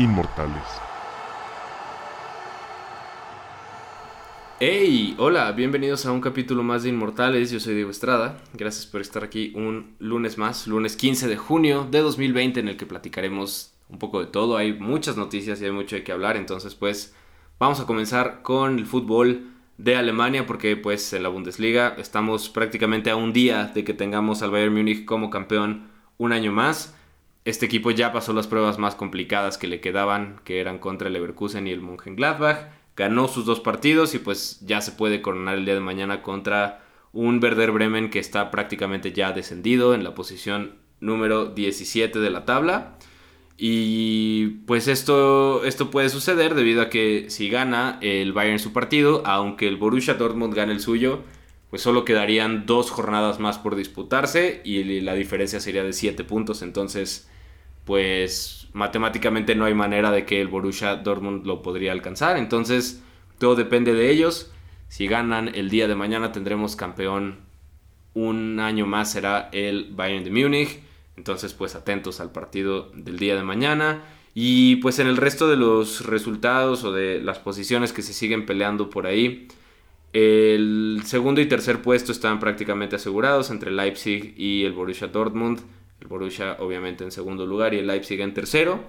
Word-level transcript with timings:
inmortales. 0.00 0.62
Hey, 4.58 5.14
hola, 5.18 5.52
bienvenidos 5.52 6.06
a 6.06 6.12
un 6.12 6.20
capítulo 6.20 6.62
más 6.62 6.82
de 6.82 6.88
Inmortales. 6.90 7.50
Yo 7.50 7.60
soy 7.60 7.74
Diego 7.74 7.90
Estrada. 7.90 8.38
Gracias 8.54 8.86
por 8.86 9.00
estar 9.00 9.24
aquí 9.24 9.52
un 9.54 9.94
lunes 9.98 10.38
más, 10.38 10.66
lunes 10.66 10.96
15 10.96 11.28
de 11.28 11.36
junio 11.36 11.86
de 11.90 12.00
2020, 12.00 12.60
en 12.60 12.68
el 12.68 12.76
que 12.76 12.86
platicaremos 12.86 13.74
un 13.88 13.98
poco 13.98 14.20
de 14.20 14.26
todo. 14.26 14.56
Hay 14.56 14.72
muchas 14.72 15.16
noticias 15.16 15.60
y 15.60 15.66
hay 15.66 15.70
mucho 15.70 15.96
de 15.96 16.04
qué 16.04 16.12
hablar. 16.12 16.36
Entonces, 16.36 16.74
pues, 16.74 17.14
vamos 17.58 17.80
a 17.80 17.86
comenzar 17.86 18.42
con 18.42 18.78
el 18.78 18.86
fútbol 18.86 19.48
de 19.78 19.96
Alemania, 19.96 20.46
porque, 20.46 20.76
pues, 20.76 21.12
en 21.12 21.22
la 21.22 21.30
Bundesliga 21.30 21.94
estamos 21.98 22.48
prácticamente 22.48 23.10
a 23.10 23.16
un 23.16 23.32
día 23.32 23.70
de 23.74 23.84
que 23.84 23.94
tengamos 23.94 24.42
al 24.42 24.50
Bayern 24.50 24.74
Múnich 24.74 25.04
como 25.04 25.30
campeón 25.30 25.88
un 26.18 26.32
año 26.32 26.52
más. 26.52 26.94
Este 27.44 27.66
equipo 27.66 27.90
ya 27.90 28.12
pasó 28.12 28.32
las 28.32 28.46
pruebas 28.46 28.78
más 28.78 28.94
complicadas 28.94 29.56
que 29.56 29.66
le 29.66 29.80
quedaban, 29.80 30.40
que 30.44 30.60
eran 30.60 30.78
contra 30.78 31.08
el 31.08 31.14
Leverkusen 31.14 31.66
y 31.66 31.70
el 31.70 31.80
Mönchengladbach 31.80 32.68
ganó 32.96 33.28
sus 33.28 33.46
dos 33.46 33.60
partidos 33.60 34.14
y 34.14 34.18
pues 34.18 34.60
ya 34.60 34.82
se 34.82 34.92
puede 34.92 35.22
coronar 35.22 35.56
el 35.56 35.64
día 35.64 35.74
de 35.74 35.80
mañana 35.80 36.22
contra 36.22 36.84
un 37.12 37.42
Werder 37.42 37.72
Bremen 37.72 38.10
que 38.10 38.18
está 38.18 38.50
prácticamente 38.50 39.12
ya 39.12 39.32
descendido 39.32 39.94
en 39.94 40.04
la 40.04 40.14
posición 40.14 40.74
número 41.00 41.46
17 41.46 42.18
de 42.18 42.30
la 42.30 42.44
tabla. 42.44 42.98
Y 43.56 44.46
pues 44.66 44.88
esto, 44.88 45.64
esto 45.64 45.90
puede 45.90 46.08
suceder 46.08 46.54
debido 46.54 46.82
a 46.82 46.90
que 46.90 47.26
si 47.28 47.48
gana 47.48 47.98
el 48.00 48.32
Bayern 48.32 48.58
su 48.58 48.72
partido, 48.72 49.22
aunque 49.26 49.68
el 49.68 49.76
Borussia 49.76 50.14
Dortmund 50.14 50.54
gane 50.54 50.72
el 50.72 50.80
suyo, 50.80 51.24
pues 51.70 51.82
solo 51.82 52.04
quedarían 52.04 52.66
dos 52.66 52.90
jornadas 52.90 53.38
más 53.38 53.58
por 53.58 53.76
disputarse 53.76 54.60
y 54.64 55.00
la 55.00 55.14
diferencia 55.14 55.60
sería 55.60 55.84
de 55.84 55.92
7 55.92 56.24
puntos. 56.24 56.62
Entonces, 56.62 57.30
pues 57.84 58.68
matemáticamente 58.72 59.54
no 59.54 59.64
hay 59.64 59.74
manera 59.74 60.10
de 60.10 60.26
que 60.26 60.40
el 60.40 60.48
Borussia 60.48 60.96
Dortmund 60.96 61.46
lo 61.46 61.62
podría 61.62 61.92
alcanzar. 61.92 62.36
Entonces, 62.36 63.02
todo 63.38 63.54
depende 63.54 63.94
de 63.94 64.10
ellos. 64.10 64.50
Si 64.88 65.06
ganan 65.06 65.52
el 65.54 65.70
día 65.70 65.86
de 65.86 65.94
mañana 65.94 66.32
tendremos 66.32 66.74
campeón 66.74 67.48
un 68.12 68.58
año 68.58 68.86
más 68.86 69.12
será 69.12 69.48
el 69.52 69.90
Bayern 69.92 70.24
de 70.24 70.30
Múnich. 70.30 70.80
Entonces, 71.16 71.54
pues 71.54 71.76
atentos 71.76 72.20
al 72.20 72.32
partido 72.32 72.90
del 72.94 73.18
día 73.18 73.36
de 73.36 73.44
mañana. 73.44 74.02
Y 74.34 74.76
pues 74.76 74.98
en 74.98 75.06
el 75.06 75.16
resto 75.16 75.48
de 75.48 75.56
los 75.56 76.06
resultados 76.06 76.82
o 76.82 76.92
de 76.92 77.20
las 77.20 77.38
posiciones 77.38 77.92
que 77.92 78.02
se 78.02 78.12
siguen 78.12 78.46
peleando 78.46 78.90
por 78.90 79.06
ahí, 79.06 79.48
el 80.12 81.02
segundo 81.04 81.40
y 81.40 81.46
tercer 81.46 81.82
puesto 81.82 82.12
están 82.12 82.40
prácticamente 82.40 82.96
asegurados 82.96 83.50
entre 83.50 83.70
Leipzig 83.70 84.34
y 84.36 84.64
el 84.64 84.72
Borussia 84.72 85.08
Dortmund 85.08 85.60
el 86.00 86.08
Borussia 86.08 86.56
obviamente 86.60 87.04
en 87.04 87.12
segundo 87.12 87.46
lugar 87.46 87.74
y 87.74 87.78
el 87.78 87.86
Leipzig 87.86 88.20
en 88.20 88.34
tercero. 88.34 88.84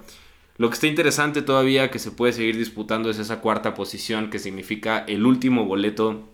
Lo 0.58 0.68
que 0.68 0.74
está 0.74 0.86
interesante 0.86 1.42
todavía 1.42 1.90
que 1.90 1.98
se 1.98 2.10
puede 2.10 2.32
seguir 2.32 2.56
disputando 2.56 3.10
es 3.10 3.18
esa 3.18 3.40
cuarta 3.40 3.74
posición 3.74 4.30
que 4.30 4.38
significa 4.38 5.04
el 5.06 5.24
último 5.24 5.64
boleto 5.64 6.28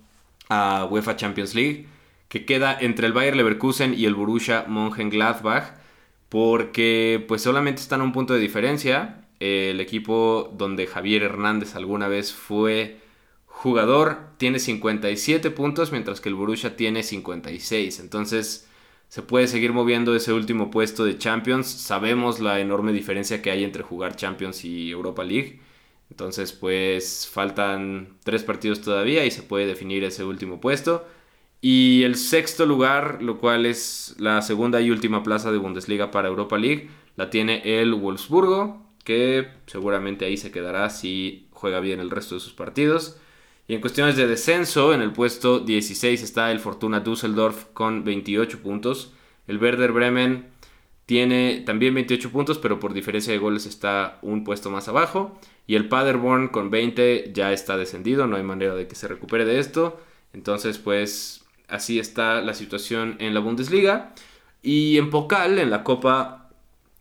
a 0.48 0.86
UEFA 0.90 1.16
Champions 1.16 1.54
League, 1.54 1.86
que 2.28 2.44
queda 2.44 2.76
entre 2.78 3.06
el 3.06 3.12
Bayer 3.12 3.36
Leverkusen 3.36 3.94
y 3.94 4.06
el 4.06 4.14
Borussia 4.14 4.64
Mönchengladbach, 4.68 5.74
porque 6.28 7.24
pues 7.26 7.42
solamente 7.42 7.80
están 7.80 8.00
a 8.00 8.04
un 8.04 8.12
punto 8.12 8.34
de 8.34 8.40
diferencia. 8.40 9.24
El 9.40 9.80
equipo 9.80 10.52
donde 10.56 10.86
Javier 10.86 11.22
Hernández 11.22 11.76
alguna 11.76 12.08
vez 12.08 12.32
fue 12.32 12.98
jugador 13.58 14.18
tiene 14.36 14.60
57 14.60 15.50
puntos, 15.50 15.90
mientras 15.90 16.20
que 16.20 16.28
el 16.28 16.36
Borussia 16.36 16.76
tiene 16.76 17.02
56. 17.02 17.98
Entonces, 17.98 18.68
se 19.08 19.22
puede 19.22 19.48
seguir 19.48 19.72
moviendo 19.72 20.14
ese 20.14 20.32
último 20.32 20.70
puesto 20.70 21.04
de 21.04 21.18
Champions. 21.18 21.66
Sabemos 21.66 22.38
la 22.38 22.60
enorme 22.60 22.92
diferencia 22.92 23.42
que 23.42 23.50
hay 23.50 23.64
entre 23.64 23.82
jugar 23.82 24.14
Champions 24.14 24.64
y 24.64 24.92
Europa 24.92 25.24
League. 25.24 25.58
Entonces, 26.08 26.52
pues 26.52 27.28
faltan 27.28 28.16
tres 28.22 28.44
partidos 28.44 28.80
todavía 28.80 29.24
y 29.26 29.32
se 29.32 29.42
puede 29.42 29.66
definir 29.66 30.04
ese 30.04 30.22
último 30.22 30.60
puesto. 30.60 31.04
Y 31.60 32.04
el 32.04 32.14
sexto 32.14 32.64
lugar, 32.64 33.20
lo 33.22 33.38
cual 33.38 33.66
es 33.66 34.14
la 34.18 34.40
segunda 34.40 34.80
y 34.80 34.92
última 34.92 35.24
plaza 35.24 35.50
de 35.50 35.58
Bundesliga 35.58 36.12
para 36.12 36.28
Europa 36.28 36.56
League, 36.58 36.90
la 37.16 37.28
tiene 37.28 37.62
el 37.64 37.92
Wolfsburgo, 37.92 38.86
que 39.02 39.48
seguramente 39.66 40.26
ahí 40.26 40.36
se 40.36 40.52
quedará 40.52 40.90
si 40.90 41.48
juega 41.50 41.80
bien 41.80 41.98
el 41.98 42.10
resto 42.10 42.36
de 42.36 42.40
sus 42.40 42.52
partidos. 42.52 43.18
Y 43.68 43.74
en 43.74 43.82
cuestiones 43.82 44.16
de 44.16 44.26
descenso, 44.26 44.94
en 44.94 45.02
el 45.02 45.12
puesto 45.12 45.60
16 45.60 46.22
está 46.22 46.50
el 46.50 46.58
Fortuna 46.58 47.00
Düsseldorf 47.00 47.66
con 47.74 48.02
28 48.02 48.60
puntos. 48.60 49.12
El 49.46 49.58
Werder 49.58 49.92
Bremen 49.92 50.46
tiene 51.04 51.62
también 51.64 51.94
28 51.94 52.30
puntos, 52.30 52.58
pero 52.58 52.80
por 52.80 52.94
diferencia 52.94 53.32
de 53.32 53.38
goles 53.38 53.66
está 53.66 54.18
un 54.22 54.42
puesto 54.42 54.70
más 54.70 54.88
abajo. 54.88 55.38
Y 55.66 55.74
el 55.74 55.88
Paderborn 55.88 56.48
con 56.48 56.70
20 56.70 57.30
ya 57.34 57.52
está 57.52 57.76
descendido, 57.76 58.26
no 58.26 58.36
hay 58.36 58.42
manera 58.42 58.74
de 58.74 58.88
que 58.88 58.94
se 58.94 59.06
recupere 59.06 59.44
de 59.44 59.58
esto. 59.58 60.00
Entonces, 60.32 60.78
pues 60.78 61.44
así 61.68 61.98
está 61.98 62.40
la 62.40 62.54
situación 62.54 63.16
en 63.20 63.34
la 63.34 63.40
Bundesliga. 63.40 64.14
Y 64.62 64.96
en 64.96 65.10
Pokal, 65.10 65.58
en 65.58 65.70
la 65.70 65.84
Copa 65.84 66.50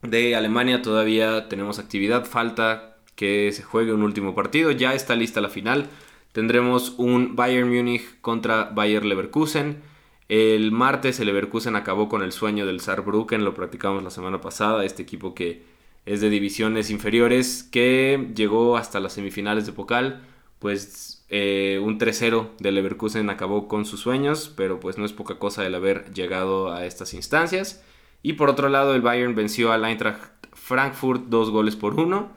de 0.01 0.35
Alemania, 0.35 0.81
todavía 0.81 1.47
tenemos 1.47 1.79
actividad. 1.79 2.25
Falta 2.25 2.97
que 3.15 3.51
se 3.53 3.63
juegue 3.63 3.93
un 3.93 4.03
último 4.03 4.35
partido. 4.35 4.71
Ya 4.71 4.93
está 4.93 5.15
lista 5.15 5.39
la 5.39 5.49
final. 5.49 5.89
Tendremos 6.37 6.93
un 6.99 7.35
Bayern 7.35 7.67
Múnich 7.67 8.21
contra 8.21 8.65
Bayer 8.65 9.03
Leverkusen. 9.03 9.81
El 10.29 10.71
martes 10.71 11.19
el 11.19 11.25
Leverkusen 11.25 11.75
acabó 11.75 12.09
con 12.09 12.21
el 12.21 12.31
sueño 12.31 12.67
del 12.67 12.79
Saarbrücken, 12.79 13.43
lo 13.43 13.55
practicamos 13.55 14.03
la 14.03 14.11
semana 14.11 14.39
pasada, 14.39 14.85
este 14.85 15.01
equipo 15.01 15.33
que 15.33 15.63
es 16.05 16.21
de 16.21 16.29
divisiones 16.29 16.91
inferiores, 16.91 17.63
que 17.63 18.31
llegó 18.35 18.77
hasta 18.77 18.99
las 18.99 19.13
semifinales 19.13 19.65
de 19.65 19.71
Pokal, 19.71 20.21
pues 20.59 21.25
eh, 21.29 21.81
un 21.83 21.97
3-0 21.97 22.49
del 22.59 22.75
Leverkusen 22.75 23.31
acabó 23.31 23.67
con 23.67 23.85
sus 23.85 24.01
sueños, 24.01 24.53
pero 24.55 24.79
pues 24.79 24.99
no 24.99 25.05
es 25.05 25.13
poca 25.13 25.39
cosa 25.39 25.65
el 25.65 25.73
haber 25.73 26.13
llegado 26.13 26.71
a 26.71 26.85
estas 26.85 27.15
instancias. 27.15 27.83
Y 28.21 28.33
por 28.33 28.51
otro 28.51 28.69
lado 28.69 28.93
el 28.93 29.01
Bayern 29.01 29.33
venció 29.33 29.71
al 29.71 29.83
Eintracht 29.85 30.45
Frankfurt 30.53 31.29
dos 31.29 31.49
goles 31.49 31.75
por 31.75 31.95
uno. 31.95 32.29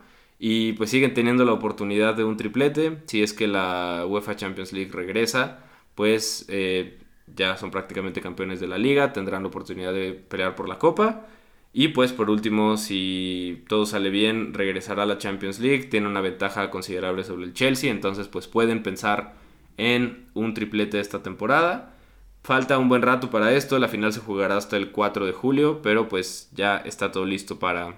Y 0.42 0.72
pues 0.72 0.88
siguen 0.88 1.12
teniendo 1.12 1.44
la 1.44 1.52
oportunidad 1.52 2.14
de 2.14 2.24
un 2.24 2.38
triplete. 2.38 3.02
Si 3.04 3.22
es 3.22 3.34
que 3.34 3.46
la 3.46 4.06
UEFA 4.08 4.36
Champions 4.36 4.72
League 4.72 4.90
regresa, 4.90 5.66
pues 5.94 6.46
eh, 6.48 6.98
ya 7.36 7.58
son 7.58 7.70
prácticamente 7.70 8.22
campeones 8.22 8.58
de 8.58 8.66
la 8.66 8.78
liga, 8.78 9.12
tendrán 9.12 9.42
la 9.42 9.48
oportunidad 9.48 9.92
de 9.92 10.14
pelear 10.14 10.56
por 10.56 10.66
la 10.66 10.78
copa. 10.78 11.26
Y 11.74 11.88
pues 11.88 12.14
por 12.14 12.30
último, 12.30 12.78
si 12.78 13.64
todo 13.68 13.84
sale 13.84 14.08
bien, 14.08 14.54
regresará 14.54 15.02
a 15.02 15.06
la 15.06 15.18
Champions 15.18 15.60
League, 15.60 15.84
tiene 15.84 16.06
una 16.08 16.22
ventaja 16.22 16.70
considerable 16.70 17.22
sobre 17.22 17.44
el 17.44 17.52
Chelsea, 17.52 17.90
entonces 17.90 18.26
pues 18.26 18.48
pueden 18.48 18.82
pensar 18.82 19.34
en 19.76 20.24
un 20.32 20.54
triplete 20.54 21.00
esta 21.00 21.22
temporada. 21.22 21.96
Falta 22.42 22.78
un 22.78 22.88
buen 22.88 23.02
rato 23.02 23.28
para 23.30 23.52
esto, 23.52 23.78
la 23.78 23.88
final 23.88 24.14
se 24.14 24.20
jugará 24.20 24.56
hasta 24.56 24.78
el 24.78 24.90
4 24.90 25.26
de 25.26 25.32
julio, 25.32 25.82
pero 25.82 26.08
pues 26.08 26.48
ya 26.54 26.78
está 26.78 27.12
todo 27.12 27.26
listo 27.26 27.58
para 27.58 27.96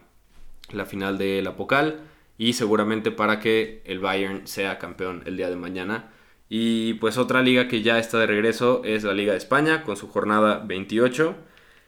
la 0.73 0.87
final 0.87 1.19
de 1.19 1.41
la 1.41 1.55
Pocal 1.55 2.01
y 2.39 2.55
seguramente 2.55 3.11
para 3.11 3.41
que 3.41 3.83
el 3.85 4.01
Bayern 4.01 4.47
sea 4.47 4.79
campeón 4.79 5.23
el 5.27 5.37
día 5.37 5.51
de 5.51 5.57
mañana. 5.57 6.11
Y 6.49 6.95
pues 6.95 7.19
otra 7.19 7.43
liga 7.43 7.69
que 7.69 7.83
ya 7.83 7.99
está 7.99 8.19
de 8.19 8.27
regreso 8.27 8.83
es 8.85 9.05
la 9.05 9.15
Liga 9.15 9.33
de 9.33 9.39
España 9.39 9.85
con 9.85 9.97
su 9.97 10.09
jornada 10.09 10.63
28 10.67 11.37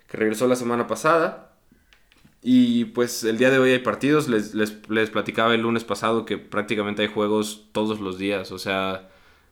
que 0.08 0.16
regresó 0.16 0.46
la 0.48 0.56
semana 0.56 0.86
pasada. 0.86 1.52
Y 2.42 2.86
pues 2.86 3.24
el 3.24 3.38
día 3.38 3.50
de 3.50 3.58
hoy 3.58 3.70
hay 3.72 3.78
partidos, 3.78 4.28
les, 4.28 4.54
les, 4.54 4.88
les 4.90 5.10
platicaba 5.10 5.54
el 5.54 5.62
lunes 5.62 5.84
pasado 5.84 6.24
que 6.26 6.38
prácticamente 6.38 7.02
hay 7.02 7.08
juegos 7.08 7.68
todos 7.72 8.00
los 8.00 8.18
días, 8.18 8.52
o 8.52 8.58
sea, 8.58 9.08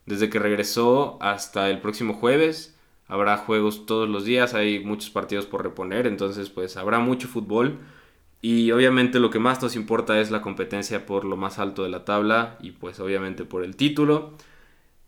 desde 0.06 0.28
que 0.28 0.38
regresó 0.38 1.19
hasta 1.22 1.70
el 1.70 1.81
próximo 1.81 2.14
jueves 2.14 2.76
habrá 3.12 3.36
juegos 3.36 3.84
todos 3.84 4.08
los 4.08 4.25
días, 4.25 4.55
hay 4.55 4.82
muchos 4.82 5.11
partidos 5.11 5.44
por 5.44 5.62
reponer, 5.62 6.06
entonces 6.06 6.49
pues 6.49 6.78
habrá 6.78 6.99
mucho 6.99 7.28
fútbol. 7.28 7.78
Y 8.44 8.72
obviamente 8.72 9.20
lo 9.20 9.30
que 9.30 9.38
más 9.38 9.62
nos 9.62 9.76
importa 9.76 10.20
es 10.20 10.32
la 10.32 10.42
competencia 10.42 11.06
por 11.06 11.24
lo 11.24 11.36
más 11.36 11.60
alto 11.60 11.84
de 11.84 11.90
la 11.90 12.04
tabla 12.04 12.58
y 12.60 12.72
pues 12.72 12.98
obviamente 13.00 13.44
por 13.44 13.64
el 13.64 13.76
título. 13.76 14.32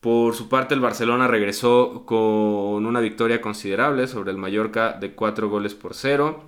Por 0.01 0.35
su 0.35 0.49
parte 0.49 0.75
el 0.75 0.81
Barcelona 0.81 1.27
regresó 1.29 2.05
con 2.07 2.87
una 2.87 3.01
victoria 3.01 3.41
considerable 3.41 4.07
sobre 4.07 4.31
el 4.31 4.39
Mallorca 4.39 4.93
de 4.93 5.15
4 5.15 5.49
goles 5.49 5.75
por 5.75 5.95
0. 5.95 6.45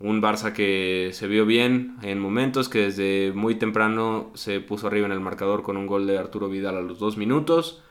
Un 0.00 0.20
Barça 0.20 0.52
que 0.52 1.10
se 1.12 1.28
vio 1.28 1.46
bien 1.46 1.96
en 2.02 2.18
momentos, 2.18 2.68
que 2.68 2.80
desde 2.80 3.32
muy 3.34 3.54
temprano 3.54 4.30
se 4.34 4.60
puso 4.60 4.88
arriba 4.88 5.06
en 5.06 5.12
el 5.12 5.20
marcador 5.20 5.62
con 5.62 5.76
un 5.76 5.86
gol 5.86 6.06
de 6.06 6.18
Arturo 6.18 6.48
Vidal 6.48 6.76
a 6.76 6.82
los 6.82 6.98
2 6.98 7.16
minutos. 7.18 7.82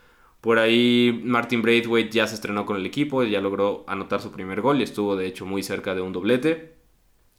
Por 0.42 0.60
ahí 0.60 1.22
Martin 1.24 1.62
Braithwaite 1.62 2.12
ya 2.12 2.28
se 2.28 2.36
estrenó 2.36 2.66
con 2.66 2.78
el 2.78 2.86
equipo, 2.86 3.24
ya 3.24 3.42
logró 3.42 3.86
anotar 3.88 4.22
su 4.22 4.32
primer 4.32 4.62
gol 4.62 4.80
y 4.82 4.84
estuvo 4.84 5.16
de 5.16 5.26
hecho 5.28 5.46
muy 5.46 5.64
cerca 5.64 5.96
de 5.96 6.02
un 6.02 6.14
doblete. 6.14 6.75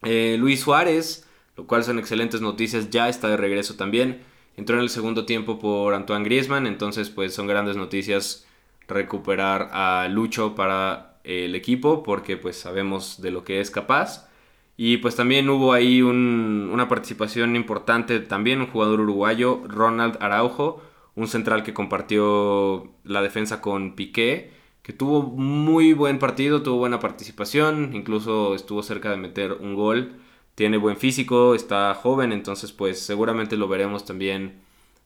Eh, 0.08 0.37
Luis 0.38 0.61
Suárez, 0.61 1.29
lo 1.56 1.67
cual 1.67 1.82
son 1.82 1.99
excelentes 1.99 2.41
noticias, 2.41 2.91
ya 2.91 3.08
está 3.08 3.29
de 3.29 3.37
regreso 3.37 3.75
también. 3.75 4.23
Entró 4.56 4.76
en 4.76 4.82
el 4.82 4.88
segundo 4.88 5.26
tiempo 5.26 5.58
por 5.58 5.94
Antoine 5.94 6.25
Griezmann, 6.25 6.69
entonces 6.69 7.11
pues 7.11 7.35
son 7.35 7.49
grandes 7.49 7.76
noticias 7.76 8.47
recuperar 8.87 9.69
a 9.73 10.06
Lucho 10.08 10.55
para 10.55 11.19
el 11.25 11.56
equipo 11.56 12.05
porque 12.05 12.37
pues 12.37 12.56
sabemos 12.56 13.20
de 13.20 13.32
lo 13.32 13.43
que 13.43 13.61
es 13.61 13.73
capaz. 13.73 14.29
Y 14.76 14.99
pues 14.99 15.17
también 15.17 15.49
hubo 15.49 15.73
ahí 15.73 16.03
una 16.03 16.88
participación 16.88 17.56
importante, 17.56 18.20
también 18.20 18.61
un 18.61 18.69
jugador 18.69 19.00
uruguayo, 19.00 19.62
Ronald 19.67 20.19
Araujo, 20.20 20.82
un 21.17 21.26
central 21.26 21.64
que 21.64 21.75
compartió 21.75 22.93
la 23.03 23.23
defensa 23.23 23.61
con 23.61 23.97
Piqué, 23.97 24.53
que 24.87 24.93
tuvo 24.93 25.21
muy 25.25 25.94
buen 25.94 26.21
partido, 26.21 26.62
tuvo 26.62 26.77
buena 26.77 27.00
participación, 27.00 27.91
incluso 27.93 28.55
estuvo 28.55 28.85
cerca 28.85 29.11
de 29.11 29.17
meter 29.17 29.55
un 29.55 29.75
gol, 29.75 30.12
tiene 30.55 30.77
buen 30.77 30.97
físico, 30.97 31.56
está 31.56 31.93
joven, 31.94 32.31
entonces 32.31 32.71
pues 32.71 33.00
seguramente 33.00 33.56
lo 33.56 33.67
veremos 33.67 34.05
también 34.05 34.61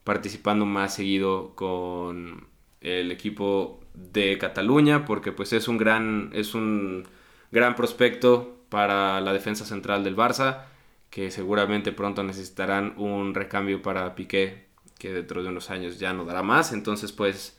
participando 0.05 0.67
más 0.67 0.95
seguido 0.97 1.55
con 1.55 2.47
el 2.83 3.11
equipo 3.11 3.81
de 3.95 4.37
Cataluña, 4.37 5.07
porque 5.07 5.33
pues 5.33 5.55
es 5.55 5.67
un 5.67 5.79
gran, 5.79 6.29
es 6.35 6.55
un 6.55 7.09
gran 7.51 7.75
prospecto 7.75 8.59
para 8.69 9.19
la 9.23 9.33
defensa 9.33 9.65
central 9.65 10.05
del 10.05 10.15
Barça, 10.15 10.65
que 11.09 11.31
seguramente 11.31 11.91
pronto 11.91 12.23
necesitarán 12.23 12.93
un 12.99 13.33
recambio 13.33 13.81
para 13.81 14.15
Piqué, 14.15 14.67
que 14.99 15.11
dentro 15.11 15.43
de 15.43 15.49
unos 15.49 15.71
años 15.71 15.99
ya 15.99 16.13
no 16.13 16.27
dará 16.27 16.43
más. 16.43 16.75
Entonces, 16.75 17.13
pues 17.13 17.59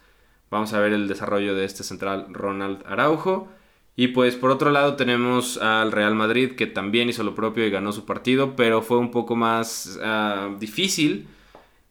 vamos 0.51 0.73
a 0.73 0.79
ver 0.79 0.93
el 0.93 1.07
desarrollo 1.07 1.55
de 1.55 1.65
este 1.65 1.83
central 1.83 2.27
Ronald 2.29 2.83
Araujo. 2.85 3.47
Y 3.95 4.09
pues 4.09 4.35
por 4.35 4.51
otro 4.51 4.69
lado 4.69 4.95
tenemos 4.95 5.57
al 5.57 5.91
Real 5.91 6.13
Madrid, 6.13 6.51
que 6.51 6.67
también 6.67 7.09
hizo 7.09 7.23
lo 7.23 7.33
propio 7.33 7.65
y 7.65 7.71
ganó 7.71 7.91
su 7.91 8.05
partido, 8.05 8.55
pero 8.55 8.83
fue 8.83 8.99
un 8.99 9.09
poco 9.09 9.35
más 9.35 9.99
ah, 10.03 10.49
difícil, 10.59 11.27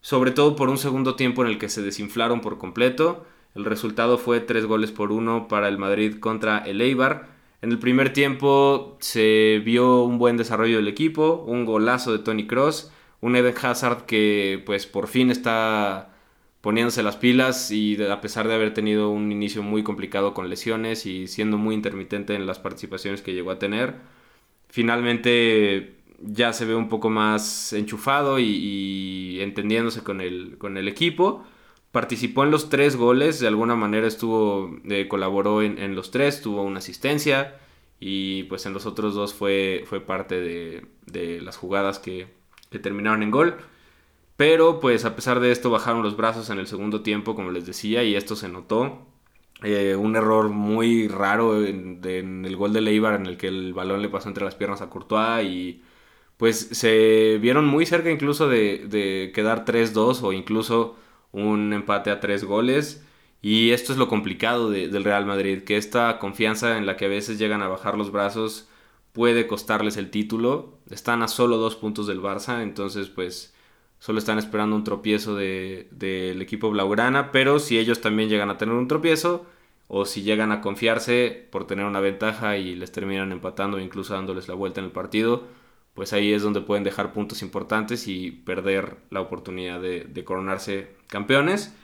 sobre 0.01 0.31
todo 0.31 0.55
por 0.55 0.69
un 0.71 0.79
segundo 0.79 1.17
tiempo 1.17 1.43
en 1.43 1.51
el 1.51 1.59
que 1.59 1.69
se 1.69 1.83
desinflaron 1.83 2.41
por 2.41 2.59
completo. 2.59 3.27
El 3.57 3.65
resultado 3.65 4.17
fue 4.17 4.39
tres 4.39 4.65
goles 4.67 4.93
por 4.93 5.11
uno 5.11 5.49
para 5.49 5.67
el 5.69 5.79
Madrid 5.79 6.21
contra 6.21 6.59
el 6.59 6.81
Eibar 6.81 7.41
en 7.63 7.73
el 7.73 7.79
primer 7.79 8.13
tiempo 8.13 8.97
se 9.01 9.61
vio 9.65 10.03
un 10.03 10.19
buen 10.19 10.37
desarrollo 10.39 10.77
del 10.77 10.89
equipo, 10.89 11.45
un 11.47 11.67
golazo 11.67 12.13
de 12.13 12.21
Tony 12.21 12.47
Cross, 12.47 12.91
un 13.21 13.37
Eden 13.37 13.55
Hazard 13.63 14.07
que 14.07 14.63
pues 14.65 14.87
por 14.87 15.09
fin 15.09 15.31
está 15.31 16.11
poniéndose 16.61 17.03
las 17.03 17.17
pilas 17.17 17.71
y 17.71 18.03
a 18.03 18.21
pesar 18.21 18.49
de 18.49 18.55
haber 18.55 18.75
tenido 18.75 19.11
un 19.11 19.33
inicio 19.33 19.63
muy 19.63 19.83
complicado 19.83 20.35
con 20.35 20.51
lesiones 20.51 21.07
y 21.07 21.27
siendo 21.27 21.59
muy 21.59 21.75
intermitente 21.75 22.35
en 22.35 22.47
las 22.47 22.59
participaciones 22.59 23.23
que 23.23 23.33
llegó 23.33 23.51
a 23.51 23.59
tener, 23.59 23.97
finalmente 24.69 25.97
ya 26.21 26.53
se 26.53 26.67
ve 26.67 26.75
un 26.75 26.89
poco 26.89 27.11
más 27.11 27.73
enchufado 27.73 28.39
y, 28.39 29.39
entendiéndose 29.41 30.03
con 30.03 30.21
el, 30.21 30.59
con 30.59 30.77
el 30.77 30.89
equipo 30.89 31.45
participó 31.93 32.45
en 32.45 32.51
los 32.51 32.69
tres 32.69 32.97
goles, 32.97 33.41
de 33.41 33.49
alguna 33.49 33.75
manera 33.75 34.07
estuvo, 34.07 34.79
eh, 34.89 35.09
colaboró 35.09 35.63
en, 35.63 35.95
los 35.95 36.11
tres, 36.11 36.41
tuvo 36.41 36.63
una 36.63 36.79
asistencia 36.79 37.59
y 37.99 38.45
pues 38.45 38.65
en 38.67 38.73
los 38.73 38.87
otros 38.87 39.15
dos 39.15 39.35
fue, 39.35 39.85
fue 39.87 40.01
parte 40.01 40.41
de, 40.41 41.41
las 41.41 41.57
jugadas 41.57 41.99
que, 41.99 42.29
terminaron 42.83 43.23
en 43.23 43.31
gol. 43.33 43.57
Pero 44.41 44.81
pues 44.81 45.05
a 45.05 45.15
pesar 45.15 45.39
de 45.39 45.53
esto 45.53 45.69
bajaron 45.69 46.03
los 46.03 46.17
brazos 46.17 46.49
en 46.49 46.59
el 46.59 46.67
segundo 46.67 47.03
tiempo, 47.03 47.35
como 47.37 47.51
les 47.51 47.67
decía, 47.67 48.05
y 48.05 48.17
esto 48.17 48.37
se 48.37 48.49
notó. 48.49 49.07
Eh, 49.63 49.97
un 49.97 50.17
error 50.17 50.49
muy 50.49 51.09
raro 51.09 51.63
en, 51.63 52.01
el 52.47 52.57
gol 52.57 52.73
de 52.73 52.81
Leibar 52.81 53.17
en 53.21 53.27
el 53.27 53.37
que 53.37 53.49
el 53.49 53.75
balón 53.75 54.01
le 54.01 54.09
pasó 54.09 54.29
entre 54.29 54.47
las 54.47 54.55
piernas 54.55 54.81
a 54.81 54.89
Courtois 54.89 55.45
y 55.47 55.83
pues 56.39 56.71
se 56.73 57.37
vieron 57.43 57.67
muy 57.67 57.85
cerca 57.85 58.11
incluso 58.11 58.49
de, 58.49 58.87
de 58.89 59.31
quedar 59.35 59.67
3-2 59.67 60.23
o 60.23 60.33
incluso 60.33 60.97
un 61.33 61.75
empate 61.75 62.11
a 62.11 62.21
tres 62.21 62.45
goles. 62.45 63.05
Y 63.43 63.73
esto 63.73 63.93
es 63.93 63.99
lo 63.99 64.09
complicado 64.09 64.71
del 64.71 65.05
Real 65.05 65.27
Madrid, 65.27 65.65
que 65.65 65.77
esta 65.77 66.19
confianza 66.19 66.79
en 66.79 66.87
la 66.87 66.97
que 66.97 67.05
a 67.05 67.09
veces 67.09 67.39
llegan 67.39 67.61
a 67.61 67.69
bajar 67.69 67.99
los 67.99 68.11
brazos 68.11 68.71
puede 69.13 69.47
costarles 69.47 69.99
el 69.99 70.11
título. 70.11 70.79
Están 70.91 71.23
a 71.23 71.29
solo 71.29 71.59
dos 71.59 71.77
puntos 71.77 72.07
del 72.07 72.23
Barça, 72.23 72.63
entonces 72.63 73.11
pues 73.11 73.53
solo 74.01 74.19
están 74.19 74.39
esperando 74.39 74.75
un 74.75 74.83
tropiezo 74.83 75.37
del 75.37 76.43
equipo 76.43 76.71
Blaugrana, 76.71 77.31
pero 77.31 77.61
si 77.61 77.79
ellos 77.79 78.01
también 78.01 78.29
llegan 78.29 78.51
a 78.51 78.59
tener 78.59 78.75
un 78.75 78.89
tropiezo, 78.89 79.47
o 79.93 80.05
si 80.07 80.23
llegan 80.23 80.53
a 80.53 80.61
confiarse 80.61 81.49
por 81.51 81.67
tener 81.67 81.85
una 81.85 82.01
ventaja 82.01 82.57
y 82.57 82.77
les 82.77 82.93
terminan 82.93 83.33
empatando 83.33 83.77
o 83.77 83.81
incluso 83.81 84.15
dándoles 84.15 84.49
la 84.49 84.55
vuelta 84.55 84.81
en 84.81 84.87
el 84.87 84.93
partido, 84.93 85.45
pues 85.95 86.13
ahí 86.13 86.33
es 86.33 86.43
donde 86.43 86.61
pueden 86.61 86.85
dejar 86.85 87.13
puntos 87.13 87.43
importantes 87.43 88.07
y 88.09 88.31
perder 88.31 88.99
la 89.11 89.21
oportunidad 89.21 89.81
de, 89.81 90.25
coronarse 90.25 90.89
campeones. 91.09 91.75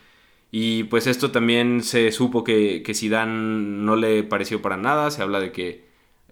Y 0.52 0.84
pues 0.84 1.06
esto 1.08 1.32
también 1.32 1.82
se 1.82 2.12
supo 2.12 2.44
que, 2.44 2.82
que 2.84 2.94
Zidane 2.94 3.32
no 3.32 3.96
le 3.96 4.22
pareció 4.22 4.62
para 4.62 4.76
nada, 4.76 5.10
se 5.10 5.22
habla 5.22 5.40
de 5.40 5.52
que 5.52 5.86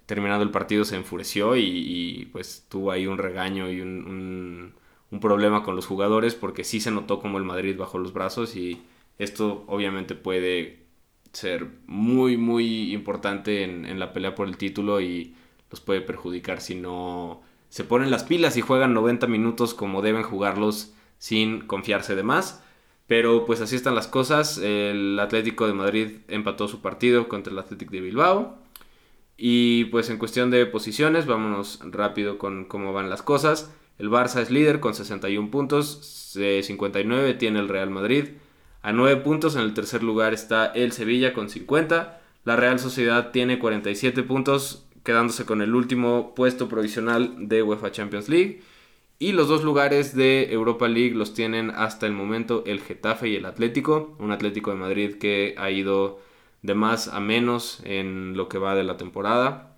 terminando 0.06 0.44
el 0.44 0.50
partido 0.50 0.84
se 0.84 0.96
enfureció 0.96 1.56
y, 1.56 2.28
pues 2.32 2.66
tuvo 2.68 2.90
ahí 2.90 3.06
un 3.06 3.18
regaño 3.18 3.70
y 3.70 3.80
un, 3.80 4.74
problema 5.20 5.62
con 5.62 5.76
los 5.76 5.86
jugadores 5.86 6.34
porque 6.34 6.64
sí 6.64 6.80
se 6.80 6.90
notó 6.90 7.20
como 7.20 7.38
el 7.38 7.44
Madrid 7.44 7.76
bajó 7.76 7.98
los 7.98 8.12
brazos 8.12 8.56
y 8.56 8.82
esto 9.18 9.64
obviamente 9.66 10.14
puede 10.14 10.84
ser 11.32 11.68
muy 11.86 12.36
muy 12.36 12.92
importante 12.92 13.64
en, 13.64 13.84
en 13.86 13.98
la 13.98 14.12
pelea 14.12 14.34
por 14.34 14.48
el 14.48 14.56
título 14.56 15.00
y 15.00 15.34
los 15.70 15.80
puede 15.80 16.00
perjudicar 16.00 16.60
si 16.60 16.74
no 16.74 17.42
se 17.68 17.82
ponen 17.82 18.10
las 18.10 18.22
pilas 18.22 18.56
y 18.56 18.60
juegan 18.60 18.94
90 18.94 19.26
minutos 19.26 19.74
como 19.74 20.00
deben 20.00 20.22
jugarlos 20.22 20.94
sin 21.18 21.62
confiarse 21.62 22.14
de 22.14 22.22
más. 22.22 22.62
Pero 23.06 23.46
pues 23.46 23.60
así 23.60 23.76
están 23.76 23.94
las 23.94 24.06
cosas. 24.06 24.58
El 24.58 25.18
Atlético 25.18 25.66
de 25.66 25.72
Madrid 25.74 26.18
empató 26.28 26.68
su 26.68 26.80
partido 26.80 27.28
contra 27.28 27.52
el 27.52 27.58
Atlético 27.58 27.92
de 27.92 28.00
Bilbao. 28.00 28.58
Y 29.36 29.86
pues 29.86 30.08
en 30.10 30.18
cuestión 30.18 30.50
de 30.50 30.66
posiciones, 30.66 31.26
vámonos 31.26 31.80
rápido 31.90 32.38
con 32.38 32.64
cómo 32.66 32.92
van 32.92 33.10
las 33.10 33.22
cosas. 33.22 33.74
El 33.98 34.10
Barça 34.10 34.40
es 34.40 34.50
líder 34.50 34.80
con 34.80 34.94
61 34.94 35.50
puntos, 35.50 36.32
59 36.34 37.34
tiene 37.34 37.60
el 37.60 37.68
Real 37.68 37.90
Madrid. 37.90 38.24
A 38.82 38.92
9 38.92 39.22
puntos 39.22 39.54
en 39.56 39.62
el 39.62 39.72
tercer 39.72 40.02
lugar 40.02 40.34
está 40.34 40.66
el 40.66 40.92
Sevilla 40.92 41.32
con 41.32 41.48
50. 41.48 42.20
La 42.44 42.56
Real 42.56 42.78
Sociedad 42.78 43.30
tiene 43.30 43.58
47 43.58 44.22
puntos, 44.24 44.86
quedándose 45.04 45.46
con 45.46 45.62
el 45.62 45.74
último 45.74 46.34
puesto 46.34 46.68
provisional 46.68 47.48
de 47.48 47.62
UEFA 47.62 47.92
Champions 47.92 48.28
League. 48.28 48.62
Y 49.18 49.32
los 49.32 49.48
dos 49.48 49.62
lugares 49.62 50.14
de 50.14 50.52
Europa 50.52 50.88
League 50.88 51.14
los 51.14 51.32
tienen 51.32 51.70
hasta 51.70 52.06
el 52.06 52.12
momento 52.12 52.64
el 52.66 52.80
Getafe 52.80 53.28
y 53.28 53.36
el 53.36 53.46
Atlético. 53.46 54.16
Un 54.18 54.32
Atlético 54.32 54.70
de 54.70 54.76
Madrid 54.76 55.14
que 55.14 55.54
ha 55.56 55.70
ido 55.70 56.20
de 56.62 56.74
más 56.74 57.08
a 57.08 57.20
menos 57.20 57.80
en 57.84 58.36
lo 58.36 58.48
que 58.48 58.58
va 58.58 58.74
de 58.74 58.84
la 58.84 58.96
temporada. 58.96 59.76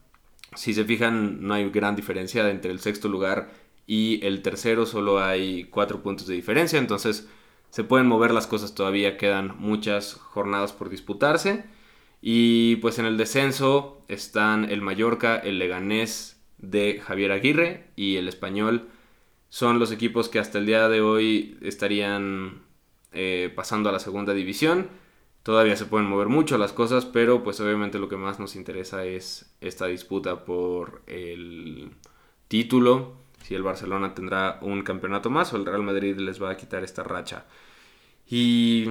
Si 0.55 0.73
se 0.73 0.85
fijan, 0.85 1.47
no 1.47 1.53
hay 1.53 1.69
gran 1.71 1.97
diferencia 1.97 2.49
entre 2.51 2.71
el 2.71 2.81
sexto 2.81 3.09
lugar 3.09 3.51
y 3.87 4.25
el 4.27 4.43
tercero, 4.43 4.87
solo 4.87 5.21
hay 5.23 5.65
cuatro 5.65 6.03
puntos 6.03 6.27
de 6.27 6.35
diferencia. 6.35 6.79
Entonces 6.79 7.29
se 7.71 7.85
pueden 7.85 8.07
mover 8.07 8.33
las 8.33 8.47
cosas 8.47 8.75
todavía, 8.75 9.17
quedan 9.17 9.57
muchas 9.59 10.15
jornadas 10.15 10.73
por 10.73 10.89
disputarse. 10.89 11.65
Y 12.21 12.77
pues 12.77 12.99
en 12.99 13.07
el 13.07 13.17
descenso 13.17 14.03
están 14.09 14.71
el 14.71 14.83
Mallorca, 14.83 15.37
el 15.37 15.59
Leganés 15.59 16.41
de 16.59 17.01
Javier 17.05 17.33
Aguirre 17.33 17.89
y 17.97 18.17
el 18.17 18.29
Español. 18.29 18.89
Son 19.49 19.79
los 19.79 19.93
equipos 19.93 20.29
que 20.29 20.39
hasta 20.39 20.59
el 20.59 20.67
día 20.67 20.89
de 20.89 21.01
hoy 21.01 21.57
estarían 21.63 22.63
eh, 23.13 23.53
pasando 23.55 23.89
a 23.89 23.93
la 23.93 24.01
segunda 24.01 24.35
división. 24.35 24.89
Todavía 25.43 25.77
se 25.77 25.87
pueden 25.87 26.09
mover 26.09 26.29
mucho 26.29 26.59
las 26.59 26.73
cosas, 26.73 27.05
pero 27.05 27.45
pues 27.45 27.61
obviamente 27.61 28.01
lo 28.01 28.09
que 28.09 28.17
más 28.17 28.41
nos 28.41 28.57
interesa 28.57 29.05
es 29.05 29.55
esta 29.61 29.87
disputa 29.87 30.45
por 30.45 31.03
el 31.07 31.93
título. 32.49 33.26
Si 33.47 33.55
el 33.55 33.63
Barcelona 33.63 34.13
tendrá 34.13 34.59
un 34.61 34.83
campeonato 34.83 35.31
más 35.31 35.53
o 35.53 35.57
el 35.57 35.67
Real 35.67 35.85
Madrid 35.85 36.17
les 36.17 36.43
va 36.43 36.51
a 36.51 36.57
quitar 36.57 36.83
esta 36.83 37.05
racha. 37.05 37.45
Y 38.29 38.87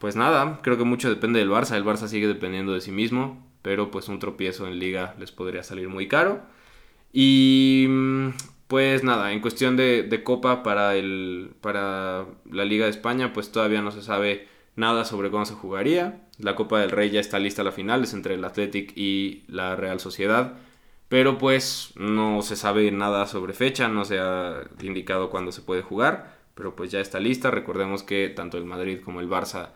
pues 0.00 0.16
nada, 0.16 0.58
creo 0.60 0.76
que 0.76 0.82
mucho 0.82 1.08
depende 1.08 1.38
del 1.38 1.50
Barça. 1.50 1.76
El 1.76 1.84
Barça 1.84 2.08
sigue 2.08 2.26
dependiendo 2.26 2.72
de 2.72 2.80
sí 2.80 2.90
mismo, 2.90 3.46
pero 3.62 3.92
pues 3.92 4.08
un 4.08 4.18
tropiezo 4.18 4.66
en 4.66 4.80
liga 4.80 5.14
les 5.20 5.30
podría 5.30 5.62
salir 5.62 5.88
muy 5.88 6.08
caro. 6.08 6.42
Y 7.12 7.86
pues 8.66 9.04
nada, 9.04 9.30
en 9.30 9.40
cuestión 9.40 9.76
de, 9.76 10.22
Copa 10.24 10.64
para, 10.64 10.96
el, 10.96 11.52
para 11.60 12.26
la 12.50 12.64
Liga 12.64 12.86
de 12.86 12.90
España, 12.90 13.32
pues 13.32 13.52
todavía 13.52 13.82
no 13.82 13.92
se 13.92 14.02
sabe 14.02 14.48
nada 14.74 15.04
sobre 15.04 15.30
cómo 15.30 15.44
se 15.44 15.54
jugaría. 15.54 16.26
La 16.38 16.56
Copa 16.56 16.80
del 16.80 16.90
Rey 16.90 17.10
ya 17.10 17.20
está 17.20 17.38
lista 17.38 17.62
a 17.62 17.64
la 17.64 17.70
final, 17.70 18.02
es 18.02 18.14
entre 18.14 18.34
el 18.34 18.44
Athletic 18.44 18.96
y 18.96 19.44
la 19.46 19.76
Real 19.76 20.00
Sociedad. 20.00 20.54
Pero 21.12 21.36
pues 21.36 21.92
no 21.96 22.40
se 22.40 22.56
sabe 22.56 22.90
nada 22.90 23.26
sobre 23.26 23.52
fecha, 23.52 23.86
no 23.86 24.06
se 24.06 24.18
ha 24.18 24.62
indicado 24.80 25.28
cuándo 25.28 25.52
se 25.52 25.60
puede 25.60 25.82
jugar. 25.82 26.38
Pero 26.54 26.74
pues 26.74 26.90
ya 26.90 27.00
está 27.00 27.20
lista. 27.20 27.50
Recordemos 27.50 28.02
que 28.02 28.30
tanto 28.30 28.56
el 28.56 28.64
Madrid 28.64 29.00
como 29.04 29.20
el 29.20 29.28
Barça 29.28 29.72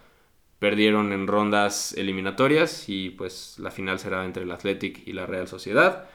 perdieron 0.60 1.12
en 1.12 1.26
rondas 1.26 1.92
eliminatorias 1.92 2.88
y 2.88 3.10
pues 3.10 3.58
la 3.58 3.70
final 3.70 3.98
será 3.98 4.24
entre 4.24 4.44
el 4.44 4.50
Athletic 4.50 5.06
y 5.06 5.12
la 5.12 5.26
Real 5.26 5.46
Sociedad. 5.46 6.08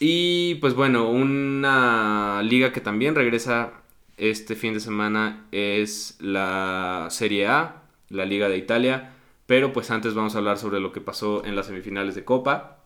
Y 0.00 0.54
pues 0.62 0.72
bueno, 0.72 1.10
una 1.10 2.40
liga 2.42 2.72
que 2.72 2.80
también 2.80 3.16
regresa 3.16 3.72
este 4.16 4.56
fin 4.56 4.72
de 4.72 4.80
semana 4.80 5.44
es 5.52 6.16
la 6.20 7.08
Serie 7.10 7.48
A, 7.48 7.82
la 8.08 8.24
Liga 8.24 8.48
de 8.48 8.56
Italia. 8.56 9.12
Pero 9.44 9.74
pues 9.74 9.90
antes 9.90 10.14
vamos 10.14 10.34
a 10.34 10.38
hablar 10.38 10.56
sobre 10.56 10.80
lo 10.80 10.90
que 10.90 11.02
pasó 11.02 11.44
en 11.44 11.54
las 11.54 11.66
semifinales 11.66 12.14
de 12.14 12.24
Copa. 12.24 12.77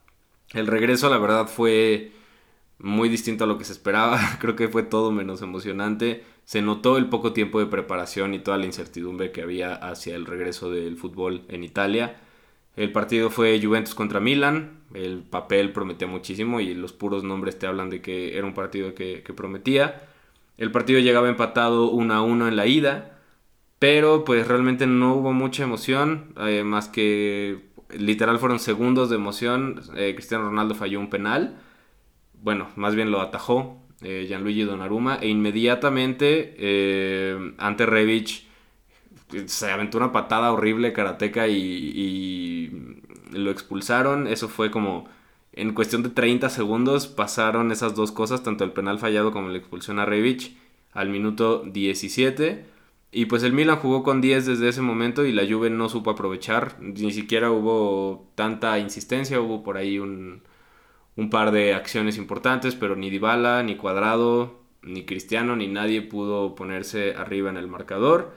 El 0.53 0.67
regreso 0.67 1.09
la 1.09 1.19
verdad 1.19 1.47
fue 1.47 2.13
muy 2.79 3.09
distinto 3.09 3.45
a 3.45 3.47
lo 3.47 3.59
que 3.59 3.65
se 3.65 3.73
esperaba. 3.73 4.21
Creo 4.41 4.57
que 4.57 4.69
fue 4.69 4.83
todo 4.83 5.11
menos 5.13 5.43
emocionante. 5.43 6.25
Se 6.45 6.61
notó 6.63 6.99
el 6.99 7.09
poco 7.09 7.33
tiempo 7.33 7.61
de 7.61 7.67
preparación 7.67 8.35
y 8.35 8.41
toda 8.41 8.59
la 8.59 8.67
incertidumbre 8.67 9.33
que 9.33 9.43
había 9.43 9.75
hacia 9.75 10.15
el 10.17 10.27
regreso 10.27 10.71
del 10.71 10.97
fútbol 10.97 11.45
en 11.49 11.65
Italia. 11.65 12.17
El 12.77 12.93
partido 12.93 13.31
fue 13.31 13.61
Juventus 13.63 13.95
contra 13.95 14.21
Milan. 14.21 14.81
El 14.95 15.23
papel 15.23 15.73
prometía 15.73 16.09
muchísimo 16.09 16.61
y 16.61 16.75
los 16.75 16.93
puros 16.93 17.23
nombres 17.25 17.59
te 17.59 17.67
hablan 17.67 17.91
de 17.91 18.03
que 18.03 18.37
era 18.37 18.47
un 18.47 18.55
partido 18.55 18.95
que, 18.95 19.23
prometía. 19.37 20.09
El 20.59 20.71
partido 20.71 21.01
llegaba 21.01 21.29
empatado 21.29 21.91
1 21.91 22.15
a 22.15 22.23
1 22.23 22.49
en 22.49 22.57
la 22.57 22.67
ida, 22.67 23.19
pero 23.79 24.25
pues 24.25 24.47
realmente 24.49 24.87
no 24.87 25.15
hubo 25.15 25.33
mucha 25.33 25.65
emoción, 25.65 26.35
eh, 26.39 26.63
más 26.65 26.89
que 26.89 27.72
literal 27.99 28.39
fueron 28.39 28.59
segundos 28.59 29.11
de 29.11 29.17
emoción. 29.17 29.81
Eh, 29.97 30.15
Cristiano 30.15 30.45
Ronaldo 30.45 30.75
falló 30.75 31.01
un 31.01 31.11
penal 31.11 31.57
bueno, 32.43 32.69
más 32.77 32.95
bien 32.95 33.11
lo 33.11 33.21
atajó 33.21 33.81
eh, 34.03 34.27
Gianluigi 34.29 34.65
Donnarumma 34.65 35.17
e 35.17 35.29
inmediatamente 35.29 36.55
eh, 36.59 37.55
ante 37.59 37.87
Revich 37.87 38.47
se 39.47 39.71
aventó 39.71 39.97
una 39.99 40.13
patada 40.13 40.53
horrible 40.53 40.93
karateca 40.93 41.49
y, 41.49 42.99
lo 43.33 43.51
expulsaron. 43.51 44.27
Eso 44.27 44.49
fue 44.49 44.71
como 44.71 45.09
en 45.55 45.73
cuestión 45.73 46.03
de 46.03 46.11
30 46.11 46.51
segundos 46.51 47.07
pasaron 47.07 47.73
esas 47.73 47.95
dos 47.95 48.13
cosas, 48.13 48.43
tanto 48.43 48.65
el 48.65 48.73
penal 48.73 48.99
fallado 48.99 49.33
como 49.33 49.49
la 49.49 49.57
expulsión 49.57 49.99
a 49.99 50.05
Revich 50.05 50.55
al 50.93 51.09
minuto 51.09 51.63
17. 51.65 52.67
Y 53.15 53.27
pues 53.27 53.43
el 53.43 53.53
Milan 53.53 53.77
jugó 53.77 54.03
con 54.03 54.23
10 54.23 54.47
desde 54.47 54.71
ese 54.71 54.81
momento 54.81 55.27
y 55.27 55.33
la 55.33 55.47
Juve 55.47 55.69
no 55.69 55.91
supo 55.91 56.11
aprovechar. 56.11 56.77
Ni 56.81 57.13
siquiera 57.13 57.51
hubo 57.51 58.33
tanta 58.35 58.79
insistencia, 58.79 59.41
hubo 59.41 59.63
por 59.63 59.77
ahí 59.77 59.99
un, 59.99 60.43
un 61.17 61.31
par 61.31 61.53
de 61.53 61.75
acciones 61.75 62.17
importantes, 62.17 62.75
pero 62.75 62.97
ni 62.97 63.11
Dybala, 63.11 63.63
ni 63.63 63.77
Cuadrado, 63.77 64.63
ni 64.83 65.05
Cristiano, 65.05 65.57
ni 65.57 65.69
nadie 65.69 66.01
pudo 66.01 66.55
ponerse 66.55 67.15
arriba 67.15 67.51
en 67.51 67.59
el 67.59 67.69
marcador. 67.69 68.33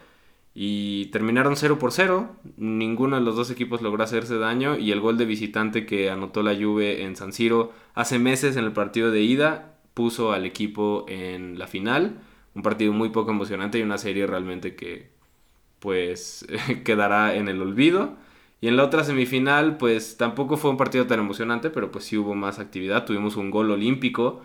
Y 0.54 1.06
terminaron 1.08 1.56
0 1.56 1.80
por 1.80 1.94
0. 1.94 2.36
Ninguno 2.58 3.18
de 3.18 3.22
los 3.24 3.36
dos 3.38 3.52
equipos 3.52 3.82
logró 3.82 4.04
hacerse 4.04 4.38
daño. 4.38 4.78
Y 4.78 4.92
el 4.92 5.00
gol 5.02 5.18
de 5.18 5.26
visitante 5.26 5.86
que 5.86 6.10
anotó 6.10 6.44
la 6.44 6.56
Juve 6.56 7.04
en 7.04 7.16
San 7.16 7.32
Siro 7.34 7.74
hace 7.94 8.20
meses 8.20 8.58
en 8.58 8.66
el 8.66 8.74
partido 8.74 9.12
de 9.12 9.22
ida 9.22 9.78
puso 9.94 10.34
al 10.34 10.46
equipo 10.46 11.06
en 11.08 11.60
la 11.60 11.68
final. 11.68 12.20
Un 12.56 12.62
partido 12.62 12.94
muy 12.94 13.10
poco 13.10 13.32
emocionante 13.32 13.78
y 13.78 13.84
una 13.84 13.98
serie 13.98 14.26
realmente 14.26 14.76
que 14.76 15.10
pues 15.80 16.48
quedará 16.84 17.36
en 17.36 17.48
el 17.48 17.62
olvido. 17.62 18.18
Y 18.62 18.68
en 18.68 18.78
la 18.78 18.84
otra 18.84 19.04
semifinal, 19.04 19.78
pues 19.78 20.18
tampoco 20.18 20.58
fue 20.58 20.72
un 20.72 20.78
partido 20.78 21.06
tan 21.06 21.20
emocionante, 21.20 21.70
pero 21.70 21.92
pues 21.92 22.06
sí 22.06 22.18
hubo 22.18 22.34
más 22.34 22.58
actividad. 22.60 23.06
Tuvimos 23.06 23.36
un 23.36 23.52
gol 23.52 23.70
olímpico 23.72 24.42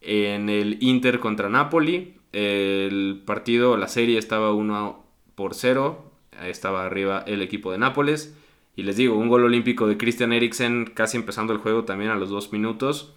en 0.00 0.48
el 0.48 0.78
Inter 0.80 1.20
contra 1.20 1.48
Napoli. 1.48 2.16
El 2.32 3.22
partido, 3.24 3.76
la 3.76 3.88
serie 3.88 4.18
estaba 4.18 4.52
1 4.52 5.04
por 5.34 5.54
0. 5.54 6.10
Estaba 6.42 6.84
arriba 6.86 7.22
el 7.26 7.42
equipo 7.42 7.70
de 7.70 7.78
Nápoles. 7.78 8.36
Y 8.74 8.84
les 8.84 8.96
digo, 8.96 9.16
un 9.16 9.28
gol 9.28 9.44
olímpico 9.44 9.86
de 9.86 9.98
Christian 9.98 10.32
Eriksen 10.32 10.86
casi 10.86 11.18
empezando 11.18 11.52
el 11.52 11.58
juego 11.58 11.84
también 11.84 12.10
a 12.10 12.16
los 12.16 12.30
dos 12.30 12.52
minutos. 12.52 13.14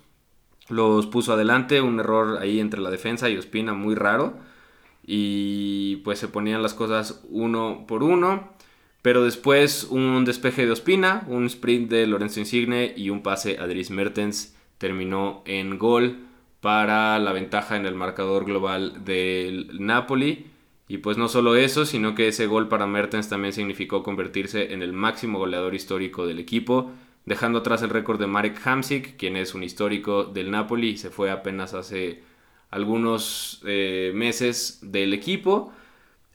Los 0.70 1.08
puso 1.08 1.34
adelante, 1.34 1.82
un 1.82 2.00
error 2.00 2.40
ahí 2.42 2.60
entre 2.60 2.82
la 2.82 2.90
defensa 2.90 3.30
y 3.30 3.38
Ospina 3.38 3.74
muy 3.74 3.96
raro. 3.96 4.34
Y 5.06 5.98
pues 5.98 6.20
se 6.20 6.28
ponían 6.28 6.64
las 6.64 6.74
cosas 6.74 7.22
uno 7.30 7.86
por 7.88 8.04
uno. 8.04 8.50
Pero 9.02 9.24
después 9.24 9.88
un 9.92 10.26
despeje 10.26 10.66
de 10.66 10.72
Ospina, 10.72 11.26
un 11.28 11.46
sprint 11.46 11.92
de 11.92 12.08
Lorenzo 12.08 12.40
Insigne 12.40 12.92
y 12.98 13.12
un 13.12 13.22
pase 13.22 13.60
a 13.60 13.68
Dries 13.68 13.92
Mertens 13.92 14.56
terminó 14.80 15.44
en 15.46 15.78
gol 15.78 16.26
para 16.60 17.20
la 17.20 17.32
ventaja 17.32 17.76
en 17.76 17.86
el 17.86 17.94
marcador 17.94 18.46
global 18.46 19.06
del 19.06 19.70
Napoli. 19.80 20.48
Y 20.88 20.98
pues 20.98 21.18
no 21.18 21.28
solo 21.28 21.56
eso, 21.56 21.86
sino 21.86 22.16
que 22.16 22.28
ese 22.28 22.48
gol 22.48 22.68
para 22.68 22.88
Mertens 22.88 23.30
también 23.30 23.54
significó 23.54 24.02
convertirse 24.02 24.74
en 24.74 24.82
el 24.82 24.94
máximo 24.94 25.38
goleador 25.38 25.76
histórico 25.76 26.26
del 26.26 26.40
equipo, 26.40 26.92
dejando 27.26 27.60
atrás 27.60 27.82
el 27.82 27.90
récord 27.90 28.20
de 28.20 28.28
Marek 28.28 28.60
Hamsik, 28.66 29.18
quien 29.18 29.36
es 29.36 29.54
un 29.56 29.64
histórico 29.64 30.26
del 30.26 30.52
Napoli 30.52 30.90
y 30.90 30.98
se 30.98 31.10
fue 31.10 31.32
apenas 31.32 31.74
hace 31.74 32.24
algunos 32.70 33.62
eh, 33.66 34.12
meses 34.14 34.80
del 34.82 35.14
equipo. 35.14 35.74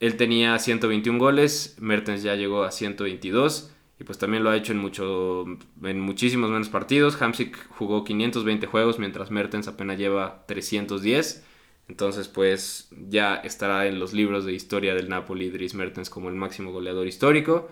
Él 0.01 0.17
tenía 0.17 0.59
121 0.59 1.19
goles, 1.19 1.77
Mertens 1.81 2.23
ya 2.23 2.35
llegó 2.35 2.65
a 2.65 2.71
122 2.71 3.71
y 4.01 4.05
pues 4.05 4.17
también 4.19 4.43
lo 4.43 4.51
ha 4.51 4.57
hecho 4.57 4.73
en, 4.73 4.79
mucho, 4.79 5.45
en 5.83 6.01
muchísimos 6.01 6.51
menos 6.51 6.71
partidos. 6.71 7.21
Hamsik 7.21 7.69
jugó 7.69 8.03
520 8.03 8.67
juegos 8.67 8.99
mientras 8.99 9.31
Mertens 9.31 9.69
apenas 9.69 9.99
lleva 9.99 10.45
310. 10.47 11.45
Entonces 11.87 12.29
pues 12.29 12.89
ya 13.09 13.35
estará 13.37 13.87
en 13.87 13.99
los 13.99 14.15
libros 14.15 14.47
de 14.47 14.55
historia 14.55 14.95
del 14.95 15.11
Napoli 15.11 15.51
Dries 15.51 15.75
Mertens 15.75 16.09
como 16.09 16.31
el 16.31 16.35
máximo 16.35 16.73
goleador 16.73 17.07
histórico. 17.07 17.69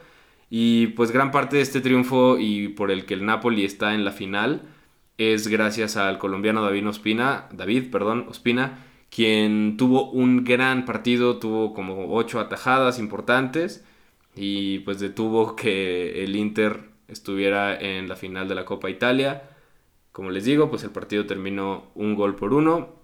Y 0.50 0.88
pues 0.88 1.10
gran 1.10 1.30
parte 1.30 1.56
de 1.56 1.62
este 1.62 1.80
triunfo 1.80 2.38
y 2.38 2.68
por 2.68 2.90
el 2.90 3.04
que 3.04 3.14
el 3.14 3.26
Napoli 3.26 3.64
está 3.64 3.94
en 3.94 4.04
la 4.04 4.12
final 4.12 4.62
es 5.18 5.48
gracias 5.48 5.96
al 5.96 6.18
colombiano 6.18 6.62
David 6.62 6.88
Ospina, 6.88 7.48
David, 7.52 7.90
perdón, 7.90 8.28
quien 9.10 9.76
tuvo 9.76 10.10
un 10.10 10.44
gran 10.44 10.84
partido, 10.84 11.38
tuvo 11.38 11.74
como 11.74 12.14
ocho 12.14 12.40
atajadas 12.40 12.98
importantes 12.98 13.84
y 14.36 14.80
pues 14.80 15.00
detuvo 15.00 15.56
que 15.56 16.22
el 16.24 16.36
Inter 16.36 16.90
estuviera 17.08 17.76
en 17.78 18.08
la 18.08 18.16
final 18.16 18.48
de 18.48 18.54
la 18.54 18.64
Copa 18.64 18.90
Italia. 18.90 19.42
Como 20.12 20.30
les 20.30 20.44
digo, 20.44 20.70
pues 20.70 20.84
el 20.84 20.90
partido 20.90 21.26
terminó 21.26 21.90
un 21.94 22.14
gol 22.14 22.36
por 22.36 22.54
uno 22.54 22.98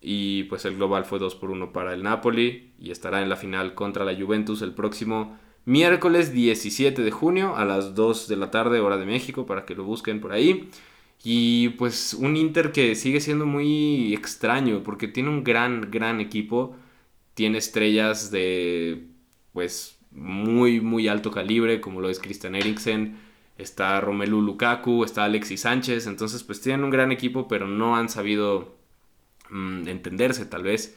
y 0.00 0.44
pues 0.44 0.64
el 0.64 0.76
global 0.76 1.04
fue 1.04 1.18
2 1.18 1.34
por 1.36 1.50
1 1.50 1.72
para 1.72 1.94
el 1.94 2.02
Napoli 2.02 2.72
y 2.78 2.90
estará 2.90 3.22
en 3.22 3.28
la 3.28 3.36
final 3.36 3.74
contra 3.74 4.04
la 4.04 4.14
Juventus 4.14 4.62
el 4.62 4.74
próximo 4.74 5.38
miércoles 5.68 6.32
17 6.32 7.02
de 7.02 7.10
junio 7.10 7.54
a 7.56 7.64
las 7.66 7.94
2 7.94 8.26
de 8.26 8.36
la 8.36 8.50
tarde 8.50 8.80
hora 8.80 8.96
de 8.96 9.04
México 9.04 9.44
para 9.46 9.66
que 9.66 9.74
lo 9.74 9.84
busquen 9.84 10.20
por 10.20 10.32
ahí. 10.32 10.70
Y 11.22 11.70
pues 11.70 12.14
un 12.14 12.36
Inter 12.36 12.72
que 12.72 12.94
sigue 12.94 13.20
siendo 13.20 13.44
muy 13.46 14.14
extraño 14.14 14.82
porque 14.82 15.08
tiene 15.08 15.28
un 15.28 15.44
gran, 15.44 15.90
gran 15.90 16.20
equipo. 16.20 16.76
Tiene 17.34 17.58
estrellas 17.58 18.30
de 18.30 19.08
pues 19.52 19.98
muy, 20.10 20.80
muy 20.80 21.08
alto 21.08 21.30
calibre 21.30 21.80
como 21.80 22.00
lo 22.00 22.08
es 22.08 22.18
Christian 22.18 22.54
Eriksen. 22.54 23.18
Está 23.58 24.00
Romelu 24.00 24.40
Lukaku, 24.40 25.04
está 25.04 25.24
Alexis 25.24 25.62
Sánchez. 25.62 26.06
Entonces 26.06 26.44
pues 26.44 26.60
tienen 26.62 26.84
un 26.84 26.90
gran 26.90 27.12
equipo 27.12 27.46
pero 27.48 27.68
no 27.68 27.96
han 27.96 28.08
sabido 28.08 28.78
mm, 29.50 29.88
entenderse 29.88 30.46
tal 30.46 30.62
vez. 30.62 30.96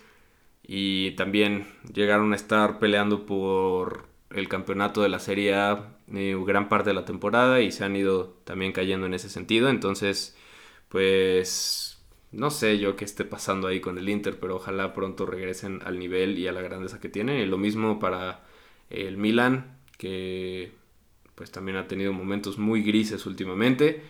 Y 0.64 1.12
también 1.12 1.68
llegaron 1.94 2.34
a 2.34 2.36
estar 2.38 2.80
peleando 2.80 3.26
por 3.26 4.11
el 4.34 4.48
campeonato 4.50 5.02
de 5.02 5.10
la 5.10 5.20
Serie 5.20 5.56
A 5.56 5.98
eh, 6.14 6.36
gran 6.46 6.70
parte 6.70 6.90
de 6.90 6.94
la 6.94 7.06
temporada 7.06 7.62
y 7.62 7.72
se 7.72 7.84
han 7.84 7.96
ido 7.96 8.38
también 8.44 8.72
cayendo 8.72 9.06
en 9.06 9.14
ese 9.14 9.30
sentido. 9.30 9.70
Entonces, 9.70 10.36
pues 10.90 12.04
no 12.32 12.50
sé 12.50 12.80
yo 12.80 12.96
qué 12.96 13.06
esté 13.06 13.26
pasando 13.26 13.68
ahí 13.68 13.80
con 13.82 13.98
el 13.98 14.10
Inter, 14.10 14.40
pero 14.40 14.56
ojalá 14.56 14.94
pronto 14.94 15.26
regresen 15.26 15.82
al 15.86 16.00
nivel 16.00 16.38
y 16.40 16.48
a 16.48 16.52
la 16.52 16.62
grandeza 16.62 17.00
que 17.00 17.10
tienen. 17.10 17.40
Y 17.40 17.46
lo 17.46 17.58
mismo 17.58 18.00
para 18.00 18.44
el 18.90 19.18
Milan, 19.18 19.78
que 19.98 20.72
pues 21.36 21.52
también 21.52 21.78
ha 21.78 21.88
tenido 21.88 22.14
momentos 22.14 22.58
muy 22.58 22.84
grises 22.84 23.26
últimamente. 23.26 24.04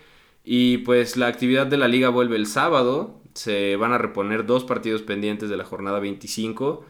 Y 0.44 0.80
pues 0.80 1.18
la 1.18 1.28
actividad 1.28 1.68
de 1.68 1.78
la 1.78 1.88
liga 1.88 2.10
vuelve 2.10 2.36
el 2.36 2.48
sábado. 2.48 3.22
Se 3.34 3.76
van 3.76 3.94
a 3.94 3.98
reponer 3.98 4.46
dos 4.46 4.64
partidos 4.66 5.02
pendientes 5.02 5.50
de 5.50 5.58
la 5.58 5.66
jornada 5.66 6.00
25 6.00 6.86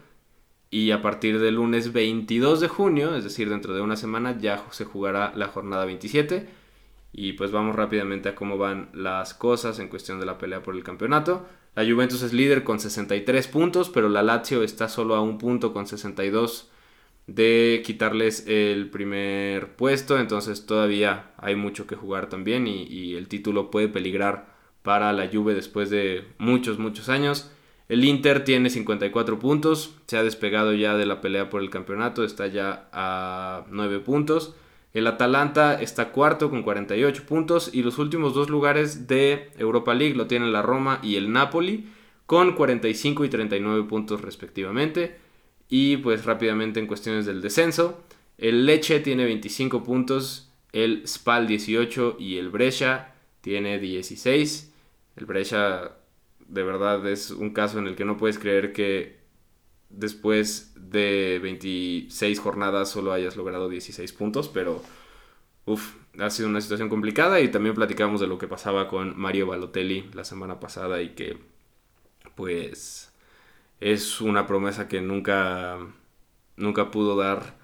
y 0.72 0.90
a 0.90 1.02
partir 1.02 1.38
del 1.38 1.56
lunes 1.56 1.92
22 1.92 2.60
de 2.60 2.68
junio, 2.68 3.14
es 3.14 3.24
decir, 3.24 3.50
dentro 3.50 3.74
de 3.74 3.82
una 3.82 3.94
semana, 3.94 4.38
ya 4.38 4.64
se 4.70 4.86
jugará 4.86 5.34
la 5.36 5.48
jornada 5.48 5.84
27. 5.84 6.48
Y 7.12 7.34
pues 7.34 7.50
vamos 7.50 7.76
rápidamente 7.76 8.30
a 8.30 8.34
cómo 8.34 8.56
van 8.56 8.88
las 8.94 9.34
cosas 9.34 9.78
en 9.78 9.88
cuestión 9.88 10.18
de 10.18 10.24
la 10.24 10.38
pelea 10.38 10.62
por 10.62 10.74
el 10.74 10.82
campeonato. 10.82 11.46
La 11.76 11.84
Juventus 11.84 12.22
es 12.22 12.32
líder 12.32 12.64
con 12.64 12.80
63 12.80 13.48
puntos, 13.48 13.90
pero 13.90 14.08
la 14.08 14.22
Lazio 14.22 14.62
está 14.62 14.88
solo 14.88 15.14
a 15.14 15.20
un 15.20 15.36
punto 15.36 15.74
con 15.74 15.86
62 15.86 16.70
de 17.26 17.82
quitarles 17.84 18.46
el 18.46 18.88
primer 18.88 19.76
puesto. 19.76 20.18
Entonces 20.18 20.64
todavía 20.64 21.32
hay 21.36 21.54
mucho 21.54 21.86
que 21.86 21.96
jugar 21.96 22.30
también 22.30 22.66
y, 22.66 23.14
el 23.14 23.28
título 23.28 23.70
puede 23.70 23.88
peligrar 23.88 24.46
para 24.82 25.12
la 25.12 25.28
Juve 25.30 25.52
después 25.52 25.90
de 25.90 26.24
muchos, 26.38 26.78
muchos 26.78 27.10
años. 27.10 27.52
El 27.92 28.06
Inter 28.06 28.42
tiene 28.42 28.70
54 28.70 29.38
puntos, 29.38 29.94
se 30.06 30.16
ha 30.16 30.22
despegado 30.22 30.72
ya 30.72 30.96
de 30.96 31.04
la 31.04 31.20
pelea 31.20 31.50
por 31.50 31.60
el 31.60 31.68
campeonato, 31.68 32.24
está 32.24 32.46
ya 32.46 32.88
a 32.90 33.66
9 33.68 33.98
puntos. 33.98 34.54
El 34.94 35.06
Atalanta 35.06 35.78
está 35.78 36.10
cuarto 36.10 36.48
con 36.48 36.62
48 36.62 37.24
puntos 37.26 37.68
y 37.70 37.82
los 37.82 37.98
últimos 37.98 38.32
dos 38.32 38.48
lugares 38.48 39.08
de 39.08 39.50
Europa 39.58 39.92
League 39.92 40.14
lo 40.14 40.26
tienen 40.26 40.54
la 40.54 40.62
Roma 40.62 41.00
y 41.02 41.16
el 41.16 41.32
Napoli 41.32 41.86
con 42.24 42.54
45 42.54 43.26
y 43.26 43.28
39 43.28 43.82
puntos 43.86 44.22
respectivamente. 44.22 45.18
Y 45.68 45.98
pues 45.98 46.24
rápidamente 46.24 46.80
en 46.80 46.86
cuestiones 46.86 47.26
del 47.26 47.42
descenso, 47.42 48.02
el 48.38 48.64
Leche 48.64 49.00
tiene 49.00 49.26
25 49.26 49.84
puntos, 49.84 50.50
el 50.72 51.06
Spal 51.06 51.46
18 51.46 52.16
y 52.18 52.38
el 52.38 52.48
Brescia 52.48 53.12
tiene 53.42 53.78
16. 53.78 54.72
El 55.16 55.26
Brescia 55.26 55.92
de 56.52 56.62
verdad 56.62 57.06
es 57.06 57.30
un 57.30 57.50
caso 57.50 57.78
en 57.78 57.86
el 57.86 57.96
que 57.96 58.04
no 58.04 58.18
puedes 58.18 58.38
creer 58.38 58.72
que 58.74 59.20
después 59.88 60.74
de 60.76 61.40
26 61.42 62.38
jornadas 62.40 62.90
solo 62.90 63.12
hayas 63.12 63.36
logrado 63.36 63.70
16 63.70 64.12
puntos, 64.12 64.48
pero 64.48 64.82
uff, 65.64 65.94
ha 66.18 66.28
sido 66.28 66.48
una 66.48 66.60
situación 66.60 66.90
complicada 66.90 67.40
y 67.40 67.50
también 67.50 67.74
platicamos 67.74 68.20
de 68.20 68.26
lo 68.26 68.36
que 68.38 68.48
pasaba 68.48 68.88
con 68.88 69.18
Mario 69.18 69.46
Balotelli 69.46 70.10
la 70.12 70.24
semana 70.24 70.60
pasada 70.60 71.00
y 71.00 71.10
que 71.10 71.38
pues 72.34 73.12
es 73.80 74.20
una 74.20 74.46
promesa 74.46 74.88
que 74.88 75.00
nunca, 75.00 75.78
nunca 76.56 76.90
pudo 76.90 77.16
dar 77.16 77.56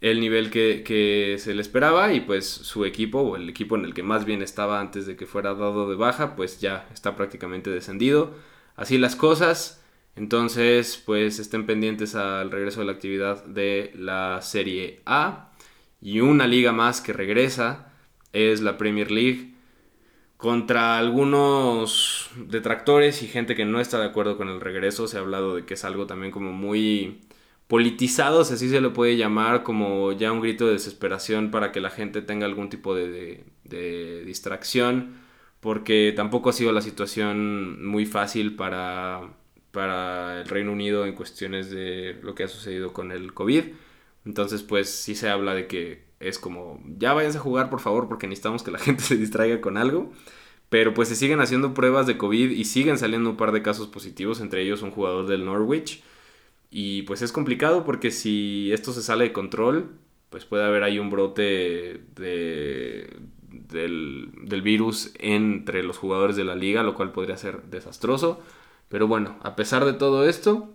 el 0.00 0.20
nivel 0.20 0.50
que, 0.50 0.82
que, 0.84 1.36
se 1.38 1.54
le 1.54 1.62
esperaba 1.62 2.12
y 2.12 2.20
pues 2.20 2.46
su 2.48 2.84
equipo 2.84 3.20
o 3.20 3.36
el 3.36 3.48
equipo 3.48 3.76
en 3.76 3.84
el 3.84 3.94
que 3.94 4.02
más 4.02 4.24
bien 4.24 4.42
estaba 4.42 4.80
antes 4.80 5.06
de 5.06 5.16
que 5.16 5.26
fuera 5.26 5.54
dado 5.54 5.90
de 5.90 5.96
baja 5.96 6.36
pues 6.36 6.60
ya 6.60 6.88
está 6.92 7.16
prácticamente 7.16 7.70
descendido. 7.70 8.34
Así 8.76 8.98
las 8.98 9.16
cosas, 9.16 9.82
entonces 10.16 11.02
pues 11.04 11.38
estén 11.38 11.66
pendientes 11.66 12.14
al 12.14 12.50
regreso 12.50 12.80
de 12.80 12.86
la 12.86 12.92
actividad 12.92 13.44
de 13.44 13.92
la 13.96 14.40
Serie 14.42 15.00
A 15.06 15.52
y 16.00 16.20
una 16.20 16.46
liga 16.46 16.72
más 16.72 17.00
que 17.00 17.12
regresa 17.12 17.92
es 18.32 18.60
la 18.60 18.78
Premier 18.78 19.10
League 19.10 19.54
contra 20.36 20.98
algunos 20.98 22.30
detractores 22.36 23.22
y 23.22 23.26
gente 23.26 23.56
que 23.56 23.64
no 23.64 23.80
está 23.80 23.98
de 23.98 24.06
acuerdo 24.06 24.36
con 24.36 24.48
el 24.48 24.60
regreso. 24.60 25.08
Se 25.08 25.18
ha 25.18 25.20
hablado 25.20 25.56
de 25.56 25.64
que 25.66 25.74
es 25.74 25.84
algo 25.84 26.06
también 26.06 26.30
como 26.32 26.52
muy 26.52 27.20
politizado, 27.68 28.44
si 28.44 28.54
así 28.54 28.68
se 28.70 28.80
lo 28.80 28.92
puede 28.94 29.16
llamar, 29.16 29.62
como 29.62 30.12
ya 30.12 30.32
un 30.32 30.40
grito 30.40 30.66
de 30.66 30.72
desesperación 30.72 31.50
para 31.50 31.70
que 31.70 31.80
la 31.80 31.90
gente 31.90 32.22
tenga 32.22 32.46
algún 32.46 32.70
tipo 32.70 32.94
de, 32.94 33.44
de, 33.64 34.24
distracción, 34.24 35.16
porque 35.60 36.12
tampoco 36.16 36.50
ha 36.50 36.54
sido 36.54 36.72
la 36.72 36.80
situación 36.80 37.86
muy 37.86 38.06
fácil 38.06 38.56
para, 38.56 39.30
para 39.70 40.40
el 40.40 40.48
Reino 40.48 40.72
Unido 40.72 41.04
en 41.06 41.14
cuestiones 41.14 41.70
de 41.70 42.18
lo 42.22 42.34
que 42.34 42.44
ha 42.44 42.48
sucedido 42.48 42.92
con 42.92 43.12
el 43.12 43.34
COVID. 43.34 43.64
Entonces, 44.24 44.62
pues 44.62 44.90
sí 44.90 45.14
se 45.14 45.28
habla 45.28 45.54
de 45.54 45.66
que 45.66 46.08
es 46.20 46.38
como, 46.38 46.82
ya 46.98 47.12
váyanse 47.12 47.38
a 47.38 47.42
jugar 47.42 47.70
por 47.70 47.80
favor 47.80 48.08
porque 48.08 48.26
necesitamos 48.26 48.62
que 48.62 48.70
la 48.70 48.78
gente 48.80 49.02
se 49.02 49.16
distraiga 49.16 49.60
con 49.60 49.76
algo. 49.76 50.12
Pero 50.70 50.94
pues 50.94 51.08
se 51.08 51.16
siguen 51.16 51.40
haciendo 51.40 51.74
pruebas 51.74 52.06
de 52.06 52.18
COVID 52.18 52.50
y 52.50 52.64
siguen 52.64 52.98
saliendo 52.98 53.30
un 53.30 53.36
par 53.36 53.52
de 53.52 53.62
casos 53.62 53.88
positivos, 53.88 54.40
entre 54.40 54.62
ellos 54.62 54.82
un 54.82 54.90
jugador 54.90 55.26
del 55.26 55.44
Norwich. 55.44 56.02
Y 56.70 57.02
pues 57.02 57.22
es 57.22 57.32
complicado 57.32 57.84
porque 57.84 58.10
si 58.10 58.70
esto 58.72 58.92
se 58.92 59.02
sale 59.02 59.24
de 59.24 59.32
control, 59.32 59.90
pues 60.30 60.44
puede 60.44 60.64
haber 60.64 60.82
ahí 60.82 60.98
un 60.98 61.10
brote 61.10 62.02
de, 62.14 63.16
del, 63.48 64.30
del 64.42 64.62
virus 64.62 65.12
entre 65.18 65.82
los 65.82 65.98
jugadores 65.98 66.36
de 66.36 66.44
la 66.44 66.54
liga, 66.54 66.82
lo 66.82 66.94
cual 66.94 67.12
podría 67.12 67.36
ser 67.36 67.62
desastroso. 67.64 68.40
Pero 68.88 69.06
bueno, 69.06 69.38
a 69.42 69.56
pesar 69.56 69.84
de 69.84 69.94
todo 69.94 70.28
esto, 70.28 70.74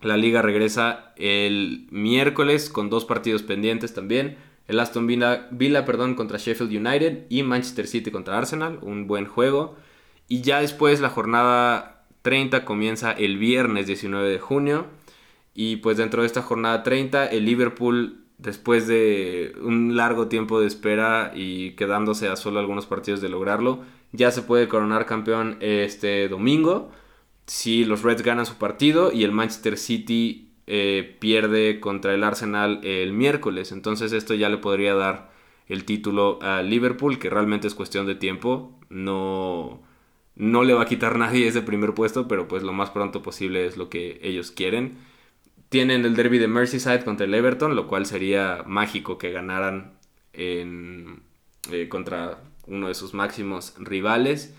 la 0.00 0.16
liga 0.16 0.42
regresa 0.42 1.12
el 1.16 1.86
miércoles 1.90 2.70
con 2.70 2.90
dos 2.90 3.04
partidos 3.04 3.42
pendientes 3.42 3.94
también 3.94 4.36
el 4.66 4.80
Aston 4.80 5.06
Villa, 5.06 5.48
Villa 5.50 5.84
perdón, 5.84 6.14
contra 6.14 6.38
Sheffield 6.38 6.74
United 6.74 7.26
y 7.28 7.42
Manchester 7.42 7.86
City 7.86 8.10
contra 8.10 8.38
Arsenal, 8.38 8.78
un 8.82 9.06
buen 9.06 9.26
juego. 9.26 9.76
Y 10.26 10.40
ya 10.40 10.60
después 10.60 11.00
la 11.00 11.10
jornada 11.10 12.04
30 12.22 12.64
comienza 12.64 13.12
el 13.12 13.36
viernes 13.36 13.86
19 13.86 14.28
de 14.28 14.38
junio. 14.38 14.86
Y 15.54 15.76
pues 15.76 15.96
dentro 15.96 16.22
de 16.22 16.26
esta 16.26 16.42
jornada 16.42 16.82
30 16.82 17.26
el 17.26 17.44
Liverpool 17.44 18.24
después 18.38 18.86
de 18.88 19.54
un 19.62 19.96
largo 19.96 20.28
tiempo 20.28 20.60
de 20.60 20.66
espera 20.66 21.32
y 21.34 21.72
quedándose 21.72 22.28
a 22.28 22.36
solo 22.36 22.58
algunos 22.58 22.86
partidos 22.86 23.20
de 23.20 23.28
lograrlo, 23.28 23.82
ya 24.12 24.30
se 24.30 24.42
puede 24.42 24.68
coronar 24.68 25.06
campeón 25.06 25.56
este 25.60 26.28
domingo 26.28 26.90
si 27.46 27.84
los 27.84 28.02
Reds 28.02 28.22
ganan 28.22 28.46
su 28.46 28.56
partido 28.56 29.12
y 29.12 29.24
el 29.24 29.32
Manchester 29.32 29.76
City 29.76 30.52
eh, 30.66 31.16
pierde 31.20 31.80
contra 31.80 32.14
el 32.14 32.24
Arsenal 32.24 32.80
el 32.84 33.12
miércoles. 33.12 33.72
Entonces 33.72 34.12
esto 34.12 34.34
ya 34.34 34.48
le 34.48 34.58
podría 34.58 34.94
dar 34.94 35.30
el 35.66 35.84
título 35.84 36.38
a 36.42 36.62
Liverpool, 36.62 37.18
que 37.18 37.30
realmente 37.30 37.66
es 37.66 37.74
cuestión 37.74 38.06
de 38.06 38.14
tiempo. 38.14 38.78
No, 38.88 39.82
no 40.36 40.64
le 40.64 40.74
va 40.74 40.82
a 40.82 40.86
quitar 40.86 41.18
nadie 41.18 41.46
ese 41.46 41.62
primer 41.62 41.94
puesto, 41.94 42.28
pero 42.28 42.48
pues 42.48 42.62
lo 42.62 42.72
más 42.72 42.90
pronto 42.90 43.22
posible 43.22 43.66
es 43.66 43.76
lo 43.76 43.90
que 43.90 44.20
ellos 44.22 44.50
quieren. 44.50 44.96
Tienen 45.68 46.04
el 46.04 46.14
derby 46.14 46.38
de 46.38 46.48
Merseyside 46.48 47.04
contra 47.04 47.26
el 47.26 47.34
Everton, 47.34 47.74
lo 47.74 47.88
cual 47.88 48.06
sería 48.06 48.62
mágico 48.66 49.18
que 49.18 49.32
ganaran 49.32 49.98
eh, 50.32 51.18
contra 51.88 52.38
uno 52.66 52.88
de 52.88 52.94
sus 52.94 53.14
máximos 53.14 53.74
rivales. 53.78 54.54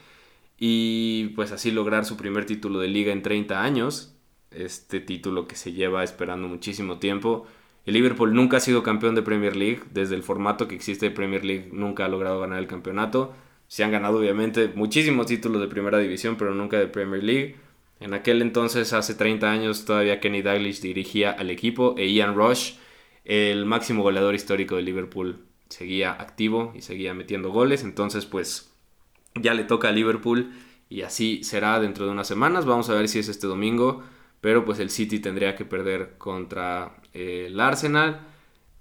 Y 0.57 1.29
pues 1.35 1.51
así 1.51 1.71
lograr 1.71 2.05
su 2.05 2.17
primer 2.17 2.45
título 2.45 2.79
de 2.79 2.87
liga 2.87 3.11
en 3.11 3.21
30 3.21 3.61
años 3.61 4.15
este 4.55 4.99
título 4.99 5.47
que 5.47 5.55
se 5.55 5.73
lleva 5.73 6.03
esperando 6.03 6.47
muchísimo 6.47 6.97
tiempo. 6.97 7.45
El 7.85 7.93
Liverpool 7.93 8.33
nunca 8.33 8.57
ha 8.57 8.61
sido 8.61 8.83
campeón 8.83 9.15
de 9.15 9.21
Premier 9.21 9.55
League, 9.55 9.81
desde 9.91 10.15
el 10.15 10.23
formato 10.23 10.67
que 10.67 10.75
existe 10.75 11.07
de 11.07 11.15
Premier 11.15 11.45
League 11.45 11.69
nunca 11.71 12.05
ha 12.05 12.09
logrado 12.09 12.39
ganar 12.39 12.59
el 12.59 12.67
campeonato. 12.67 13.33
Se 13.67 13.83
han 13.83 13.91
ganado 13.91 14.19
obviamente 14.19 14.71
muchísimos 14.75 15.27
títulos 15.27 15.61
de 15.61 15.67
primera 15.67 15.99
división, 15.99 16.35
pero 16.37 16.53
nunca 16.53 16.77
de 16.77 16.87
Premier 16.87 17.23
League. 17.23 17.55
En 17.99 18.13
aquel 18.13 18.41
entonces, 18.41 18.93
hace 18.93 19.15
30 19.15 19.49
años, 19.49 19.86
todavía 19.86 20.19
Kenny 20.19 20.41
Dalglish 20.41 20.81
dirigía 20.81 21.31
al 21.31 21.49
equipo 21.49 21.95
e 21.97 22.08
Ian 22.08 22.36
Rush, 22.36 22.73
el 23.23 23.65
máximo 23.65 24.03
goleador 24.03 24.36
histórico 24.36 24.75
de 24.75 24.84
Liverpool, 24.84 25.45
seguía 25.69 26.12
activo 26.12 26.73
y 26.75 26.81
seguía 26.81 27.13
metiendo 27.13 27.51
goles. 27.51 27.84
Entonces, 27.84 28.25
pues 28.25 28.71
ya 29.36 29.53
le 29.53 29.63
toca 29.63 29.89
a 29.89 29.91
Liverpool 29.91 30.53
y 30.89 31.01
así 31.01 31.43
será 31.43 31.79
dentro 31.79 32.05
de 32.05 32.12
unas 32.12 32.27
semanas. 32.27 32.65
Vamos 32.65 32.89
a 32.89 32.93
ver 32.93 33.08
si 33.08 33.19
es 33.19 33.29
este 33.29 33.47
domingo 33.47 34.03
pero 34.45 34.63
pues 34.63 34.77
el 34.77 34.91
City 34.91 35.17
tendría 35.17 35.55
que 35.55 35.65
perder 35.65 36.19
contra 36.19 36.97
eh, 37.15 37.45
el 37.47 37.60
Arsenal. 37.60 38.27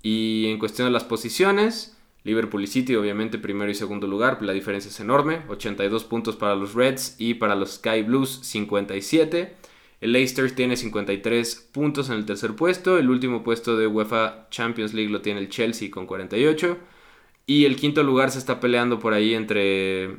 Y 0.02 0.48
en 0.48 0.58
cuestión 0.58 0.88
de 0.88 0.92
las 0.92 1.04
posiciones, 1.04 1.93
Liverpool 2.24 2.64
y 2.64 2.66
City 2.66 2.96
obviamente 2.96 3.38
primero 3.38 3.70
y 3.70 3.74
segundo 3.74 4.06
lugar, 4.06 4.42
la 4.42 4.52
diferencia 4.52 4.88
es 4.88 4.98
enorme, 4.98 5.42
82 5.48 6.04
puntos 6.04 6.36
para 6.36 6.56
los 6.56 6.74
Reds 6.74 7.16
y 7.18 7.34
para 7.34 7.54
los 7.54 7.74
Sky 7.74 8.02
Blues 8.02 8.40
57. 8.42 9.54
El 10.00 10.12
Leicester 10.12 10.50
tiene 10.50 10.76
53 10.76 11.70
puntos 11.72 12.10
en 12.10 12.16
el 12.16 12.26
tercer 12.26 12.56
puesto, 12.56 12.98
el 12.98 13.08
último 13.10 13.44
puesto 13.44 13.76
de 13.76 13.86
UEFA 13.86 14.48
Champions 14.50 14.94
League 14.94 15.10
lo 15.10 15.20
tiene 15.20 15.40
el 15.40 15.48
Chelsea 15.48 15.90
con 15.90 16.06
48 16.06 16.78
y 17.46 17.66
el 17.66 17.76
quinto 17.76 18.02
lugar 18.02 18.30
se 18.30 18.38
está 18.38 18.58
peleando 18.58 18.98
por 18.98 19.12
ahí 19.12 19.34
entre 19.34 20.16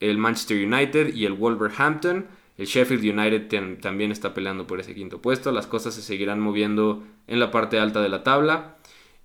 el 0.00 0.18
Manchester 0.18 0.64
United 0.64 1.14
y 1.14 1.24
el 1.26 1.32
Wolverhampton. 1.32 2.26
El 2.56 2.66
Sheffield 2.66 3.18
United 3.18 3.78
también 3.80 4.10
está 4.10 4.34
peleando 4.34 4.66
por 4.66 4.80
ese 4.80 4.94
quinto 4.94 5.20
puesto. 5.20 5.52
Las 5.52 5.66
cosas 5.66 5.94
se 5.94 6.02
seguirán 6.02 6.40
moviendo 6.40 7.04
en 7.26 7.40
la 7.40 7.50
parte 7.50 7.78
alta 7.78 8.00
de 8.00 8.08
la 8.08 8.22
tabla. 8.22 8.77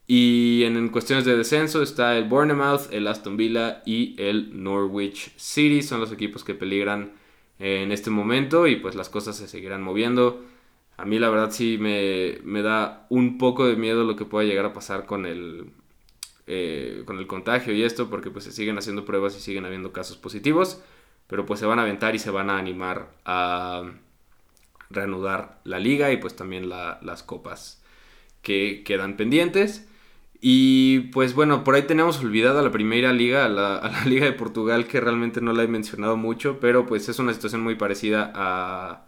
Y 0.06 0.64
en, 0.66 0.90
cuestiones 0.90 1.26
de 1.26 1.38
descenso 1.38 1.82
está 1.82 2.18
el 2.18 2.26
Bournemouth, 2.26 2.92
el 2.92 3.08
Aston 3.08 3.38
Villa 3.38 3.82
y 3.86 4.16
el 4.22 4.64
Norwich 4.64 5.32
City. 5.38 5.82
Son 5.82 6.00
los 6.00 6.12
equipos 6.12 6.44
que 6.44 6.54
peligran 6.54 7.14
en 7.60 7.92
este 7.92 8.10
momento 8.10 8.68
y 8.68 8.76
pues 8.76 8.96
las 8.96 9.10
cosas 9.10 9.38
se 9.38 9.48
seguirán 9.48 9.82
moviendo. 9.82 10.44
A 10.98 11.06
mí 11.06 11.20
la 11.20 11.30
verdad 11.30 11.52
sí 11.52 11.78
me, 11.80 12.62
da 12.62 13.08
un 13.10 13.38
poco 13.38 13.66
de 13.66 13.76
miedo 13.76 14.04
lo 14.04 14.16
que 14.16 14.26
pueda 14.26 14.48
llegar 14.48 14.66
a 14.66 14.74
pasar 14.74 15.06
con 15.06 15.26
el, 15.26 15.72
eh, 16.48 17.04
con 17.06 17.18
el 17.18 17.28
contagio 17.28 17.74
y 17.74 17.84
esto 17.84 18.10
porque 18.10 18.30
pues 18.30 18.44
se 18.46 18.52
siguen 18.52 18.78
haciendo 18.78 19.06
pruebas 19.06 19.36
y 19.38 19.40
siguen 19.40 19.66
habiendo 19.66 19.92
casos 19.94 20.18
positivos 20.18 20.84
pero 21.28 21.46
pues 21.46 21.60
se 21.60 21.66
van 21.66 21.80
a 21.80 21.84
aventar 21.84 22.16
y 22.16 22.20
se 22.20 22.30
van 22.30 22.50
a 22.50 22.58
animar 22.58 23.10
a 23.26 23.92
reanudar 24.90 25.60
la 25.64 25.80
liga 25.80 26.12
y 26.12 26.18
pues 26.18 26.36
también 26.36 26.70
las 26.70 27.24
copas 27.24 27.82
que 28.42 28.84
quedan 28.86 29.18
pendientes. 29.18 29.88
Y 30.46 31.00
pues 31.14 31.36
bueno, 31.36 31.64
por 31.64 31.76
ahí 31.76 31.84
tenemos 31.84 32.20
olvidada 32.20 32.62
la 32.62 32.72
primera 32.72 33.14
liga, 33.14 33.46
a 33.46 33.50
la, 33.50 34.04
Liga 34.06 34.26
de 34.26 34.34
Portugal, 34.34 34.88
que 34.88 35.00
realmente 35.00 35.40
no 35.40 35.54
la 35.54 35.64
he 35.64 35.70
mencionado 35.70 36.18
mucho, 36.18 36.60
pero 36.60 36.86
pues 36.86 37.08
es 37.08 37.18
una 37.18 37.34
situación 37.34 37.62
muy 37.62 37.76
parecida 37.76 38.30
a 38.36 39.06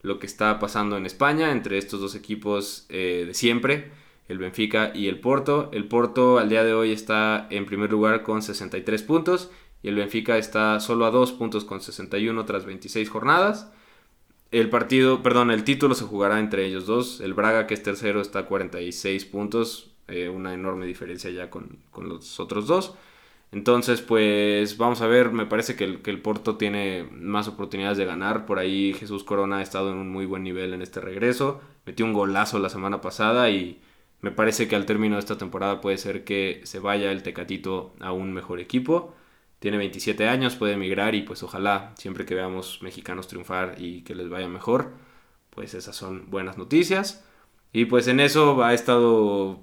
lo 0.00 0.18
que 0.18 0.24
está 0.24 0.58
pasando 0.58 0.96
en 0.96 1.04
España 1.04 1.52
entre 1.52 1.76
estos 1.76 2.00
dos 2.00 2.14
equipos 2.14 2.86
eh, 2.88 3.24
de 3.26 3.34
siempre, 3.34 3.92
el 4.28 4.38
Benfica 4.38 4.90
y 4.94 5.08
el 5.08 5.20
Porto. 5.20 5.68
El 5.74 5.88
Porto 5.88 6.38
al 6.38 6.48
día 6.48 6.64
de 6.64 6.72
hoy 6.72 6.92
está 6.92 7.48
en 7.50 7.66
primer 7.66 7.90
lugar 7.90 8.22
con 8.22 8.40
63 8.40 9.02
puntos 9.02 9.50
y 9.82 9.88
el 9.88 9.96
Benfica 9.96 10.38
está 10.38 10.80
solo 10.80 11.04
a 11.04 11.10
dos 11.10 11.32
puntos 11.32 11.66
con 11.66 11.82
61 11.82 12.46
tras 12.46 12.64
26 12.64 13.10
jornadas. 13.10 13.70
El 14.52 14.70
partido, 14.70 15.22
perdón, 15.22 15.50
el 15.50 15.64
título 15.64 15.94
se 15.94 16.04
jugará 16.04 16.40
entre 16.40 16.64
ellos 16.64 16.86
dos. 16.86 17.20
El 17.20 17.34
Braga, 17.34 17.66
que 17.66 17.74
es 17.74 17.82
tercero, 17.82 18.22
está 18.22 18.38
a 18.38 18.46
46 18.46 19.26
puntos, 19.26 19.92
eh, 20.08 20.28
una 20.28 20.54
enorme 20.54 20.86
diferencia 20.86 21.30
ya 21.30 21.50
con, 21.50 21.78
los 21.96 22.40
otros 22.40 22.66
dos. 22.66 22.94
Entonces, 23.52 24.02
pues 24.02 24.76
vamos 24.76 25.00
a 25.00 25.06
ver, 25.06 25.32
me 25.32 25.46
parece 25.46 25.76
que 25.76 25.84
el, 25.84 26.02
que 26.02 26.10
el, 26.10 26.20
Porto 26.20 26.56
tiene 26.56 27.08
más 27.12 27.48
oportunidades 27.48 27.96
de 27.98 28.04
ganar. 28.04 28.46
Por 28.46 28.58
ahí 28.58 28.94
Jesús 28.94 29.24
Corona 29.24 29.58
ha 29.58 29.62
estado 29.62 29.90
en 29.90 29.98
un 29.98 30.10
muy 30.10 30.26
buen 30.26 30.42
nivel 30.42 30.74
en 30.74 30.82
este 30.82 31.00
regreso. 31.00 31.60
Metió 31.86 32.04
un 32.04 32.12
golazo 32.12 32.58
la 32.58 32.68
semana 32.68 33.00
pasada 33.00 33.50
y 33.50 33.80
me 34.20 34.32
parece 34.32 34.66
que 34.68 34.76
al 34.76 34.86
término 34.86 35.14
de 35.14 35.20
esta 35.20 35.38
temporada 35.38 35.80
puede 35.80 35.96
ser 35.98 36.24
que 36.24 36.60
se 36.64 36.80
vaya 36.80 37.12
el 37.12 37.22
Tecatito 37.22 37.94
a 38.00 38.12
un 38.12 38.32
mejor 38.32 38.60
equipo. 38.60 39.14
tiene 39.60 39.78
27 39.78 40.28
años, 40.28 40.56
puede 40.56 40.74
emigrar 40.74 41.14
y 41.14 41.22
pues 41.22 41.42
ojalá 41.42 41.92
siempre 41.96 42.24
que 42.26 42.34
veamos 42.34 42.80
mexicanos 42.82 43.28
triunfar 43.28 43.76
y 43.78 44.02
que 44.02 44.14
les 44.14 44.28
vaya 44.28 44.48
mejor, 44.48 44.92
pues 45.50 45.74
esas 45.74 45.96
son 45.96 46.30
buenas 46.30 46.58
noticias. 46.58 47.24
Y 47.72 47.86
pues 47.86 48.08
en 48.08 48.20
eso 48.20 48.62
ha 48.64 48.74
estado, 48.74 49.60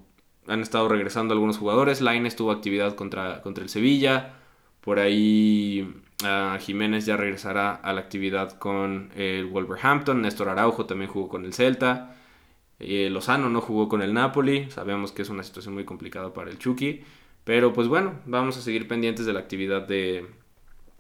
han 0.48 0.62
estado 0.62 0.88
regresando 0.88 1.34
algunos 1.34 1.58
jugadores. 1.58 2.02
Laines 2.02 2.36
tuvo 2.36 2.52
actividad 2.52 2.96
contra, 2.96 3.42
contra 3.42 3.64
el 3.64 3.70
Sevilla. 3.70 4.36
Por 4.82 5.00
ahí 5.00 6.02
uh, 6.24 6.60
Jiménez 6.60 7.06
ya 7.06 7.18
regresará 7.18 7.74
a 7.74 7.94
la 7.94 8.02
actividad 8.02 8.58
con 8.58 9.10
el 9.16 9.46
Wolverhampton. 9.48 10.22
Néstor 10.22 10.50
Araujo 10.50 10.86
también 10.86 11.10
jugó 11.10 11.28
con 11.30 11.46
el 11.46 11.54
Celta. 11.54 12.16
Eh, 12.80 13.10
Lozano 13.10 13.50
no 13.50 13.62
jugó 13.62 13.90
con 13.90 14.02
el 14.02 14.14
Napoli. 14.14 14.70
Sabemos 14.70 15.12
que 15.12 15.24
es 15.24 15.30
una 15.30 15.44
situación 15.44 15.74
muy 15.74 15.86
complicada 15.86 16.34
para 16.34 16.52
el 16.52 16.60
Chucky. 16.60 17.04
Pero 17.44 17.74
pues 17.74 17.88
bueno, 17.88 18.20
vamos 18.26 18.58
a 18.58 18.62
seguir 18.62 18.88
pendientes 18.88 19.26
de 19.26 19.34
la 19.34 19.40
actividad 19.40 19.88
de, 19.88 20.28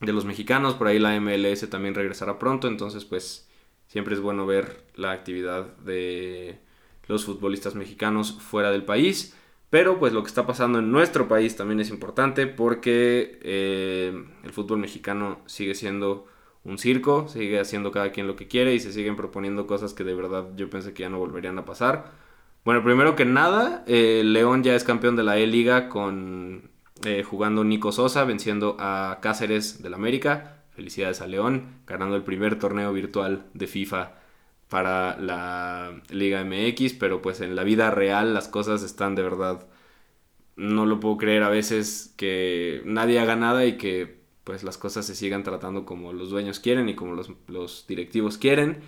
de 0.01 0.13
los 0.13 0.25
mexicanos. 0.25 0.75
Por 0.75 0.87
ahí 0.87 0.99
la 0.99 1.19
MLS 1.19 1.69
también 1.69 1.95
regresará 1.95 2.39
pronto. 2.39 2.67
Entonces 2.67 3.05
pues 3.05 3.47
siempre 3.87 4.15
es 4.15 4.21
bueno 4.21 4.45
ver 4.45 4.83
la 4.95 5.11
actividad 5.11 5.75
de 5.77 6.59
los 7.07 7.25
futbolistas 7.25 7.75
mexicanos 7.75 8.37
fuera 8.39 8.71
del 8.71 8.83
país. 8.83 9.35
Pero 9.69 9.99
pues 9.99 10.13
lo 10.13 10.23
que 10.23 10.27
está 10.27 10.45
pasando 10.45 10.79
en 10.79 10.91
nuestro 10.91 11.27
país 11.27 11.55
también 11.55 11.79
es 11.79 11.89
importante 11.89 12.47
porque 12.47 13.39
eh, 13.41 14.23
el 14.43 14.51
fútbol 14.51 14.79
mexicano 14.79 15.39
sigue 15.47 15.75
siendo 15.75 16.27
un 16.63 16.77
circo, 16.77 17.27
sigue 17.27 17.59
haciendo 17.59 17.91
cada 17.91 18.11
quien 18.11 18.27
lo 18.27 18.35
que 18.35 18.47
quiere 18.47 18.73
y 18.73 18.79
se 18.79 18.93
siguen 18.93 19.15
proponiendo 19.15 19.67
cosas 19.67 19.93
que 19.93 20.03
de 20.03 20.15
verdad 20.15 20.47
yo 20.55 20.69
pensé 20.69 20.93
que 20.93 21.03
ya 21.03 21.09
no 21.09 21.19
volverían 21.19 21.57
a 21.59 21.65
pasar. 21.65 22.11
Bueno, 22.63 22.83
primero 22.83 23.15
que 23.15 23.25
nada, 23.25 23.83
eh, 23.87 24.23
León 24.23 24.63
ya 24.63 24.75
es 24.75 24.83
campeón 24.83 25.15
de 25.15 25.23
la 25.23 25.37
E-Liga 25.37 25.89
con 25.89 26.69
eh, 27.03 27.23
jugando 27.23 27.63
Nico 27.63 27.91
Sosa, 27.91 28.23
venciendo 28.23 28.77
a 28.79 29.19
Cáceres 29.21 29.83
del 29.83 29.93
América. 29.93 30.63
Felicidades 30.71 31.21
a 31.21 31.27
León, 31.27 31.81
ganando 31.85 32.15
el 32.15 32.23
primer 32.23 32.57
torneo 32.57 32.91
virtual 32.93 33.45
de 33.53 33.67
FIFA 33.67 34.24
para 34.69 35.17
la 35.19 36.01
Liga 36.09 36.43
MX, 36.43 36.93
pero 36.93 37.21
pues 37.21 37.41
en 37.41 37.55
la 37.55 37.63
vida 37.63 37.91
real 37.91 38.33
las 38.33 38.47
cosas 38.47 38.83
están 38.83 39.15
de 39.15 39.23
verdad, 39.23 39.67
no 40.55 40.85
lo 40.85 40.99
puedo 40.99 41.17
creer 41.17 41.43
a 41.43 41.49
veces 41.49 42.13
que 42.17 42.81
nadie 42.85 43.19
haga 43.19 43.35
nada 43.35 43.65
y 43.65 43.77
que 43.77 44.19
pues 44.43 44.63
las 44.63 44.77
cosas 44.77 45.05
se 45.05 45.15
sigan 45.15 45.43
tratando 45.43 45.85
como 45.85 46.13
los 46.13 46.29
dueños 46.29 46.59
quieren 46.59 46.87
y 46.89 46.95
como 46.95 47.13
los, 47.15 47.31
los 47.47 47.85
directivos 47.87 48.37
quieren. 48.37 48.81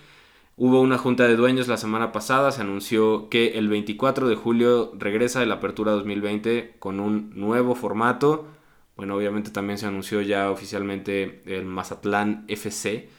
Hubo 0.56 0.82
una 0.82 0.98
junta 0.98 1.28
de 1.28 1.36
dueños 1.36 1.68
la 1.68 1.78
semana 1.78 2.12
pasada, 2.12 2.52
se 2.52 2.62
anunció 2.62 3.30
que 3.30 3.60
el 3.60 3.68
24 3.68 4.28
de 4.28 4.36
julio 4.36 4.92
regresa 4.98 5.46
la 5.46 5.56
Apertura 5.56 5.92
2020 5.92 6.76
con 6.80 7.00
un 7.00 7.32
nuevo 7.36 7.76
formato. 7.76 8.48
Bueno, 8.96 9.16
obviamente 9.16 9.52
también 9.52 9.78
se 9.78 9.86
anunció 9.86 10.22
ya 10.22 10.50
oficialmente 10.52 11.44
el 11.46 11.66
Mazatlán 11.66 12.46
FC, 12.48 13.10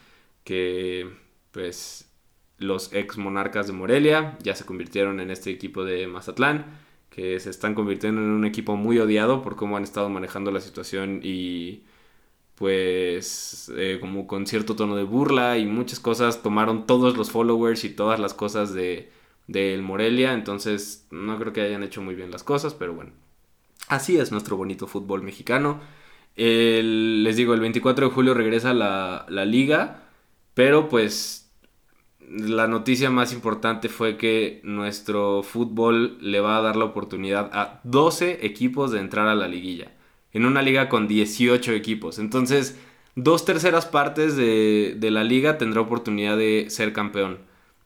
que 0.43 1.09
pues 1.51 2.08
los 2.59 2.93
ex 2.93 3.17
monarcas 3.17 3.67
de 3.67 3.73
Morelia 3.73 4.37
ya 4.43 4.55
se 4.55 4.65
convirtieron 4.65 5.19
en 5.19 5.31
este 5.31 5.49
equipo 5.49 5.83
de 5.85 6.07
Mazatlán, 6.07 6.65
que 7.09 7.39
se 7.39 7.49
están 7.49 7.73
convirtiendo 7.73 8.21
en 8.21 8.29
un 8.29 8.45
equipo 8.45 8.75
muy 8.75 8.99
odiado 8.99 9.41
por 9.41 9.55
cómo 9.55 9.77
han 9.77 9.83
estado 9.83 10.09
manejando 10.09 10.51
la 10.51 10.61
situación 10.61 11.21
y 11.23 11.83
pues 12.55 13.71
eh, 13.77 13.97
como 14.01 14.27
con 14.27 14.45
cierto 14.45 14.75
tono 14.75 14.95
de 14.97 15.03
burla 15.03 15.57
y 15.57 15.65
muchas 15.65 15.99
cosas 15.99 16.43
tomaron 16.43 16.85
todos 16.85 17.17
los 17.17 17.31
followers 17.31 17.85
y 17.85 17.89
todas 17.89 18.19
las 18.19 18.33
cosas 18.33 18.73
de 18.73 19.11
del 19.49 19.81
Morelia, 19.81 20.33
entonces 20.33 21.07
no 21.09 21.39
creo 21.39 21.53
que 21.53 21.61
hayan 21.61 21.81
hecho 21.81 22.03
muy 22.03 22.13
bien 22.13 22.29
las 22.29 22.43
cosas, 22.43 22.75
pero 22.75 22.93
bueno, 22.93 23.13
así 23.87 24.17
es 24.17 24.31
nuestro 24.31 24.57
bonito 24.57 24.85
fútbol 24.87 25.23
mexicano. 25.23 25.81
les 26.35 27.35
digo, 27.35 27.53
el 27.55 27.59
24 27.59 28.09
de 28.09 28.13
julio 28.13 28.33
regresa 28.35 28.73
la, 28.75 29.25
la 29.29 29.45
liga, 29.45 30.03
pero 30.53 30.87
pues 30.87 31.48
la 32.29 32.67
noticia 32.67 33.09
más 33.09 33.33
importante 33.33 33.89
fue 33.89 34.15
que 34.15 34.61
nuestro 34.63 35.41
fútbol 35.41 36.17
le 36.21 36.39
va 36.39 36.57
a 36.57 36.61
dar 36.61 36.75
la 36.75 36.85
oportunidad 36.85 37.49
a 37.53 37.81
12 37.83 38.45
equipos 38.45 38.91
de 38.91 38.99
entrar 38.99 39.27
a 39.27 39.35
la 39.35 39.47
liguilla. 39.47 39.91
En 40.31 40.45
una 40.45 40.61
liga 40.61 40.89
con 40.89 41.07
18 41.07 41.73
equipos. 41.73 42.19
Entonces, 42.19 42.79
dos 43.15 43.45
terceras 43.45 43.87
partes 43.87 44.35
de, 44.35 44.95
la 45.01 45.23
liga 45.23 45.57
tendrá 45.57 45.81
oportunidad 45.81 46.37
de 46.37 46.67
ser 46.69 46.93
campeón. 46.93 47.39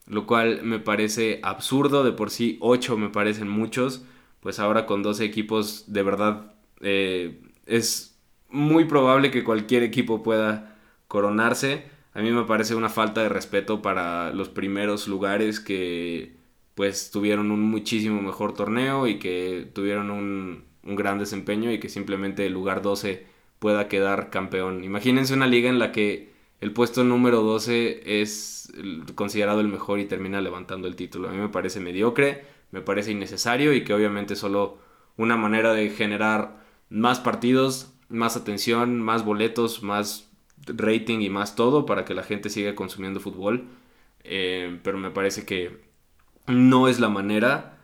Lo 0.08 0.28
cual 0.28 0.62
me 0.64 0.80
parece 0.80 1.40
absurdo. 1.42 2.04
De 2.04 2.12
por 2.12 2.30
sí, 2.30 2.58
8 2.60 2.98
me 2.98 3.10
parecen 3.10 3.48
muchos. 3.48 4.04
Pues 4.42 4.60
ahora 4.60 4.86
con 4.86 5.04
12 5.04 5.24
equipos, 5.24 5.86
de 5.88 6.04
verdad, 6.04 6.54
eh, 6.82 7.40
es 7.66 8.20
muy 8.50 8.84
probable 8.86 9.32
que 9.32 9.46
cualquier 9.46 9.84
equipo 9.84 10.22
pueda 10.22 10.76
coronarse 11.08 11.93
a 12.14 12.22
mí 12.22 12.32
me 12.32 12.44
parece 12.44 12.76
una 12.76 12.90
falta 12.90 13.24
de 13.24 13.30
respeto 13.30 13.82
para 13.82 14.32
los 14.34 14.50
primeros 14.50 15.08
lugares 15.08 15.60
que 15.60 16.36
pues 16.76 17.12
tuvieron 17.12 17.52
un 17.52 17.62
muchísimo 17.62 18.22
mejor 18.22 18.54
torneo 18.54 19.08
y 19.08 19.20
que 19.20 19.70
tuvieron 19.74 20.12
un, 20.12 20.66
gran 20.84 21.18
desempeño 21.18 21.72
y 21.72 21.80
que 21.80 21.90
simplemente 21.90 22.46
el 22.46 22.54
lugar 22.54 22.82
12 22.82 23.26
pueda 23.60 23.88
quedar 23.88 24.30
campeón. 24.30 24.84
Imagínense 24.84 25.34
una 25.34 25.48
liga 25.48 25.70
en 25.70 25.80
la 25.80 25.92
que 25.92 26.34
el 26.60 26.74
puesto 26.74 27.04
número 27.04 27.42
12 27.42 28.22
es 28.22 28.72
considerado 29.16 29.62
el 29.62 29.70
mejor 29.70 30.00
y 30.00 30.06
termina 30.06 30.42
levantando 30.42 30.88
el 30.88 30.96
título. 30.96 31.30
A 31.30 31.32
mí 31.32 31.38
me 31.38 31.50
parece 31.50 31.80
mediocre, 31.80 32.44
me 32.72 32.82
parece 32.82 33.12
innecesario 33.12 33.74
y 33.74 33.84
que 33.86 33.94
obviamente 33.94 34.36
solo 34.36 34.78
una 35.16 35.38
manera 35.38 35.74
de 35.74 35.90
generar 35.90 36.64
más 36.90 37.20
partidos, 37.20 37.94
más 38.10 38.36
atención, 38.36 39.00
más 39.00 39.24
boletos, 39.24 39.84
más 39.84 40.33
rating 40.68 41.20
y 41.22 41.30
más 41.30 41.56
todo 41.56 41.86
para 41.86 42.06
que 42.06 42.14
la 42.14 42.24
gente 42.24 42.50
siga 42.50 42.76
consumiendo 42.76 43.20
fútbol. 43.20 43.68
Eh, 44.24 44.80
pero 44.84 44.98
me 44.98 45.12
parece 45.12 45.46
que 45.46 45.82
no 46.48 46.88
es 46.88 47.00
la 47.00 47.10
manera. 47.10 47.78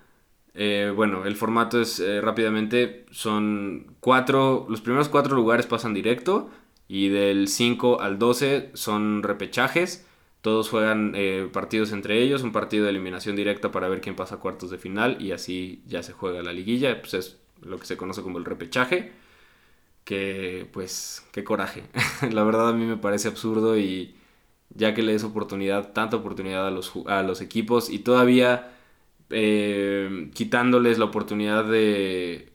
Eh, 0.53 0.91
bueno, 0.95 1.25
el 1.25 1.35
formato 1.35 1.81
es 1.81 1.99
eh, 1.99 2.21
rápidamente, 2.21 3.05
son 3.11 3.95
cuatro, 3.99 4.65
los 4.69 4.81
primeros 4.81 5.09
cuatro 5.09 5.35
lugares 5.35 5.67
pasan 5.67 5.93
directo 5.93 6.49
y 6.87 7.09
del 7.09 7.47
5 7.47 8.01
al 8.01 8.19
12 8.19 8.71
son 8.73 9.23
repechajes. 9.23 10.05
Todos 10.41 10.69
juegan 10.69 11.15
partidos 11.51 11.91
entre 11.91 12.21
ellos, 12.21 12.43
un 12.43 12.53
partido 12.53 12.85
de 12.85 12.91
eliminación 12.91 13.35
directa 13.35 13.71
para 13.71 13.89
ver 13.89 13.99
quién 13.99 14.15
pasa 14.15 14.35
a 14.35 14.39
cuartos 14.39 14.69
de 14.71 14.77
final 14.77 15.17
y 15.19 15.33
así 15.33 15.83
ya 15.85 16.01
se 16.01 16.13
juega 16.13 16.41
la 16.41 16.53
liguilla, 16.53 17.01
pues 17.01 17.13
es 17.13 17.37
lo 17.61 17.77
que 17.77 17.85
se 17.85 17.97
conoce 17.97 18.21
como 18.21 18.37
el 18.37 18.45
repechaje 18.45 19.11
que 20.09 20.67
pues 20.73 21.23
qué 21.31 21.43
coraje. 21.43 21.83
la 22.31 22.43
verdad 22.43 22.69
a 22.69 22.73
mí 22.73 22.83
me 22.83 22.97
parece 22.97 23.27
absurdo 23.27 23.77
y 23.77 24.15
ya 24.73 24.95
que 24.95 25.03
le 25.03 25.11
des 25.11 25.23
oportunidad, 25.23 25.93
tanta 25.93 26.17
oportunidad 26.17 26.65
a 26.65 26.71
los, 26.71 26.93
a 27.05 27.21
los 27.21 27.41
equipos 27.41 27.91
y 27.91 27.99
todavía 27.99 28.71
eh, 29.29 30.31
quitándoles 30.33 30.97
la 30.97 31.05
oportunidad 31.05 31.63
de, 31.65 32.51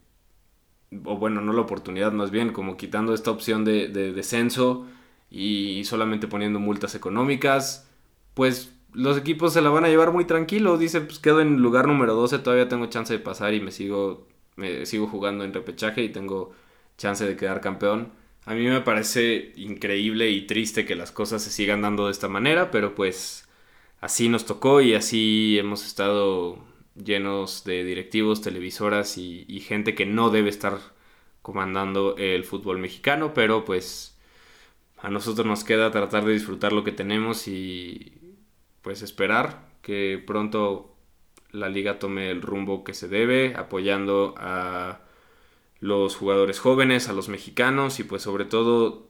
o 1.05 1.17
bueno, 1.17 1.43
no 1.43 1.53
la 1.53 1.61
oportunidad 1.61 2.11
más 2.11 2.33
bien, 2.33 2.53
como 2.53 2.77
quitando 2.77 3.15
esta 3.15 3.31
opción 3.31 3.65
de, 3.65 3.87
descenso 3.89 4.87
y 5.31 5.85
solamente 5.85 6.27
poniendo 6.27 6.59
multas 6.59 6.97
económicas, 6.97 7.89
pues 8.35 8.75
los 8.93 9.17
equipos 9.17 9.53
se 9.53 9.63
la 9.63 9.71
van 9.71 9.85
a 9.85 9.89
llevar 9.89 10.13
muy 10.13 10.25
tranquilo. 10.25 10.77
Dice, 10.77 11.01
pues 11.03 11.21
quedo 11.21 11.41
en 11.41 11.59
lugar 11.59 11.87
número 11.87 12.15
12, 12.15 12.41
todavía 12.41 12.69
tengo 12.69 12.87
chance 12.87 13.13
de 13.13 13.21
pasar 13.21 13.55
y 13.55 13.61
me 13.61 13.71
sigo, 13.71 14.27
me 14.57 14.87
sigo 14.87 15.07
jugando 15.07 15.45
en 15.45 15.55
repechaje 15.55 16.03
y 16.03 16.09
tengo 16.09 16.53
chance 16.99 17.25
de 17.27 17.37
quedar 17.37 17.61
campeón. 17.61 18.13
A 18.47 18.55
mí 18.55 18.67
me 18.67 18.81
parece 18.83 19.53
increíble 19.57 20.31
y 20.31 20.47
triste 20.47 20.85
que 20.85 20.97
las 20.97 21.13
cosas 21.13 21.43
se 21.43 21.51
sigan 21.51 21.83
dando 21.83 22.07
de 22.07 22.13
esta 22.13 22.29
manera, 22.29 22.71
pero 22.71 22.95
pues 22.95 23.49
así 24.01 24.29
nos 24.29 24.45
tocó 24.45 24.81
y 24.83 24.95
así 24.95 25.59
hemos 25.59 25.87
estado 25.87 26.59
llenos 26.95 27.65
de 27.65 27.85
directivos, 27.85 28.43
televisoras 28.43 29.19
y, 29.19 29.61
gente 29.61 29.95
que 29.95 30.07
no 30.07 30.31
debe 30.31 30.51
estar 30.51 30.79
comandando 31.43 32.17
el 32.19 32.45
fútbol 32.45 32.79
mexicano, 32.79 33.35
pero 33.35 33.65
pues 33.65 34.19
a 34.99 35.11
nosotros 35.11 35.47
nos 35.47 35.65
queda 35.65 35.91
tratar 35.91 36.25
de 36.25 36.33
disfrutar 36.33 36.73
lo 36.73 36.85
que 36.85 36.93
tenemos 36.93 37.49
y 37.49 38.13
pues 38.83 39.03
esperar 39.03 39.69
que 39.83 40.23
pronto 40.25 40.95
la 41.51 41.69
liga 41.69 41.99
tome 41.99 42.31
el 42.31 42.43
rumbo 42.43 42.85
que 42.85 42.95
se 42.95 43.09
debe, 43.09 43.55
apoyando 43.57 44.35
a 44.39 45.01
los 45.85 46.17
jugadores 46.17 46.61
jóvenes, 46.61 47.11
a 47.11 47.13
los 47.13 47.29
mexicanos 47.29 48.01
y 48.01 48.05
pues 48.05 48.23
sobre 48.23 48.47
todo 48.47 49.07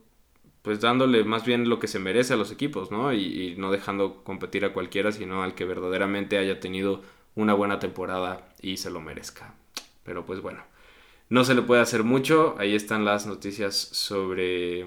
pues 0.62 0.80
dándole 0.80 1.22
más 1.22 1.44
bien 1.44 1.68
lo 1.68 1.78
que 1.78 1.86
se 1.86 2.00
merece 2.00 2.34
a 2.34 2.36
los 2.36 2.50
equipos, 2.50 2.90
¿no? 2.90 3.12
Y, 3.12 3.54
no 3.58 3.70
dejando 3.70 4.24
competir 4.24 4.64
a 4.64 4.72
cualquiera, 4.72 5.12
sino 5.12 5.44
al 5.44 5.54
que 5.54 5.66
verdaderamente 5.66 6.36
haya 6.36 6.58
tenido 6.58 7.02
una 7.36 7.54
buena 7.54 7.78
temporada 7.78 8.48
y 8.60 8.78
se 8.78 8.90
lo 8.90 9.00
merezca. 9.00 9.54
Pero 10.02 10.26
pues 10.26 10.40
bueno, 10.40 10.64
no 11.28 11.44
se 11.44 11.54
le 11.54 11.62
puede 11.62 11.80
hacer 11.80 12.02
mucho, 12.02 12.56
ahí 12.58 12.74
están 12.74 13.04
las 13.04 13.24
noticias 13.24 13.76
sobre 13.76 14.86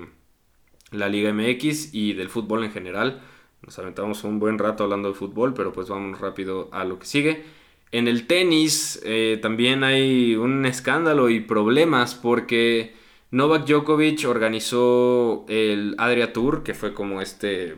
la 0.91 1.07
Liga 1.07 1.31
MX 1.31 1.93
y 1.93 2.13
del 2.13 2.27
fútbol 2.27 2.65
en 2.65 2.71
general. 2.71 3.21
Nos 3.61 3.79
aventamos 3.79 4.25
un 4.25 4.39
buen 4.39 4.57
rato 4.59 4.83
hablando 4.83 5.07
de 5.07 5.15
fútbol, 5.15 5.53
pero 5.53 5.71
pues 5.71 5.87
vamos 5.87 6.19
rápido 6.19 6.67
a 6.73 6.83
lo 6.83 6.99
que 6.99 7.05
sigue. 7.05 7.45
En 7.91 8.07
el 8.07 8.27
tenis 8.27 8.99
eh, 9.03 9.39
también 9.41 9.83
hay 9.83 10.35
un 10.35 10.65
escándalo 10.65 11.29
y 11.29 11.39
problemas 11.39 12.15
porque 12.15 12.93
Novak 13.31 13.65
Djokovic 13.65 14.25
organizó 14.27 15.45
el 15.47 15.95
Adria 15.97 16.33
Tour, 16.33 16.63
que 16.63 16.73
fue 16.73 16.93
como 16.93 17.21
este 17.21 17.77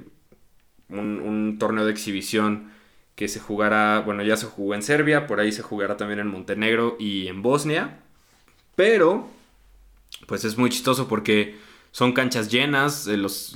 un, 0.90 1.58
torneo 1.60 1.86
de 1.86 1.92
exhibición 1.92 2.72
que 3.16 3.28
se 3.28 3.40
jugará, 3.40 4.02
bueno, 4.02 4.24
ya 4.24 4.38
se 4.38 4.46
jugó 4.46 4.76
en 4.76 4.82
Serbia, 4.82 5.28
por 5.28 5.40
ahí 5.40 5.52
se 5.52 5.62
jugará 5.62 5.98
también 5.98 6.20
en 6.20 6.28
Montenegro 6.28 6.96
y 7.00 7.28
en 7.28 7.42
Bosnia. 7.42 8.00
Pero, 8.76 9.28
pues 10.28 10.46
es 10.46 10.58
muy 10.58 10.70
chistoso 10.70 11.08
porque 11.08 11.58
son 11.92 12.14
canchas 12.14 12.50
llenas, 12.50 13.08
eh, 13.08 13.18
los, 13.18 13.56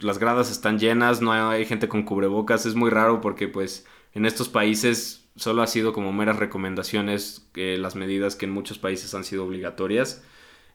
las 0.00 0.18
gradas 0.18 0.50
están 0.50 0.78
llenas, 0.78 1.20
no 1.22 1.32
hay 1.32 1.64
gente 1.66 1.88
con 1.88 2.02
cubrebocas, 2.02 2.66
es 2.66 2.74
muy 2.74 2.90
raro 2.90 3.20
porque 3.20 3.48
pues 3.48 3.86
en 4.14 4.26
estos 4.26 4.48
países 4.48 5.19
solo 5.36 5.62
ha 5.62 5.66
sido 5.66 5.92
como 5.92 6.12
meras 6.12 6.38
recomendaciones 6.38 7.48
eh, 7.54 7.76
las 7.78 7.96
medidas 7.96 8.36
que 8.36 8.46
en 8.46 8.52
muchos 8.52 8.78
países 8.78 9.14
han 9.14 9.24
sido 9.24 9.44
obligatorias. 9.44 10.24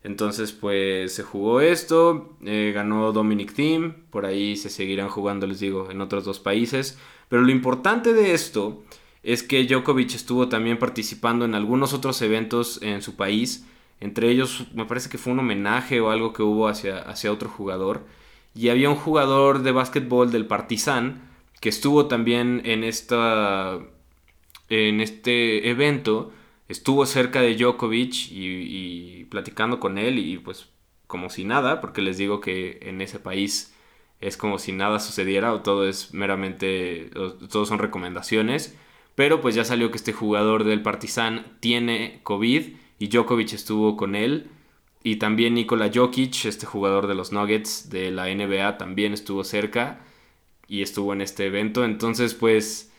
Entonces, 0.03 0.51
pues 0.51 1.15
se 1.15 1.23
jugó 1.23 1.61
esto, 1.61 2.37
eh, 2.45 2.71
ganó 2.75 3.11
Dominic 3.11 3.53
Thiem, 3.53 4.05
por 4.11 4.25
ahí 4.25 4.55
se 4.55 4.69
seguirán 4.69 5.09
jugando, 5.09 5.47
les 5.47 5.59
digo, 5.59 5.89
en 5.89 5.99
otros 5.99 6.25
dos 6.25 6.39
países. 6.39 6.99
Pero 7.27 7.41
lo 7.41 7.51
importante 7.51 8.13
de 8.13 8.33
esto 8.33 8.83
es 9.23 9.41
que 9.41 9.65
Djokovic 9.65 10.13
estuvo 10.13 10.47
también 10.47 10.77
participando 10.77 11.45
en 11.45 11.55
algunos 11.55 11.93
otros 11.93 12.21
eventos 12.21 12.79
en 12.83 13.01
su 13.01 13.15
país. 13.15 13.65
Entre 13.99 14.29
ellos, 14.29 14.67
me 14.75 14.85
parece 14.85 15.09
que 15.09 15.17
fue 15.17 15.33
un 15.33 15.39
homenaje 15.39 15.99
o 16.01 16.11
algo 16.11 16.33
que 16.33 16.43
hubo 16.43 16.67
hacia, 16.67 16.99
hacia 16.99 17.31
otro 17.31 17.49
jugador. 17.49 18.05
Y 18.53 18.69
había 18.69 18.89
un 18.89 18.95
jugador 18.95 19.63
de 19.63 19.71
básquetbol 19.71 20.31
del 20.31 20.45
Partizan 20.45 21.21
que 21.59 21.69
estuvo 21.69 22.05
también 22.05 22.61
en, 22.65 22.83
esta, 22.83 23.79
en 24.69 25.01
este 25.01 25.69
evento 25.69 26.31
estuvo 26.67 27.05
cerca 27.05 27.41
de 27.41 27.55
Djokovic 27.55 28.31
y, 28.31 29.25
platicando 29.25 29.79
con 29.79 29.97
él 29.97 30.19
y 30.19 30.37
pues 30.37 30.69
como 31.07 31.29
si 31.29 31.45
nada, 31.45 31.81
porque 31.81 32.01
les 32.01 32.17
digo 32.17 32.41
que 32.41 32.79
en 32.81 33.01
ese 33.01 33.19
país 33.19 33.75
es 34.21 34.37
como 34.37 34.59
si 34.59 34.71
nada 34.71 34.99
sucediera 34.99 35.53
o 35.53 35.61
todo 35.61 35.87
es 35.87 36.13
meramente, 36.13 37.11
todos 37.49 37.67
son 37.67 37.79
recomendaciones, 37.79 38.77
pero 39.13 39.41
pues 39.41 39.55
ya 39.55 39.63
salió 39.65 39.91
que 39.91 39.97
este 39.97 40.13
jugador 40.13 40.63
del 40.63 40.81
Partizan 40.81 41.57
tiene 41.59 42.19
COVID 42.23 42.63
y 42.99 43.07
Djokovic 43.07 43.53
estuvo 43.53 43.95
con 43.97 44.15
él. 44.15 44.49
Y 45.03 45.17
también 45.17 45.53
Nikola 45.53 45.91
Jokic, 45.93 46.45
este 46.45 46.65
jugador 46.65 47.05
de 47.05 47.13
los 47.13 47.31
Nuggets 47.31 47.91
de 47.91 48.09
la 48.09 48.25
NBA, 48.25 48.77
también 48.77 49.13
estuvo 49.13 49.43
cerca 49.43 50.01
y 50.67 50.81
estuvo 50.81 51.13
en 51.13 51.21
este 51.21 51.45
evento, 51.45 51.85
entonces 51.85 52.33
pues 52.33 52.91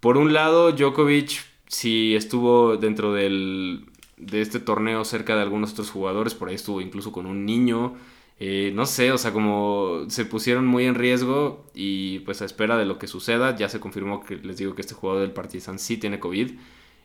por 0.00 0.16
un 0.16 0.32
lado 0.32 0.72
Djokovic 0.72 1.44
si 1.66 2.16
estuvo 2.16 2.76
dentro 2.76 3.12
del, 3.12 3.86
de 4.16 4.40
este 4.40 4.60
torneo 4.60 5.04
cerca 5.04 5.36
de 5.36 5.42
algunos 5.42 5.72
otros 5.72 5.90
jugadores, 5.90 6.34
por 6.34 6.48
ahí 6.48 6.56
estuvo 6.56 6.80
incluso 6.80 7.12
con 7.12 7.26
un 7.26 7.46
niño. 7.46 7.94
Eh, 8.40 8.72
no 8.74 8.86
sé, 8.86 9.12
o 9.12 9.18
sea, 9.18 9.32
como 9.32 10.06
se 10.08 10.24
pusieron 10.24 10.66
muy 10.66 10.86
en 10.86 10.94
riesgo 10.94 11.66
y 11.74 12.20
pues 12.20 12.40
a 12.42 12.46
espera 12.46 12.78
de 12.78 12.86
lo 12.86 12.98
que 12.98 13.06
suceda, 13.06 13.54
ya 13.56 13.68
se 13.68 13.80
confirmó 13.80 14.24
que 14.24 14.36
les 14.36 14.56
digo 14.56 14.74
que 14.74 14.80
este 14.80 14.94
jugador 14.94 15.22
del 15.22 15.32
Partizan 15.32 15.78
sí 15.78 15.98
tiene 15.98 16.18
COVID 16.18 16.52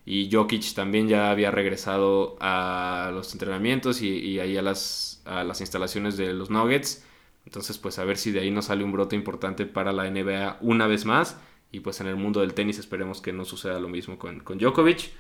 y 0.05 0.29
Jokic 0.31 0.73
también 0.73 1.08
ya 1.08 1.31
había 1.31 1.51
regresado 1.51 2.38
a 2.39 3.12
los 3.13 3.34
entrenamientos 3.34 4.01
y, 4.01 4.10
y 4.10 4.39
ahí 4.39 4.55
a 4.55 4.62
las, 4.62 5.21
a 5.25 5.43
las 5.43 5.62
instalaciones 5.62 6.15
de 6.17 6.34
los 6.34 6.49
Nuggets. 6.49 7.03
Entonces, 7.45 7.77
pues 7.77 7.99
a 7.99 8.05
ver 8.05 8.17
si 8.17 8.31
de 8.31 8.39
ahí 8.39 8.51
nos 8.51 8.65
sale 8.65 8.84
un 8.84 8.91
brote 8.91 9.15
importante 9.15 9.65
para 9.65 9.91
la 9.91 10.10
NBA 10.10 10.58
una 10.62 10.88
vez 10.88 11.05
más. 11.05 11.38
Y 11.75 11.81
pues 11.81 11.99
en 11.99 12.07
el 12.07 12.15
mundo 12.15 12.39
del 12.39 12.53
tenis 12.53 12.79
esperemos 12.79 13.19
que 13.19 13.33
no 13.33 13.43
suceda 13.43 13.81
lo 13.81 13.89
mismo 13.89 14.17
con, 14.17 14.39
con 14.39 14.57
Djokovic. 14.57 15.11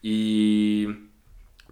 Y 0.00 0.86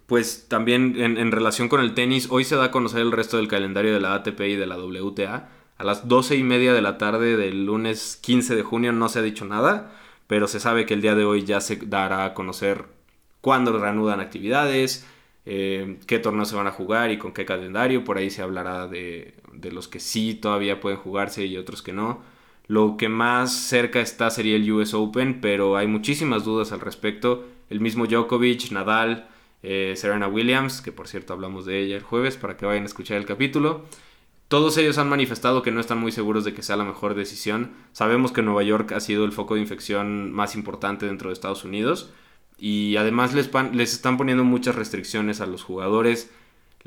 pues 0.05 0.45
también 0.47 0.95
en, 1.01 1.31
relación 1.31 1.69
con 1.69 1.81
el 1.81 1.95
tenis, 1.95 2.27
hoy 2.29 2.43
se 2.43 2.55
da 2.55 2.65
a 2.65 2.71
conocer 2.71 3.01
el 3.01 3.11
resto 3.11 3.37
del 3.37 3.47
calendario 3.47 3.95
de 3.95 3.99
la 3.99 4.13
ATP 4.13 4.39
y 4.41 4.55
de 4.55 4.67
la 4.67 4.77
WTA. 4.77 5.49
A 5.79 5.83
las 5.83 6.07
12 6.07 6.35
y 6.35 6.43
media 6.43 6.71
de 6.71 6.83
la 6.83 6.99
tarde 6.99 7.35
del 7.35 7.65
lunes 7.65 8.19
15 8.21 8.55
de 8.55 8.61
junio 8.61 8.91
no 8.91 9.09
se 9.09 9.17
ha 9.17 9.23
dicho 9.23 9.43
nada, 9.43 9.91
pero 10.27 10.47
se 10.47 10.59
sabe 10.59 10.85
que 10.85 10.93
el 10.93 11.01
día 11.01 11.15
de 11.15 11.25
hoy 11.25 11.43
ya 11.43 11.59
se 11.59 11.77
dará 11.77 12.23
a 12.23 12.33
conocer 12.35 12.85
cuándo 13.41 13.75
reanudan 13.79 14.19
actividades, 14.19 15.07
eh, 15.47 15.97
qué 16.05 16.19
torneos 16.19 16.49
se 16.49 16.55
van 16.55 16.67
a 16.67 16.71
jugar 16.71 17.09
y 17.09 17.17
con 17.17 17.33
qué 17.33 17.43
calendario. 17.43 18.03
Por 18.03 18.19
ahí 18.19 18.29
se 18.29 18.43
hablará 18.43 18.87
de, 18.87 19.33
de 19.51 19.71
los 19.71 19.87
que 19.87 19.99
sí 19.99 20.35
todavía 20.35 20.79
pueden 20.79 20.99
jugarse 20.99 21.43
y 21.43 21.57
otros 21.57 21.81
que 21.81 21.91
no. 21.91 22.36
Lo 22.67 22.97
que 22.97 23.07
más 23.07 23.53
cerca 23.53 24.01
está 24.01 24.29
sería 24.29 24.55
el 24.57 24.71
US 24.71 24.93
Open, 24.93 25.39
pero 25.39 25.77
hay 25.77 25.87
muchísimas 25.87 26.43
dudas 26.43 26.71
al 26.71 26.81
respecto. 26.81 27.45
El 27.69 27.79
mismo 27.79 28.07
Djokovic, 28.07 28.71
Nadal, 28.71 29.27
eh, 29.63 29.93
Serena 29.95 30.27
Williams, 30.27 30.81
que 30.81 30.91
por 30.91 31.07
cierto 31.07 31.33
hablamos 31.33 31.65
de 31.65 31.79
ella 31.79 31.95
el 31.95 32.03
jueves 32.03 32.37
para 32.37 32.57
que 32.57 32.65
vayan 32.65 32.83
a 32.83 32.87
escuchar 32.87 33.17
el 33.17 33.25
capítulo. 33.25 33.85
Todos 34.49 34.77
ellos 34.77 34.97
han 34.97 35.09
manifestado 35.09 35.61
que 35.61 35.71
no 35.71 35.79
están 35.79 35.97
muy 35.97 36.11
seguros 36.11 36.45
de 36.45 36.53
que 36.53 36.61
sea 36.61 36.77
la 36.77 36.85
mejor 36.85 37.15
decisión. 37.15 37.71
Sabemos 37.91 38.31
que 38.31 38.41
Nueva 38.41 38.63
York 38.63 38.91
ha 38.93 38.99
sido 38.99 39.25
el 39.25 39.33
foco 39.33 39.55
de 39.55 39.61
infección 39.61 40.31
más 40.31 40.55
importante 40.55 41.05
dentro 41.05 41.29
de 41.29 41.33
Estados 41.33 41.65
Unidos 41.65 42.11
y 42.57 42.95
además 42.97 43.33
les, 43.33 43.49
les 43.73 43.93
están 43.93 44.17
poniendo 44.17 44.43
muchas 44.43 44.75
restricciones 44.75 45.41
a 45.41 45.47
los 45.47 45.63
jugadores 45.63 46.31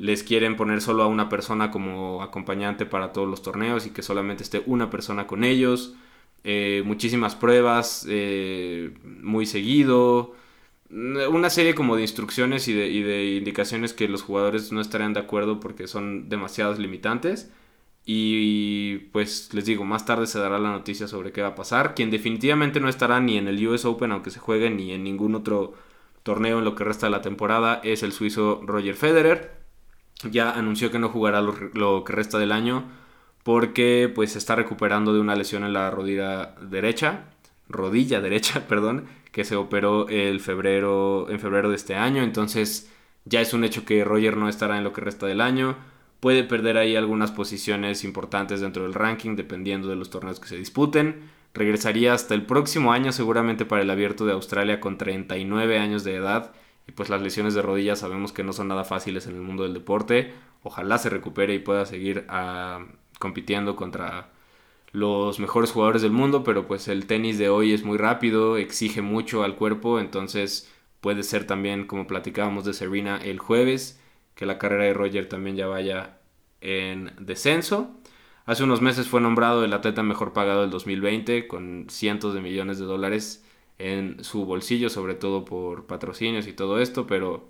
les 0.01 0.23
quieren 0.23 0.55
poner 0.55 0.81
solo 0.81 1.03
a 1.03 1.07
una 1.07 1.29
persona 1.29 1.69
como 1.69 2.23
acompañante 2.23 2.87
para 2.87 3.13
todos 3.13 3.29
los 3.29 3.43
torneos 3.43 3.85
y 3.85 3.91
que 3.91 4.01
solamente 4.01 4.41
esté 4.41 4.63
una 4.65 4.89
persona 4.89 5.27
con 5.27 5.43
ellos. 5.43 5.93
Eh, 6.43 6.81
muchísimas 6.85 7.35
pruebas, 7.35 8.07
eh, 8.09 8.95
muy 9.03 9.45
seguido. 9.45 10.33
Una 10.89 11.51
serie 11.51 11.75
como 11.75 11.95
de 11.95 12.01
instrucciones 12.01 12.67
y 12.67 12.73
de, 12.73 13.35
indicaciones 13.35 13.93
que 13.93 14.07
los 14.07 14.23
jugadores 14.23 14.71
no 14.71 14.81
estarían 14.81 15.13
de 15.13 15.19
acuerdo 15.19 15.59
porque 15.59 15.87
son 15.87 16.29
demasiados 16.29 16.79
limitantes. 16.79 17.51
Y 18.03 18.97
pues 19.11 19.53
les 19.53 19.65
digo, 19.65 19.85
más 19.85 20.05
tarde 20.07 20.25
se 20.25 20.39
dará 20.39 20.57
la 20.57 20.71
noticia 20.71 21.07
sobre 21.07 21.31
qué 21.31 21.43
va 21.43 21.49
a 21.49 21.55
pasar. 21.55 21.93
Quien 21.93 22.09
definitivamente 22.09 22.79
no 22.79 22.89
estará 22.89 23.19
ni 23.21 23.37
en 23.37 23.47
el 23.47 23.67
US 23.67 23.85
Open, 23.85 24.11
aunque 24.11 24.31
se 24.31 24.39
juegue, 24.39 24.71
ni 24.71 24.93
en 24.93 25.03
ningún 25.03 25.35
otro 25.35 25.75
torneo 26.23 26.57
en 26.57 26.65
lo 26.65 26.73
que 26.73 26.85
resta 26.85 27.05
de 27.05 27.11
la 27.11 27.21
temporada, 27.21 27.81
es 27.83 28.01
el 28.01 28.13
suizo 28.13 28.61
Roger 28.65 28.95
Federer 28.95 29.60
ya 30.29 30.51
anunció 30.51 30.91
que 30.91 30.99
no 30.99 31.09
jugará 31.09 31.41
lo, 31.41 32.03
que 32.03 32.13
resta 32.13 32.37
del 32.37 32.51
año 32.51 32.83
porque 33.43 34.11
pues 34.13 34.35
está 34.35 34.55
recuperando 34.55 35.13
de 35.13 35.19
una 35.19 35.35
lesión 35.35 35.63
en 35.63 35.73
la 35.73 35.89
rodilla 35.89 36.55
derecha, 36.61 37.25
rodilla 37.69 38.21
derecha, 38.21 38.65
perdón, 38.67 39.05
que 39.31 39.45
se 39.45 39.55
operó 39.55 40.07
el 40.09 40.39
febrero, 40.39 41.27
en 41.29 41.39
febrero 41.39 41.69
de 41.69 41.75
este 41.75 41.95
año, 41.95 42.21
entonces 42.21 42.91
ya 43.25 43.41
es 43.41 43.53
un 43.53 43.63
hecho 43.63 43.85
que 43.85 44.03
Roger 44.03 44.37
no 44.37 44.49
estará 44.49 44.77
en 44.77 44.83
lo 44.83 44.93
que 44.93 45.01
resta 45.01 45.25
del 45.25 45.41
año. 45.41 45.75
Puede 46.19 46.43
perder 46.43 46.77
ahí 46.77 46.95
algunas 46.95 47.31
posiciones 47.31 48.03
importantes 48.03 48.61
dentro 48.61 48.83
del 48.83 48.93
ranking 48.93 49.35
dependiendo 49.35 49.87
de 49.87 49.95
los 49.95 50.09
torneos 50.09 50.39
que 50.39 50.47
se 50.47 50.57
disputen. 50.57 51.29
Regresaría 51.53 52.13
hasta 52.13 52.33
el 52.33 52.45
próximo 52.45 52.93
año 52.93 53.11
seguramente 53.11 53.65
para 53.65 53.81
el 53.81 53.89
abierto 53.89 54.25
de 54.25 54.33
Australia 54.33 54.79
con 54.79 54.97
39 54.97 55.79
años 55.79 56.03
de 56.03 56.15
edad 56.15 56.51
y 56.87 56.91
pues 56.91 57.09
las 57.09 57.21
lesiones 57.21 57.53
de 57.53 57.61
rodillas 57.61 57.99
sabemos 57.99 58.31
que 58.33 58.43
no 58.43 58.53
son 58.53 58.67
nada 58.67 58.83
fáciles 58.83 59.27
en 59.27 59.35
el 59.35 59.41
mundo 59.41 59.63
del 59.63 59.73
deporte. 59.73 60.33
Ojalá 60.63 60.97
se 60.97 61.09
recupere 61.09 61.53
y 61.53 61.59
pueda 61.59 61.85
seguir 61.85 62.25
ah, 62.29 62.85
compitiendo 63.19 63.75
contra 63.75 64.29
los 64.91 65.39
mejores 65.39 65.71
jugadores 65.71 66.01
del 66.01 66.11
mundo, 66.11 66.43
pero 66.43 66.67
pues 66.67 66.87
el 66.87 67.05
tenis 67.05 67.37
de 67.37 67.49
hoy 67.49 67.73
es 67.73 67.83
muy 67.83 67.97
rápido, 67.97 68.57
exige 68.57 69.01
mucho 69.01 69.43
al 69.43 69.55
cuerpo, 69.55 69.99
entonces 69.99 70.69
puede 70.99 71.23
ser 71.23 71.47
también, 71.47 71.87
como 71.87 72.07
platicábamos 72.07 72.65
de 72.65 72.73
Serena 72.73 73.17
el 73.17 73.39
jueves, 73.39 74.01
que 74.35 74.45
la 74.45 74.57
carrera 74.57 74.85
de 74.85 74.93
Roger 74.93 75.29
también 75.29 75.55
ya 75.55 75.67
vaya 75.67 76.19
en 76.59 77.13
descenso. 77.19 77.95
Hace 78.45 78.63
unos 78.63 78.81
meses 78.81 79.07
fue 79.07 79.21
nombrado 79.21 79.63
el 79.63 79.73
atleta 79.73 80.03
mejor 80.03 80.33
pagado 80.33 80.61
del 80.61 80.71
2020 80.71 81.47
con 81.47 81.87
cientos 81.89 82.33
de 82.33 82.41
millones 82.41 82.79
de 82.79 82.85
dólares 82.85 83.45
en 83.81 84.23
su 84.23 84.45
bolsillo, 84.45 84.89
sobre 84.89 85.15
todo 85.15 85.45
por 85.45 85.87
patrocinios 85.87 86.47
y 86.47 86.53
todo 86.53 86.79
esto, 86.79 87.07
pero 87.07 87.49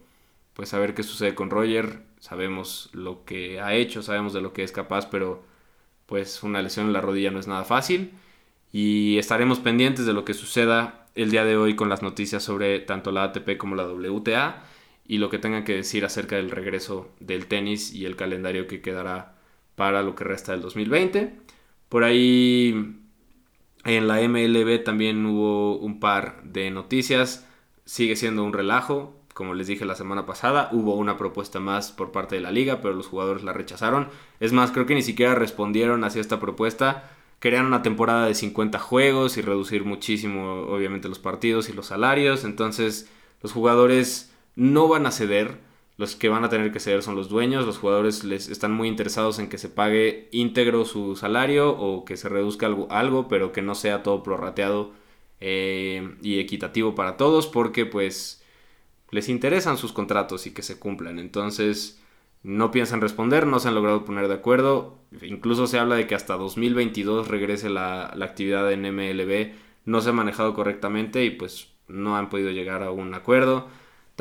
pues 0.53 0.73
a 0.73 0.79
ver 0.79 0.93
qué 0.93 1.03
sucede 1.03 1.35
con 1.35 1.49
Roger, 1.49 2.03
sabemos 2.19 2.89
lo 2.93 3.25
que 3.25 3.59
ha 3.61 3.73
hecho, 3.75 4.01
sabemos 4.01 4.33
de 4.33 4.41
lo 4.41 4.53
que 4.53 4.63
es 4.63 4.71
capaz, 4.71 5.09
pero 5.09 5.43
pues 6.05 6.43
una 6.43 6.61
lesión 6.61 6.87
en 6.87 6.93
la 6.93 7.01
rodilla 7.01 7.31
no 7.31 7.39
es 7.39 7.47
nada 7.47 7.63
fácil 7.63 8.11
y 8.71 9.17
estaremos 9.17 9.59
pendientes 9.59 10.05
de 10.05 10.13
lo 10.13 10.25
que 10.25 10.33
suceda 10.33 11.07
el 11.15 11.31
día 11.31 11.45
de 11.45 11.57
hoy 11.57 11.75
con 11.75 11.89
las 11.89 12.01
noticias 12.01 12.43
sobre 12.43 12.79
tanto 12.79 13.11
la 13.11 13.23
ATP 13.23 13.57
como 13.57 13.75
la 13.75 13.87
WTA 13.87 14.63
y 15.05 15.17
lo 15.17 15.29
que 15.29 15.39
tengan 15.39 15.65
que 15.65 15.75
decir 15.75 16.05
acerca 16.05 16.37
del 16.37 16.51
regreso 16.51 17.11
del 17.19 17.47
tenis 17.47 17.93
y 17.93 18.05
el 18.05 18.15
calendario 18.15 18.67
que 18.67 18.81
quedará 18.81 19.35
para 19.75 20.03
lo 20.03 20.15
que 20.15 20.23
resta 20.23 20.53
del 20.53 20.61
2020. 20.61 21.35
Por 21.89 22.03
ahí 22.05 23.00
en 23.83 24.07
la 24.07 24.21
MLB 24.21 24.83
también 24.83 25.25
hubo 25.25 25.77
un 25.77 25.99
par 25.99 26.41
de 26.43 26.69
noticias. 26.71 27.47
Sigue 27.85 28.15
siendo 28.15 28.43
un 28.43 28.53
relajo. 28.53 29.15
Como 29.33 29.53
les 29.53 29.67
dije 29.67 29.85
la 29.85 29.95
semana 29.95 30.25
pasada, 30.25 30.69
hubo 30.71 30.95
una 30.95 31.17
propuesta 31.17 31.59
más 31.59 31.91
por 31.91 32.11
parte 32.11 32.35
de 32.35 32.41
la 32.41 32.51
liga, 32.51 32.81
pero 32.81 32.93
los 32.93 33.07
jugadores 33.07 33.43
la 33.43 33.53
rechazaron. 33.53 34.09
Es 34.39 34.51
más, 34.53 34.71
creo 34.71 34.85
que 34.85 34.93
ni 34.93 35.01
siquiera 35.01 35.35
respondieron 35.35 36.03
hacia 36.03 36.21
esta 36.21 36.39
propuesta. 36.39 37.09
Querían 37.39 37.65
una 37.65 37.81
temporada 37.81 38.27
de 38.27 38.35
50 38.35 38.77
juegos 38.77 39.37
y 39.37 39.41
reducir 39.41 39.83
muchísimo, 39.83 40.63
obviamente, 40.67 41.09
los 41.09 41.17
partidos 41.17 41.69
y 41.69 41.73
los 41.73 41.87
salarios. 41.87 42.43
Entonces, 42.43 43.09
los 43.41 43.51
jugadores 43.51 44.31
no 44.55 44.87
van 44.87 45.05
a 45.07 45.11
ceder 45.11 45.57
los 46.01 46.15
que 46.15 46.29
van 46.29 46.43
a 46.43 46.49
tener 46.49 46.71
que 46.71 46.79
ceder 46.79 47.03
son 47.03 47.15
los 47.15 47.29
dueños, 47.29 47.67
los 47.67 47.77
jugadores 47.77 48.23
les 48.23 48.49
están 48.49 48.71
muy 48.71 48.87
interesados 48.87 49.37
en 49.37 49.49
que 49.49 49.59
se 49.59 49.69
pague 49.69 50.29
íntegro 50.31 50.83
su 50.83 51.15
salario 51.15 51.69
o 51.69 52.05
que 52.05 52.17
se 52.17 52.27
reduzca 52.27 52.65
algo, 52.65 52.87
algo 52.89 53.27
pero 53.27 53.51
que 53.51 53.61
no 53.61 53.75
sea 53.75 54.01
todo 54.01 54.23
prorrateado 54.23 54.93
eh, 55.41 56.15
y 56.23 56.39
equitativo 56.39 56.95
para 56.95 57.17
todos 57.17 57.45
porque 57.45 57.85
pues 57.85 58.43
les 59.11 59.29
interesan 59.29 59.77
sus 59.77 59.93
contratos 59.93 60.47
y 60.47 60.55
que 60.55 60.63
se 60.63 60.79
cumplan. 60.79 61.19
Entonces 61.19 62.01
no 62.41 62.71
piensan 62.71 62.99
responder, 62.99 63.45
no 63.45 63.59
se 63.59 63.67
han 63.67 63.75
logrado 63.75 64.03
poner 64.03 64.27
de 64.27 64.33
acuerdo. 64.33 64.97
Incluso 65.21 65.67
se 65.67 65.77
habla 65.77 65.97
de 65.97 66.07
que 66.07 66.15
hasta 66.15 66.35
2022 66.35 67.27
regrese 67.27 67.69
la, 67.69 68.11
la 68.15 68.25
actividad 68.25 68.71
en 68.71 68.81
MLB. 68.81 69.53
No 69.85 70.01
se 70.01 70.09
ha 70.09 70.13
manejado 70.13 70.55
correctamente 70.55 71.23
y 71.25 71.29
pues 71.29 71.67
no 71.87 72.17
han 72.17 72.29
podido 72.29 72.49
llegar 72.49 72.81
a 72.81 72.89
un 72.89 73.13
acuerdo. 73.13 73.67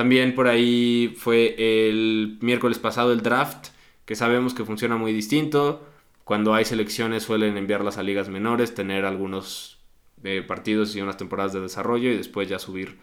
También 0.00 0.34
por 0.34 0.48
ahí 0.48 1.14
fue 1.18 1.54
el 1.58 2.38
miércoles 2.40 2.78
pasado 2.78 3.12
el 3.12 3.20
draft, 3.20 3.68
que 4.06 4.14
sabemos 4.14 4.54
que 4.54 4.64
funciona 4.64 4.96
muy 4.96 5.12
distinto. 5.12 5.86
Cuando 6.24 6.54
hay 6.54 6.64
selecciones 6.64 7.24
suelen 7.24 7.58
enviarlas 7.58 7.98
a 7.98 8.02
ligas 8.02 8.30
menores, 8.30 8.74
tener 8.74 9.04
algunos 9.04 9.78
eh, 10.24 10.40
partidos 10.40 10.96
y 10.96 11.02
unas 11.02 11.18
temporadas 11.18 11.52
de 11.52 11.60
desarrollo 11.60 12.10
y 12.10 12.16
después 12.16 12.48
ya 12.48 12.58
subir 12.58 12.96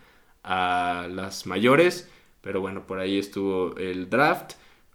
a 0.43 1.07
las 1.11 1.45
mayores. 1.45 2.09
Pero 2.41 2.61
bueno, 2.61 2.87
por 2.87 2.97
ahí 2.97 3.19
estuvo 3.19 3.77
el 3.77 4.09
draft. 4.09 4.53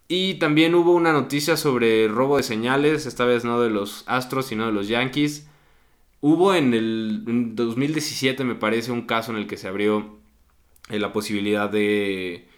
Y 0.09 0.41
también 0.41 0.75
hubo 0.75 0.95
una 0.95 1.13
noticia 1.13 1.57
sobre 1.57 2.09
robo 2.09 2.37
de 2.37 2.43
señales, 2.43 3.07
esta 3.07 3.27
vez 3.27 3.45
no 3.45 3.61
de 3.61 3.71
los 3.71 4.03
Astros, 4.09 4.47
sino 4.47 4.67
de 4.67 4.73
los 4.73 4.89
Yankees. 4.89 5.49
Hubo 6.21 6.53
en 6.53 6.75
el 6.75 7.23
en 7.29 7.55
2017, 7.55 8.43
me 8.43 8.57
parece, 8.57 8.91
un 8.91 9.03
caso 9.03 9.31
en 9.31 9.39
el 9.39 9.47
que 9.47 9.57
se 9.57 9.69
abrió 9.69 10.21
eh, 10.93 10.99
la 10.99 11.13
posibilidad 11.13 11.71
de, 11.71 12.49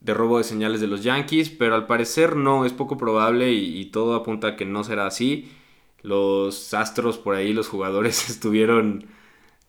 de 0.00 0.14
robo 0.14 0.38
de 0.38 0.44
señales 0.44 0.80
de 0.80 0.86
los 0.88 1.02
Yankees, 1.04 1.50
pero 1.50 1.74
al 1.74 1.86
parecer 1.86 2.36
no, 2.36 2.64
es 2.66 2.72
poco 2.72 2.96
probable 2.96 3.52
y, 3.52 3.84
todo 3.86 4.14
apunta 4.14 4.48
a 4.48 4.56
que 4.56 4.64
no 4.64 4.84
será 4.84 5.06
así. 5.06 5.50
Los 6.02 6.74
Astros 6.74 7.18
por 7.18 7.34
ahí, 7.36 7.52
los 7.52 7.68
jugadores 7.68 8.30
estuvieron 8.30 9.06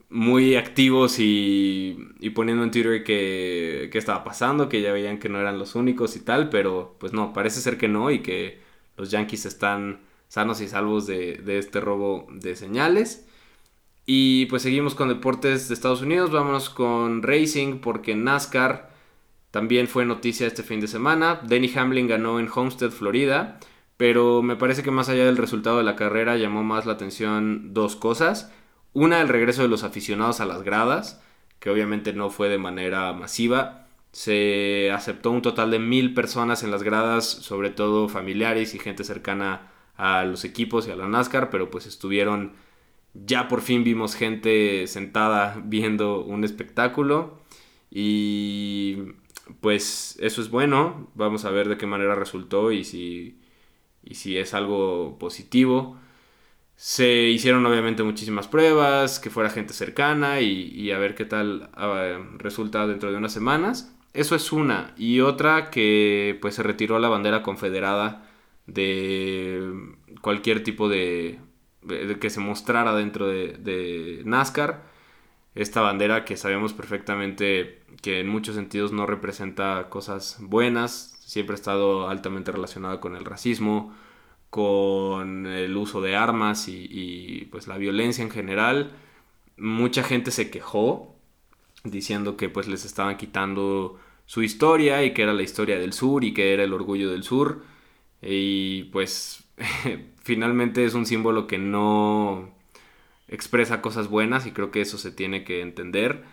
muy 0.10 0.56
activos 0.56 1.20
y, 1.20 1.98
y 2.20 2.30
poniendo 2.32 2.64
en 2.64 2.72
Twitter 2.72 3.04
que, 3.04 3.90
que, 3.92 3.98
estaba 3.98 4.24
pasando, 4.24 4.70
que 4.70 4.82
ya 4.82 4.92
veían 4.94 5.20
que 5.20 5.30
no 5.30 5.40
eran 5.40 5.60
los 5.60 5.76
únicos 5.76 6.16
y 6.16 6.20
tal, 6.22 6.50
pero 6.50 6.96
pues 7.00 7.14
no, 7.14 7.34
parece 7.34 7.62
ser 7.62 7.78
que 7.78 7.88
no 7.88 8.12
y 8.12 8.20
que 8.20 8.60
los 8.98 9.12
Yankees 9.12 9.46
están 9.46 10.02
sanos 10.28 10.62
y 10.62 10.68
salvos 10.68 11.08
de, 11.08 11.38
de 11.38 11.58
este 11.60 11.82
robo 11.82 12.28
de 12.32 12.56
señales. 12.56 13.28
Y 14.06 14.48
pues 14.48 14.64
seguimos 14.64 14.96
con 14.96 15.08
deportes 15.08 15.68
de 15.68 15.74
Estados 15.74 16.02
Unidos, 16.02 16.32
vámonos 16.32 16.70
con 16.70 17.24
Racing 17.24 17.80
porque 17.80 18.16
NASCAR 18.16 18.92
también 19.52 19.88
fue 19.88 20.06
noticia 20.06 20.48
este 20.48 20.64
fin 20.64 20.82
de 20.82 20.88
semana. 20.88 21.40
Denny 21.44 21.72
Hamlin 21.76 22.08
ganó 22.08 22.40
en 22.40 22.50
Homestead, 22.54 22.92
Florida, 22.92 23.60
pero 23.96 24.42
me 24.42 24.56
parece 24.56 24.84
que 24.84 24.92
más 24.92 25.10
allá 25.10 25.26
del 25.26 25.38
resultado 25.38 25.78
de 25.78 25.84
la 25.84 25.96
carrera 25.96 26.36
llamó 26.38 26.64
más 26.64 26.86
la 26.86 26.94
atención 26.94 27.74
dos 27.74 27.96
cosas. 27.96 28.52
Una, 28.94 29.22
el 29.22 29.30
regreso 29.30 29.62
de 29.62 29.68
los 29.70 29.84
aficionados 29.84 30.42
a 30.42 30.46
las 30.46 30.64
gradas, 30.64 31.22
que 31.60 31.70
obviamente 31.70 32.14
no 32.14 32.30
fue 32.30 32.50
de 32.50 32.58
manera 32.58 33.14
masiva. 33.14 33.88
Se 34.12 34.92
aceptó 34.92 35.32
un 35.32 35.42
total 35.42 35.72
de 35.72 35.80
mil 35.80 36.14
personas 36.14 36.64
en 36.64 36.72
las 36.72 36.84
gradas, 36.84 37.26
sobre 37.30 37.70
todo 37.70 38.10
familiares 38.10 38.76
y 38.76 38.80
gente 38.80 39.04
cercana 39.04 39.72
a 39.96 40.26
los 40.26 40.44
equipos 40.44 40.88
y 40.88 40.92
a 40.92 40.96
la 40.96 41.08
NASCAR, 41.08 41.50
pero 41.50 41.72
pues 41.72 41.86
estuvieron 41.86 42.54
ya 43.14 43.48
por 43.48 43.62
fin 43.62 43.84
vimos 43.84 44.16
gente 44.16 44.88
sentada 44.88 45.62
viendo 45.66 46.24
un 46.24 46.44
espectáculo 46.44 47.40
y 47.92 48.98
pues 49.62 50.18
eso 50.20 50.42
es 50.42 50.50
bueno, 50.50 51.12
vamos 51.16 51.46
a 51.46 51.52
ver 51.52 51.70
de 51.70 51.78
qué 51.78 51.86
manera 51.88 52.16
resultó 52.16 52.72
y 52.72 52.84
si, 52.84 53.40
y 54.04 54.16
si 54.16 54.38
es 54.38 54.54
algo 54.54 55.18
positivo. 55.20 55.98
Se 56.76 57.30
hicieron 57.30 57.66
obviamente 57.66 58.04
muchísimas 58.04 58.48
pruebas, 58.48 59.20
que 59.20 59.30
fuera 59.30 59.50
gente 59.50 59.74
cercana 59.74 60.42
y, 60.42 60.92
a 60.92 60.98
ver 61.00 61.16
qué 61.16 61.26
tal 61.26 61.70
ah, 61.76 62.20
resulta 62.38 62.88
dentro 62.88 63.12
de 63.12 63.18
unas 63.18 63.34
semanas. 63.34 63.96
Eso 64.14 64.36
es 64.36 64.52
una. 64.52 64.94
Y 64.98 65.22
otra 65.22 65.70
que 65.72 66.38
pues 66.42 66.56
se 66.56 66.64
retiró 66.64 67.00
la 67.00 67.10
bandera 67.10 67.44
confederada 67.44 68.30
de 68.68 69.72
cualquier 70.22 70.64
tipo 70.64 70.90
de 70.90 71.40
que 72.20 72.30
se 72.30 72.40
mostrara 72.40 72.96
dentro 72.96 73.28
de, 73.28 74.22
NASCAR. 74.26 74.84
Esta 75.56 75.82
bandera 75.82 76.26
que 76.26 76.36
sabemos 76.36 76.74
perfectamente 76.74 77.82
que 78.02 78.20
en 78.20 78.28
muchos 78.28 78.56
sentidos 78.56 78.92
no 78.92 79.06
representa 79.06 79.88
cosas 79.90 80.38
buenas, 80.40 81.16
siempre 81.20 81.54
ha 81.54 81.56
estado 81.56 82.10
altamente 82.10 82.52
relacionada 82.52 83.00
con 83.00 83.16
el 83.16 83.24
racismo, 83.24 83.94
con 84.50 85.48
el 85.48 85.76
uso 85.78 86.02
de 86.02 86.16
armas 86.16 86.68
y, 86.68 87.48
pues 87.52 87.68
la 87.68 87.78
violencia 87.78 88.24
en 88.24 88.32
general. 88.32 88.92
Mucha 89.58 90.04
gente 90.04 90.32
se 90.32 90.50
quejó 90.50 91.16
diciendo 91.84 92.38
que 92.38 92.50
pues 92.50 92.68
les 92.68 92.86
estaban 92.86 93.18
quitando 93.18 94.00
su 94.26 94.42
historia 94.44 95.04
y 95.04 95.14
que 95.14 95.24
era 95.24 95.34
la 95.34 95.44
historia 95.44 95.78
del 95.80 95.94
sur 95.94 96.24
y 96.24 96.34
que 96.34 96.54
era 96.54 96.64
el 96.64 96.74
orgullo 96.74 97.12
del 97.12 97.24
sur. 97.24 97.64
Y 98.22 98.86
pues 98.86 99.44
finalmente 100.24 100.86
es 100.86 100.94
un 100.96 101.06
símbolo 101.06 101.48
que 101.48 101.58
no 101.58 102.50
expresa 103.28 103.82
cosas 103.82 104.10
buenas 104.10 104.46
y 104.46 104.52
creo 104.52 104.72
que 104.72 104.82
eso 104.82 104.98
se 104.98 105.12
tiene 105.12 105.44
que 105.44 105.62
entender. 105.62 106.24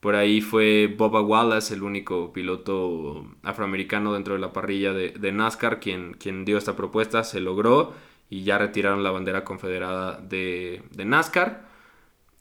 Por 0.00 0.14
ahí 0.14 0.40
fue 0.40 0.94
Boba 0.96 1.22
Wallace, 1.22 1.74
el 1.74 1.82
único 1.82 2.32
piloto 2.32 3.26
afroamericano 3.42 4.14
dentro 4.14 4.34
de 4.34 4.40
la 4.40 4.52
parrilla 4.52 4.92
de, 4.92 5.32
NASCAR, 5.32 5.80
quien, 5.80 6.14
quien, 6.14 6.44
dio 6.44 6.56
esta 6.56 6.76
propuesta, 6.76 7.24
se 7.24 7.40
logró 7.40 7.94
y 8.30 8.44
ya 8.44 8.58
retiraron 8.58 9.02
la 9.02 9.10
bandera 9.10 9.44
confederada 9.44 10.18
de, 10.20 10.82
de 10.92 11.04
NASCAR. 11.04 11.68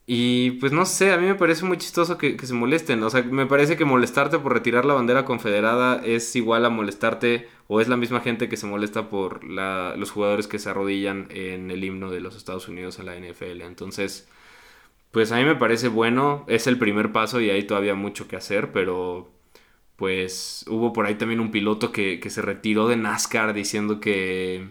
Y 0.10 0.52
pues 0.52 0.72
no 0.72 0.86
sé, 0.86 1.12
a 1.12 1.18
mí 1.18 1.28
me 1.28 1.36
parece 1.36 1.66
muy 1.66 1.78
chistoso 1.78 2.18
que, 2.18 2.38
se 2.40 2.54
molesten. 2.54 3.04
O 3.04 3.10
sea, 3.10 3.24
me 3.24 3.46
parece 3.46 3.76
que 3.76 3.84
molestarte 3.84 4.40
por 4.40 4.54
retirar 4.54 4.86
la 4.86 4.94
bandera 4.94 5.26
confederada 5.26 6.02
es 6.04 6.34
igual 6.38 6.66
a 6.66 6.70
molestarte 6.70 7.50
o 7.68 7.82
es 7.82 7.88
la 7.88 7.98
misma 7.98 8.22
gente 8.22 8.50
que 8.50 8.58
se 8.58 8.68
molesta 8.68 9.10
por 9.10 9.44
los 9.44 10.12
jugadores 10.12 10.48
que 10.48 10.60
se 10.60 10.70
arrodillan 10.70 11.28
en 11.32 11.72
el 11.72 11.84
himno 11.84 12.12
de 12.12 12.22
los 12.22 12.36
Estados 12.36 12.68
Unidos 12.68 13.00
en 13.00 13.06
la 13.08 13.16
NFL. 13.16 13.62
Entonces, 13.62 14.28
pues 15.12 15.32
a 15.32 15.38
mí 15.38 15.46
me 15.46 15.56
parece 15.56 15.88
bueno, 15.90 16.46
es 16.48 16.68
el 16.68 16.78
primer 16.80 17.12
paso 17.12 17.42
y 17.42 17.50
hay 17.50 17.64
todavía 17.64 17.96
mucho 17.96 18.28
que 18.28 18.36
hacer, 18.36 18.72
pero 18.72 19.32
pues 19.98 20.66
hubo 20.70 20.94
por 20.94 21.06
ahí 21.08 21.16
también 21.16 21.40
un 21.40 21.52
piloto 21.52 21.92
que, 21.92 22.22
se 22.30 22.42
retiró 22.42 22.88
de 22.88 22.98
NASCAR 22.98 23.54
diciendo 23.54 24.00
que 24.00 24.70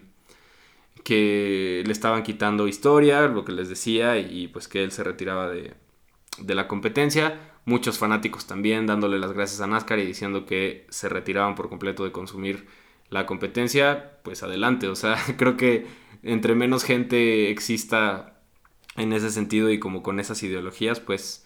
que 1.03 1.83
le 1.85 1.93
estaban 1.93 2.23
quitando 2.23 2.67
historia, 2.67 3.27
lo 3.27 3.45
que 3.45 3.53
les 3.53 3.69
decía, 3.69 4.17
y 4.19 4.49
pues 4.49 4.67
que 4.67 4.83
él 4.83 4.91
se 4.91 5.03
retiraba 5.05 5.49
de, 5.49 5.75
la 6.47 6.67
competencia. 6.67 7.39
Muchos 7.65 7.97
fanáticos 7.97 8.45
también 8.47 8.85
dándole 8.87 9.19
las 9.19 9.31
gracias 9.33 9.61
a 9.61 9.67
NASCAR 9.67 9.99
y 9.99 10.05
diciendo 10.05 10.45
que 10.45 10.85
se 10.89 11.09
retiraban 11.09 11.55
por 11.55 11.69
completo 11.69 12.03
de 12.03 12.11
consumir 12.11 12.67
la 13.09 13.25
competencia, 13.25 14.19
pues 14.23 14.43
adelante. 14.43 14.87
O 14.87 14.95
sea, 14.95 15.17
creo 15.37 15.57
que 15.57 15.87
entre 16.23 16.55
menos 16.55 16.83
gente 16.83 17.49
exista 17.51 18.39
en 18.95 19.13
ese 19.13 19.29
sentido 19.29 19.69
y 19.71 19.79
como 19.79 20.03
con 20.03 20.19
esas 20.19 20.41
ideologías, 20.43 20.99
pues 20.99 21.45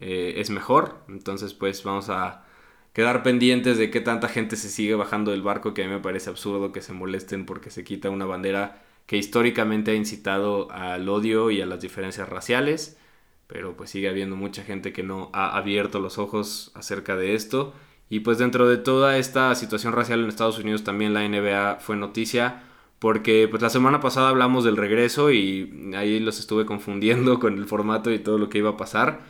eh, 0.00 0.34
es 0.38 0.50
mejor. 0.50 1.04
Entonces, 1.08 1.54
pues 1.54 1.82
vamos 1.84 2.08
a 2.10 2.44
quedar 2.92 3.22
pendientes 3.22 3.78
de 3.78 3.90
qué 3.90 4.00
tanta 4.00 4.28
gente 4.28 4.56
se 4.56 4.70
sigue 4.70 4.94
bajando 4.94 5.30
del 5.30 5.42
barco, 5.42 5.74
que 5.74 5.84
a 5.84 5.86
mí 5.86 5.92
me 5.92 6.00
parece 6.00 6.30
absurdo 6.30 6.72
que 6.72 6.80
se 6.80 6.92
molesten 6.92 7.44
porque 7.44 7.70
se 7.70 7.84
quita 7.84 8.10
una 8.10 8.24
bandera 8.24 8.82
que 9.06 9.16
históricamente 9.16 9.92
ha 9.92 9.94
incitado 9.94 10.70
al 10.72 11.08
odio 11.08 11.50
y 11.50 11.60
a 11.60 11.66
las 11.66 11.80
diferencias 11.80 12.28
raciales, 12.28 12.98
pero 13.46 13.76
pues 13.76 13.90
sigue 13.90 14.08
habiendo 14.08 14.34
mucha 14.36 14.64
gente 14.64 14.92
que 14.92 15.02
no 15.02 15.30
ha 15.32 15.56
abierto 15.56 16.00
los 16.00 16.18
ojos 16.18 16.72
acerca 16.74 17.16
de 17.16 17.34
esto. 17.34 17.74
Y 18.08 18.20
pues 18.20 18.38
dentro 18.38 18.68
de 18.68 18.76
toda 18.76 19.18
esta 19.18 19.54
situación 19.54 19.92
racial 19.92 20.20
en 20.20 20.28
Estados 20.28 20.58
Unidos 20.58 20.84
también 20.84 21.12
la 21.14 21.26
NBA 21.28 21.78
fue 21.80 21.96
noticia 21.96 22.62
porque 22.98 23.46
pues 23.48 23.62
la 23.62 23.70
semana 23.70 24.00
pasada 24.00 24.28
hablamos 24.30 24.64
del 24.64 24.76
regreso 24.76 25.30
y 25.30 25.92
ahí 25.96 26.18
los 26.20 26.38
estuve 26.38 26.66
confundiendo 26.66 27.38
con 27.40 27.58
el 27.58 27.66
formato 27.66 28.10
y 28.10 28.18
todo 28.18 28.38
lo 28.38 28.48
que 28.48 28.58
iba 28.58 28.70
a 28.70 28.76
pasar. 28.76 29.20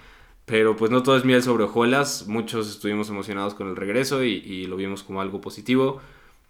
Pero 0.45 0.77
pues 0.77 0.91
no 0.93 1.03
todo 1.03 1.17
es 1.17 1.25
miel 1.25 1.43
sobre 1.43 1.65
hojuelas, 1.65 2.29
muchos 2.29 2.69
estuvimos 2.69 3.09
emocionados 3.11 3.55
con 3.55 3.69
el 3.69 3.77
regreso 3.77 4.23
y, 4.23 4.35
y 4.35 4.67
lo 4.67 4.77
vimos 4.77 5.03
como 5.03 5.21
algo 5.21 5.41
positivo. 5.41 6.01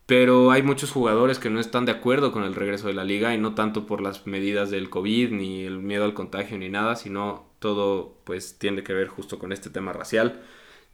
Pero 0.06 0.52
hay 0.52 0.62
muchos 0.62 0.92
jugadores 0.92 1.38
que 1.38 1.50
no 1.50 1.58
están 1.60 1.84
de 1.86 1.92
acuerdo 1.92 2.30
con 2.30 2.44
el 2.44 2.54
regreso 2.54 2.88
de 2.88 2.94
la 2.94 3.04
liga 3.04 3.34
y 3.34 3.38
no 3.38 3.54
tanto 3.54 3.86
por 3.86 4.00
las 4.00 4.26
medidas 4.26 4.70
del 4.70 4.90
COVID 4.90 5.32
ni 5.32 5.64
el 5.64 5.78
miedo 5.78 6.04
al 6.04 6.14
contagio 6.14 6.58
ni 6.58 6.68
nada, 6.68 6.94
sino 6.96 7.46
todo 7.58 8.14
pues 8.24 8.58
tiene 8.58 8.84
que 8.84 8.92
ver 8.92 9.08
justo 9.08 9.38
con 9.38 9.52
este 9.52 9.70
tema 9.70 9.92
racial. 9.92 10.42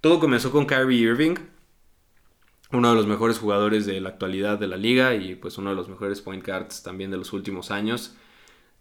Todo 0.03 0.18
comenzó 0.18 0.50
con 0.50 0.66
Kyrie 0.66 0.98
Irving, 0.98 1.36
uno 2.72 2.90
de 2.90 2.96
los 2.96 3.07
mejores 3.07 3.38
jugadores 3.38 3.86
de 3.86 4.00
la 4.00 4.09
actualidad 4.09 4.59
de 4.59 4.66
la 4.66 4.76
liga 4.76 5.14
y 5.14 5.36
pues 5.36 5.59
uno 5.59 5.70
de 5.70 5.76
los 5.76 5.88
mejores 5.88 6.20
point 6.20 6.44
guards 6.44 6.82
también 6.82 7.12
de 7.12 7.18
los 7.18 7.32
últimos 7.32 7.70
años. 7.70 8.16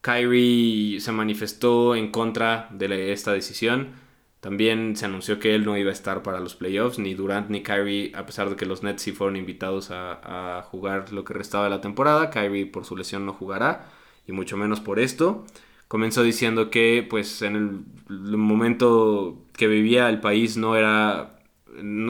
Kyrie 0.02 1.00
se 1.00 1.12
manifestó 1.12 1.96
en 1.96 2.10
contra 2.12 2.68
de 2.72 3.12
esta 3.14 3.34
decisión 3.34 3.94
También 4.40 4.96
se 4.96 5.06
anunció 5.06 5.40
que 5.40 5.54
él 5.56 5.66
no 5.66 5.78
iba 5.78 5.92
a 5.92 5.94
estar 5.94 6.24
para 6.24 6.40
los 6.40 6.56
playoffs, 6.56 6.98
ni 7.00 7.14
Durant 7.14 7.50
ni 7.52 7.62
Kyrie, 7.64 8.12
a 8.16 8.26
pesar 8.26 8.50
de 8.50 8.56
que 8.56 8.66
los 8.66 8.84
Nets 8.84 9.04
sí 9.04 9.12
fueron 9.12 9.36
invitados 9.38 9.92
a, 9.92 10.60
a 10.60 10.64
jugar 10.64 11.14
lo 11.14 11.24
que 11.24 11.36
restaba 11.36 11.66
de 11.66 11.70
la 11.72 11.82
temporada. 11.82 12.32
Kyrie 12.32 12.66
por 12.66 12.86
su 12.86 12.98
lesión 12.98 13.26
no 13.28 13.34
jugará, 13.34 13.92
y 14.28 14.32
mucho 14.32 14.58
menos 14.58 14.80
por 14.82 15.00
esto. 15.00 15.46
Comenzó 15.92 16.24
diciendo 16.24 16.70
que 16.70 17.06
pues 17.10 17.42
en 17.42 17.86
el 18.08 18.38
momento 18.38 19.44
que 19.52 19.68
vivía 19.68 20.08
el 20.08 20.22
país 20.22 20.56
no 20.56 20.78
era 20.78 21.38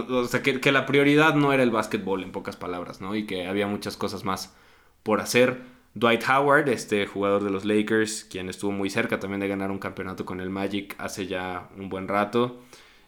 o 0.07 0.25
sea, 0.25 0.43
que, 0.43 0.61
que, 0.61 0.71
la 0.71 0.85
prioridad 0.85 1.33
no 1.33 1.51
era 1.51 1.63
el 1.63 1.71
básquetbol, 1.71 2.21
en 2.21 2.31
pocas 2.31 2.55
palabras, 2.55 3.01
¿no? 3.01 3.15
Y 3.15 3.25
que 3.25 3.47
había 3.47 3.65
muchas 3.65 3.97
cosas 3.97 4.23
más 4.23 4.55
por 5.01 5.19
hacer. 5.19 5.63
Dwight 5.95 6.21
Howard, 6.29 6.69
este 6.69 7.07
jugador 7.07 7.43
de 7.43 7.49
los 7.49 7.65
Lakers, 7.65 8.23
quien 8.25 8.49
estuvo 8.49 8.71
muy 8.71 8.91
cerca 8.91 9.19
también 9.19 9.39
de 9.39 9.47
ganar 9.47 9.71
un 9.71 9.79
campeonato 9.79 10.25
con 10.25 10.41
el 10.41 10.51
Magic 10.51 10.93
hace 10.99 11.25
ya 11.25 11.67
un 11.75 11.89
buen 11.89 12.07
rato, 12.07 12.61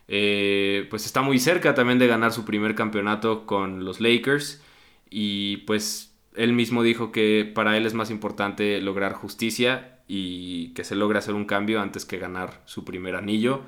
eh, 0.07 0.88
pues 0.89 1.05
está 1.05 1.21
muy 1.21 1.38
cerca 1.38 1.76
también 1.76 1.99
de 1.99 2.07
ganar 2.07 2.32
su 2.32 2.45
primer 2.45 2.74
campeonato 2.74 3.45
con 3.45 3.86
los 3.86 4.01
Lakers. 4.01 4.63
Y 5.11 5.57
pues 5.67 6.15
él 6.36 6.53
mismo 6.53 6.82
dijo 6.82 7.11
que 7.11 7.51
para 7.53 7.78
él 7.78 7.86
es 7.86 7.93
más 7.93 8.09
importante 8.09 8.82
lograr 8.82 9.13
justicia 9.13 9.92
y 10.07 10.73
que 10.73 10.83
se 10.83 10.95
logre 10.95 11.19
hacer 11.19 11.33
un 11.33 11.45
cambio 11.45 11.81
antes 11.81 12.05
que 12.05 12.17
ganar 12.17 12.61
su 12.65 12.83
primer 12.85 13.15
anillo 13.15 13.61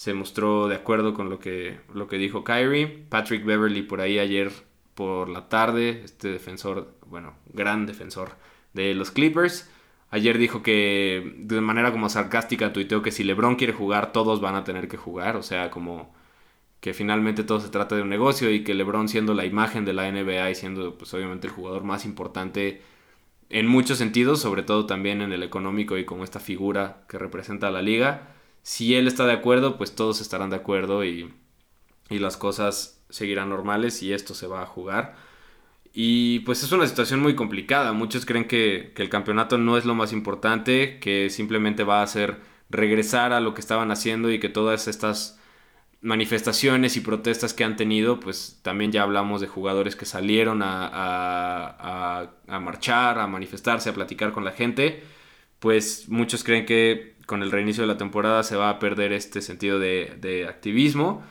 se 0.00 0.14
mostró 0.14 0.68
de 0.68 0.76
acuerdo 0.76 1.12
con 1.12 1.28
lo 1.28 1.38
que, 1.38 1.78
lo 1.92 2.08
que 2.08 2.16
dijo 2.16 2.42
Kyrie. 2.42 2.86
Patrick 3.10 3.44
Beverly 3.44 3.82
por 3.82 4.00
ahí 4.00 4.18
ayer 4.18 4.50
por 4.94 5.28
la 5.28 5.50
tarde, 5.50 6.00
este 6.04 6.28
defensor, 6.28 6.94
bueno, 7.06 7.34
gran 7.52 7.84
defensor 7.84 8.30
de 8.72 8.94
los 8.94 9.10
Clippers. 9.10 9.70
Ayer 10.10 10.38
dijo 10.38 10.62
que 10.62 11.34
de 11.36 11.60
manera 11.60 11.92
como 11.92 12.08
sarcástica 12.08 12.72
tuiteó 12.72 13.02
que 13.02 13.12
si 13.12 13.24
LeBron 13.24 13.56
quiere 13.56 13.74
jugar, 13.74 14.12
todos 14.12 14.40
van 14.40 14.54
a 14.54 14.64
tener 14.64 14.88
que 14.88 14.96
jugar. 14.96 15.36
O 15.36 15.42
sea, 15.42 15.70
como 15.70 16.14
que 16.80 16.94
finalmente 16.94 17.44
todo 17.44 17.60
se 17.60 17.68
trata 17.68 17.94
de 17.94 18.02
un 18.02 18.08
negocio 18.08 18.50
y 18.50 18.64
que 18.64 18.72
LeBron 18.72 19.06
siendo 19.08 19.34
la 19.34 19.44
imagen 19.44 19.84
de 19.84 19.92
la 19.92 20.10
NBA 20.10 20.50
y 20.50 20.54
siendo 20.54 20.96
pues 20.96 21.12
obviamente 21.12 21.46
el 21.46 21.52
jugador 21.52 21.84
más 21.84 22.06
importante 22.06 22.80
en 23.50 23.66
muchos 23.66 23.98
sentidos, 23.98 24.40
sobre 24.40 24.62
todo 24.62 24.86
también 24.86 25.20
en 25.20 25.32
el 25.32 25.42
económico 25.42 25.98
y 25.98 26.04
como 26.04 26.24
esta 26.24 26.40
figura 26.40 27.02
que 27.08 27.18
representa 27.18 27.70
la 27.70 27.82
liga, 27.82 28.34
si 28.62 28.94
él 28.94 29.08
está 29.08 29.26
de 29.26 29.32
acuerdo, 29.32 29.76
pues 29.76 29.94
todos 29.94 30.20
estarán 30.20 30.50
de 30.50 30.56
acuerdo 30.56 31.04
y, 31.04 31.34
las 32.08 32.36
cosas 32.36 33.00
seguirán 33.08 33.50
normales 33.50 34.02
y 34.02 34.12
esto 34.12 34.34
se 34.34 34.46
va 34.46 34.62
a 34.62 34.66
jugar. 34.66 35.16
Y 35.92 36.40
pues 36.40 36.62
es 36.62 36.72
una 36.72 36.86
situación 36.86 37.20
muy 37.20 37.34
complicada. 37.36 37.92
Muchos 37.92 38.26
creen 38.26 38.46
que, 38.46 38.92
el 38.96 39.08
campeonato 39.08 39.58
no 39.58 39.76
es 39.76 39.84
lo 39.84 39.94
más 39.94 40.12
importante, 40.12 40.98
que 41.00 41.30
simplemente 41.30 41.84
va 41.84 42.02
a 42.02 42.06
ser 42.06 42.40
regresar 42.68 43.32
a 43.32 43.40
lo 43.40 43.54
que 43.54 43.60
estaban 43.60 43.90
haciendo 43.90 44.30
y 44.30 44.40
que 44.40 44.48
todas 44.48 44.88
estas 44.88 45.39
manifestaciones 46.02 46.96
y 46.96 47.00
protestas 47.00 47.54
que 47.54 47.64
han 47.64 47.76
tenido, 47.76 48.20
pues 48.20 48.58
también 48.62 48.92
ya 48.92 49.02
hablamos 49.02 49.40
de 49.40 49.46
jugadores 49.46 49.96
que 49.96 50.06
salieron 50.06 50.62
a, 50.62 50.88
a, 50.92 52.30
a 52.48 52.60
marchar, 52.60 53.18
a 53.18 53.26
manifestarse, 53.26 53.90
a 53.90 53.94
platicar 53.94 54.32
con 54.32 54.44
la 54.44 54.52
gente, 54.52 55.02
pues 55.58 56.08
muchos 56.08 56.42
creen 56.42 56.66
que 56.66 57.16
con 57.30 57.44
el 57.44 57.52
reinicio 57.52 57.84
de 57.84 57.86
la 57.86 57.96
temporada 57.96 58.42
se 58.42 58.56
va 58.56 58.70
a 58.70 58.78
perder 58.80 59.12
este 59.12 59.40
sentido 59.40 59.78
de, 59.78 60.46
activismo. 60.48 61.22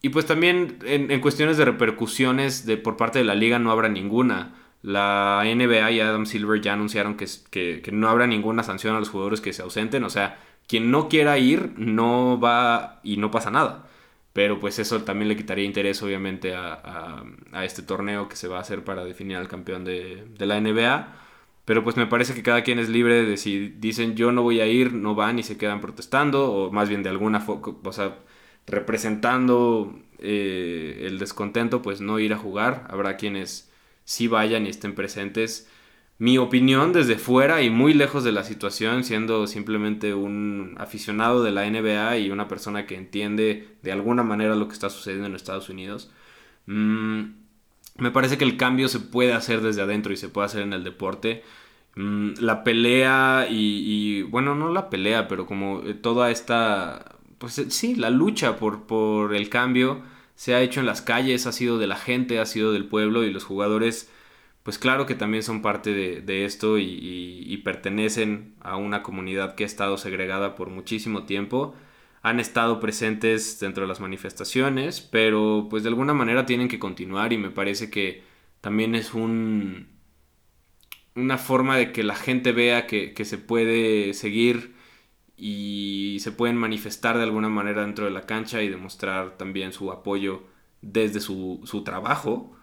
Y 0.00 0.08
pues 0.08 0.24
también 0.24 0.78
en, 0.84 1.20
cuestiones 1.20 1.58
de 1.58 1.66
repercusiones 1.66 2.64
de, 2.64 2.78
por 2.78 2.96
parte 2.96 3.18
de 3.18 3.26
la 3.26 3.34
liga 3.34 3.58
no 3.58 3.70
habrá 3.70 3.90
ninguna. 3.90 4.54
La 4.80 5.42
NBA 5.44 5.90
y 5.90 6.00
Adam 6.00 6.24
Silver 6.24 6.62
ya 6.62 6.72
anunciaron 6.72 7.16
que, 7.16 7.26
que, 7.50 7.92
no 7.92 8.08
habrá 8.08 8.26
ninguna 8.26 8.62
sanción 8.62 8.96
a 8.96 9.00
los 9.00 9.10
jugadores 9.10 9.42
que 9.42 9.52
se 9.52 9.60
ausenten. 9.60 10.02
O 10.04 10.08
sea, 10.08 10.38
quien 10.66 10.90
no 10.90 11.10
quiera 11.10 11.36
ir 11.36 11.74
no 11.76 12.40
va 12.40 13.00
y 13.02 13.18
no 13.18 13.30
pasa 13.30 13.50
nada. 13.50 13.87
Pero 14.38 14.60
pues 14.60 14.78
eso 14.78 15.02
también 15.02 15.28
le 15.28 15.36
quitaría 15.36 15.64
interés 15.64 16.00
obviamente 16.00 16.54
a, 16.54 17.24
este 17.64 17.82
torneo 17.82 18.28
que 18.28 18.36
se 18.36 18.46
va 18.46 18.58
a 18.58 18.60
hacer 18.60 18.84
para 18.84 19.04
definir 19.04 19.36
al 19.36 19.48
campeón 19.48 19.84
de, 19.84 20.26
de 20.38 20.46
la 20.46 20.60
NBA. 20.60 21.08
Pero 21.64 21.82
pues 21.82 21.96
me 21.96 22.06
parece 22.06 22.34
que 22.34 22.44
cada 22.44 22.62
quien 22.62 22.78
es 22.78 22.88
libre 22.88 23.24
de 23.24 23.36
si 23.36 23.68
dicen 23.68 24.14
yo 24.14 24.30
no 24.30 24.44
voy 24.44 24.60
a 24.60 24.66
ir, 24.68 24.92
no 24.92 25.16
van 25.16 25.40
y 25.40 25.42
se 25.42 25.58
quedan 25.58 25.80
protestando, 25.80 26.52
o 26.52 26.70
más 26.70 26.88
bien 26.88 27.02
de 27.02 27.08
alguna 27.08 27.40
forma, 27.40 27.78
o 27.82 27.92
sea, 27.92 28.18
representando 28.64 29.98
eh, 30.20 31.02
el 31.06 31.18
descontento, 31.18 31.82
pues 31.82 32.00
no 32.00 32.20
ir 32.20 32.32
a 32.32 32.38
jugar. 32.38 32.86
Habrá 32.90 33.16
quienes 33.16 33.72
sí 34.04 34.28
vayan 34.28 34.66
y 34.66 34.68
estén 34.68 34.94
presentes. 34.94 35.68
Mi 36.18 36.36
opinión 36.38 36.92
desde 36.92 37.16
fuera 37.16 37.62
y 37.62 37.70
muy 37.70 37.94
lejos 37.94 38.24
de 38.24 38.32
la 38.32 38.44
situación, 38.44 39.04
siendo 39.04 39.46
simplemente 39.46 40.14
un 40.14 40.74
aficionado 40.78 41.44
de 41.44 41.52
la 41.52 41.64
NBA 41.70 42.18
y 42.18 42.30
una 42.30 42.48
persona 42.48 42.86
que 42.86 42.96
entiende 42.96 43.76
de 43.82 43.92
alguna 43.92 44.24
manera 44.24 44.56
lo 44.56 44.66
que 44.66 44.74
está 44.74 44.90
sucediendo 44.90 45.28
en 45.28 45.36
Estados 45.36 45.68
Unidos, 45.68 46.10
mmm, 46.66 47.22
me 47.98 48.10
parece 48.12 48.38
que 48.38 48.44
el 48.44 48.56
cambio 48.56 48.88
se 48.88 49.00
puede 49.00 49.32
hacer 49.32 49.60
desde 49.60 49.82
adentro 49.82 50.12
y 50.12 50.16
se 50.16 50.28
puede 50.28 50.46
hacer 50.46 50.62
en 50.62 50.72
el 50.72 50.84
deporte. 50.84 51.42
Mm, 51.96 52.34
la 52.40 52.64
pelea 52.64 53.46
y, 53.50 54.22
bueno, 54.22 54.54
no 54.54 54.72
la 54.72 54.90
pelea, 54.90 55.28
pero 55.28 55.46
como 55.46 55.82
eh, 55.84 55.94
toda 55.94 56.30
esta, 56.30 57.16
pues 57.38 57.58
eh, 57.58 57.70
sí, 57.70 57.96
la 57.96 58.10
lucha 58.10 58.56
por, 58.56 58.86
por 58.86 59.34
el 59.34 59.48
cambio 59.50 60.02
se 60.36 60.54
ha 60.54 60.60
hecho 60.62 60.80
en 60.80 60.86
las 60.86 61.02
calles, 61.02 61.46
ha 61.46 61.52
sido 61.52 61.78
de 61.78 61.88
la 61.88 61.96
gente, 61.96 62.38
ha 62.38 62.46
sido 62.46 62.72
del 62.72 62.84
pueblo 62.86 63.24
y 63.24 63.32
los 63.32 63.44
jugadores, 63.44 64.10
pues 64.68 64.76
claro 64.78 65.06
que 65.06 65.14
también 65.14 65.42
son 65.42 65.62
parte 65.62 65.94
de, 65.94 66.44
esto 66.44 66.76
y 66.76 67.56
pertenecen 67.64 68.54
a 68.60 68.76
una 68.76 69.02
comunidad 69.02 69.54
que 69.54 69.64
ha 69.64 69.66
estado 69.66 69.96
segregada 69.96 70.54
por 70.56 70.68
muchísimo 70.68 71.24
tiempo 71.24 71.74
han 72.20 72.38
estado 72.38 72.78
presentes 72.78 73.58
dentro 73.60 73.84
de 73.84 73.88
las 73.88 74.00
manifestaciones, 74.00 75.00
pero 75.00 75.68
pues 75.70 75.84
de 75.84 75.88
alguna 75.88 76.12
manera 76.12 76.44
tienen 76.44 76.68
que 76.68 76.78
continuar 76.78 77.32
y 77.32 77.38
me 77.38 77.50
parece 77.50 77.90
que 77.90 78.22
también 78.60 78.94
es 78.94 79.14
un 79.14 79.88
una 81.14 81.38
forma 81.38 81.78
de 81.78 81.90
que 81.92 82.04
la 82.04 82.14
gente 82.14 82.52
vea 82.52 82.86
que, 82.86 83.14
se 83.24 83.38
puede 83.38 84.12
seguir 84.12 84.74
y 85.36 86.18
se 86.20 86.30
pueden 86.32 86.56
manifestar 86.56 87.16
de 87.16 87.22
alguna 87.24 87.48
manera 87.48 87.82
dentro 87.82 88.04
de 88.04 88.10
la 88.10 88.26
cancha 88.26 88.62
y 88.62 88.68
demostrar 88.68 89.38
también 89.38 89.72
su 89.72 89.90
apoyo 89.92 90.42
desde 90.82 91.20
su, 91.20 91.62
su 91.64 91.84
trabajo. 91.84 92.57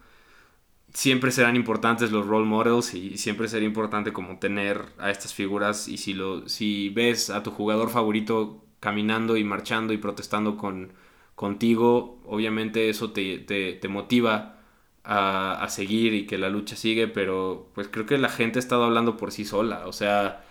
Siempre 0.95 1.31
serán 1.31 1.57
importantes 1.57 2.11
los 2.13 2.25
role 2.25 2.45
models 2.45 2.93
y 2.93 3.17
siempre 3.17 3.49
será 3.49 3.65
importante 3.65 4.13
como 4.13 4.39
tener 4.39 4.85
a 4.97 5.11
estas 5.11 5.33
figuras 5.33 5.89
y 5.89 5.97
si, 5.97 6.13
lo, 6.13 6.47
si 6.47 6.87
ves 6.87 7.29
a 7.29 7.43
tu 7.43 7.51
jugador 7.51 7.89
favorito 7.89 8.63
caminando 8.79 9.35
y 9.35 9.43
marchando 9.43 9.91
y 9.91 9.97
protestando 9.97 10.55
con, 10.55 10.93
contigo, 11.35 12.21
obviamente 12.25 12.89
eso 12.89 13.11
te, 13.11 13.39
te, 13.39 13.87
motiva 13.89 14.61
a, 15.03 15.61
a, 15.61 15.69
seguir 15.69 16.13
y 16.13 16.27
que 16.27 16.37
la 16.37 16.49
lucha 16.49 16.77
sigue, 16.77 17.09
pero 17.09 17.69
pues 17.75 17.89
creo 17.89 18.05
que 18.05 18.17
la 18.17 18.29
gente 18.29 18.59
ha 18.59 18.61
estado 18.61 18.85
hablando 18.85 19.17
por 19.17 19.33
sí 19.33 19.43
sola, 19.43 19.87
o 19.87 19.91
sea, 19.93 20.45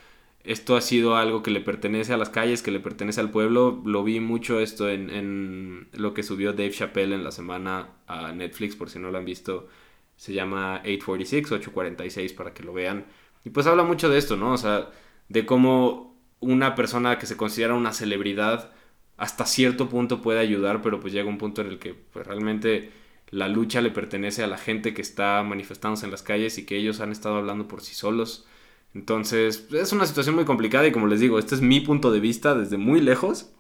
esto 0.45 0.77
ha 0.77 0.83
sido 0.83 1.17
algo 1.17 1.43
que 1.43 1.51
le 1.51 1.61
pertenece 1.61 2.13
a 2.13 2.19
las 2.19 2.29
calles, 2.29 2.63
que 2.63 2.71
le 2.71 2.81
pertenece 2.81 3.21
al 3.21 3.31
pueblo, 3.31 3.81
lo 3.87 4.05
vi 4.05 4.21
mucho 4.21 4.61
esto 4.61 4.91
en, 4.91 5.09
en 5.11 5.89
lo 5.95 6.13
que 6.13 6.23
subió 6.23 6.53
Dave 6.53 6.71
Chappelle 6.73 7.15
en 7.15 7.25
la 7.25 7.33
semana 7.33 7.89
a 8.07 8.33
Netflix, 8.33 8.77
por 8.77 8.91
si 8.91 8.99
no 8.99 9.11
lo 9.11 9.17
han 9.19 9.25
visto, 9.25 9.69
se 10.17 10.33
llama 10.33 10.77
846, 10.85 11.53
846 11.53 12.33
para 12.33 12.55
que 12.55 12.63
lo 12.63 12.73
vean, 12.73 13.07
y 13.45 13.51
pues 13.51 13.67
habla 13.67 13.85
mucho 13.85 14.09
de 14.09 14.19
esto, 14.19 14.37
¿no? 14.37 14.53
O 14.53 14.59
sea, 14.59 14.91
de 15.29 15.47
cómo 15.47 16.17
una 16.41 16.75
persona 16.75 17.19
que 17.19 17.27
se 17.27 17.37
considera 17.37 17.75
una 17.75 17.93
celebridad 17.93 18.73
hasta 19.17 19.47
cierto 19.47 19.89
punto 19.89 20.23
puede 20.23 20.41
ayudar, 20.41 20.83
pero 20.83 21.01
pues 21.01 21.13
llega 21.13 21.29
un 21.29 21.39
punto 21.39 21.63
en 21.63 21.69
el 21.69 21.79
que 21.79 21.95
pues, 21.95 22.27
realmente 22.27 22.91
la 23.31 23.49
lucha 23.49 23.81
le 23.81 23.91
pertenece 23.91 24.43
a 24.43 24.47
la 24.47 24.59
gente 24.59 24.95
que 24.95 25.03
está 25.03 25.43
manifestándose 25.43 26.07
en 26.07 26.13
las 26.13 26.23
calles 26.23 26.59
y 26.59 26.67
que 26.67 26.77
ellos 26.77 27.01
han 27.01 27.13
estado 27.13 27.37
hablando 27.37 27.69
por 27.69 27.81
sí 27.83 27.95
solos. 27.95 28.47
Entonces, 28.95 29.69
es 29.73 29.93
una 29.93 30.07
situación 30.07 30.37
muy 30.37 30.45
complicada 30.45 30.87
y 30.87 30.93
como 30.93 31.07
les 31.09 31.21
digo, 31.21 31.39
este 31.39 31.55
es 31.55 31.61
mi 31.61 31.81
punto 31.81 32.13
de 32.13 32.21
vista 32.21 32.55
desde 32.55 32.77
muy 32.77 33.01
lejos, 33.01 33.53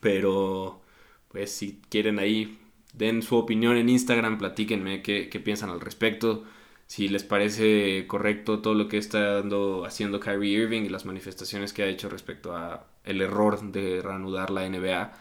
pero 0.00 0.82
pues 1.28 1.52
si 1.52 1.80
quieren 1.90 2.18
ahí, 2.18 2.58
den 2.96 3.22
su 3.22 3.36
opinión 3.36 3.76
en 3.76 3.88
Instagram, 3.88 4.38
platíquenme 4.38 5.02
qué, 5.02 5.28
piensan 5.44 5.70
al 5.70 5.80
respecto 5.80 6.44
si 6.86 7.08
les 7.08 7.24
parece 7.24 8.06
correcto 8.06 8.60
todo 8.60 8.74
lo 8.74 8.88
que 8.88 8.96
está 8.98 9.42
haciendo 9.84 10.20
Kyrie 10.20 10.62
Irving 10.62 10.82
y 10.82 10.88
las 10.88 11.04
manifestaciones 11.04 11.72
que 11.72 11.82
ha 11.82 11.86
hecho 11.86 12.08
respecto 12.08 12.56
a 12.56 12.86
el 13.04 13.20
error 13.20 13.60
de 13.72 14.00
reanudar 14.02 14.50
la 14.50 14.68
NBA. 14.68 15.12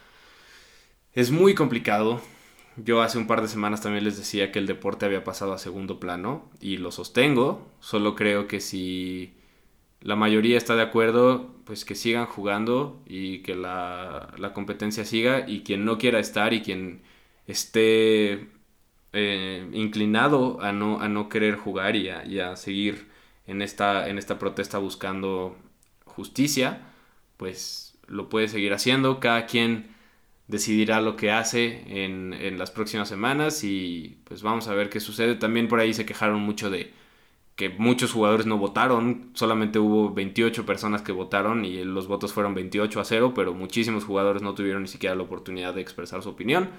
Es 1.14 1.32
muy 1.32 1.56
complicado. 1.56 2.22
Yo 2.78 3.02
hace 3.02 3.18
un 3.18 3.26
par 3.28 3.42
de 3.42 3.48
semanas 3.48 3.82
también 3.82 4.04
les 4.04 4.18
decía 4.18 4.52
que 4.52 4.60
el 4.60 4.68
deporte 4.68 5.06
había 5.06 5.24
pasado 5.24 5.54
a 5.54 5.58
segundo 5.58 6.00
plano 6.00 6.52
y 6.60 6.78
lo 6.78 6.92
sostengo. 6.92 7.68
Solo 7.80 8.16
creo 8.16 8.48
que 8.48 8.60
si 8.60 9.34
la 10.02 10.16
mayoría 10.16 10.58
está 10.58 10.76
de 10.76 10.84
acuerdo, 10.84 11.56
pues 11.66 11.84
que 11.86 11.96
sigan 11.96 12.28
jugando 12.28 13.02
y 13.08 13.40
que 13.40 13.56
la, 13.56 14.34
la 14.38 14.54
competencia 14.54 15.06
siga 15.06 15.50
y 15.50 15.64
quien 15.64 15.84
no 15.86 15.98
quiera 15.98 16.20
estar 16.20 16.54
y 16.54 16.62
quien 16.62 17.02
esté 17.48 18.50
eh, 19.14 19.70
inclinado 19.74 20.62
a 20.62 20.72
no, 20.72 21.00
a 21.00 21.08
no 21.10 21.30
querer 21.30 21.56
jugar 21.56 21.96
y 21.96 22.10
a, 22.10 22.56
seguir 22.56 23.10
en 23.48 23.62
esta, 23.62 24.10
en 24.10 24.18
esta 24.18 24.40
protesta 24.40 24.78
buscando 24.78 25.58
justicia, 26.06 26.82
pues 27.38 27.98
lo 28.08 28.30
puede 28.30 28.48
seguir 28.48 28.74
haciendo. 28.74 29.20
Cada 29.20 29.46
quien 29.46 29.88
decidirá 30.48 31.02
lo 31.02 31.16
que 31.16 31.32
hace 31.32 31.84
en, 32.06 32.34
en, 32.34 32.58
las 32.60 32.72
próximas 32.72 33.10
semanas 33.10 33.64
y 33.64 34.18
pues 34.26 34.44
vamos 34.44 34.68
a 34.68 34.74
ver 34.74 34.90
qué 34.90 35.00
sucede. 35.00 35.36
También 35.36 35.68
por 35.68 35.80
ahí 35.80 35.94
se 35.94 36.06
quejaron 36.06 36.42
mucho 36.42 36.70
de 36.70 36.94
que 37.56 37.70
muchos 37.70 38.12
jugadores 38.12 38.46
no 38.46 38.58
votaron, 38.58 39.32
solamente 39.34 39.80
hubo 39.80 40.14
28 40.14 40.66
personas 40.66 41.02
que 41.02 41.14
votaron 41.14 41.64
y 41.64 41.84
los 41.86 42.08
votos 42.08 42.34
fueron 42.34 42.54
28 42.54 43.00
a 43.00 43.06
0, 43.06 43.34
pero 43.34 43.54
muchísimos 43.54 44.04
jugadores 44.04 44.42
no 44.42 44.54
tuvieron 44.56 44.82
ni 44.82 44.90
siquiera 44.90 45.16
la 45.16 45.24
oportunidad 45.24 45.74
de 45.74 45.82
expresar 45.82 46.22
su 46.22 46.30
opinión. 46.30 46.70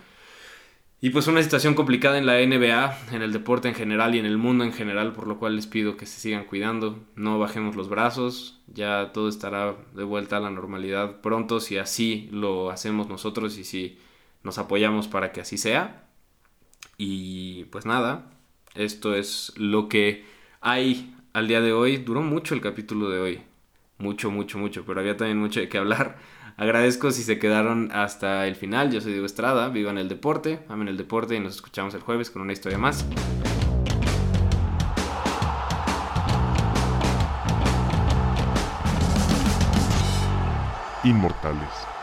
Y 1.00 1.10
pues 1.10 1.26
una 1.26 1.42
situación 1.42 1.74
complicada 1.74 2.16
en 2.16 2.24
la 2.24 2.34
NBA, 2.38 3.14
en 3.14 3.22
el 3.22 3.32
deporte 3.32 3.68
en 3.68 3.74
general 3.74 4.14
y 4.14 4.18
en 4.18 4.24
el 4.24 4.38
mundo 4.38 4.64
en 4.64 4.72
general, 4.72 5.12
por 5.12 5.26
lo 5.26 5.38
cual 5.38 5.54
les 5.54 5.66
pido 5.66 5.96
que 5.96 6.06
se 6.06 6.18
sigan 6.18 6.44
cuidando, 6.44 6.98
no 7.16 7.38
bajemos 7.38 7.76
los 7.76 7.90
brazos, 7.90 8.60
ya 8.66 9.12
todo 9.12 9.28
estará 9.28 9.76
de 9.94 10.04
vuelta 10.04 10.38
a 10.38 10.40
la 10.40 10.50
normalidad 10.50 11.20
pronto 11.20 11.60
si 11.60 11.76
así 11.76 12.28
lo 12.32 12.70
hacemos 12.70 13.08
nosotros 13.08 13.58
y 13.58 13.64
si 13.64 13.98
nos 14.42 14.56
apoyamos 14.56 15.06
para 15.06 15.32
que 15.32 15.42
así 15.42 15.58
sea. 15.58 16.08
Y 16.96 17.64
pues 17.64 17.84
nada, 17.84 18.30
esto 18.74 19.14
es 19.14 19.52
lo 19.56 19.88
que 19.88 20.24
hay 20.62 21.14
al 21.34 21.46
día 21.46 21.60
de 21.60 21.72
hoy. 21.72 21.98
Duró 21.98 22.22
mucho 22.22 22.54
el 22.54 22.62
capítulo 22.62 23.10
de 23.10 23.20
hoy, 23.20 23.42
mucho, 23.98 24.30
mucho, 24.30 24.58
mucho, 24.58 24.84
pero 24.86 25.00
había 25.00 25.16
también 25.16 25.38
mucho 25.38 25.60
de 25.60 25.68
qué 25.68 25.76
hablar. 25.76 26.18
Agradezco 26.58 27.10
si 27.10 27.22
se 27.22 27.38
quedaron 27.38 27.90
hasta 27.92 28.46
el 28.46 28.56
final. 28.56 28.90
Yo 28.90 29.02
soy 29.02 29.12
Diego 29.12 29.26
Estrada, 29.26 29.68
vivan 29.68 29.98
el 29.98 30.08
deporte, 30.08 30.60
amen 30.70 30.88
el 30.88 30.96
deporte 30.96 31.34
y 31.34 31.40
nos 31.40 31.56
escuchamos 31.56 31.92
el 31.94 32.00
jueves 32.00 32.30
con 32.30 32.40
una 32.40 32.54
historia 32.54 32.78
más. 32.78 33.04
Inmortales. 41.04 41.95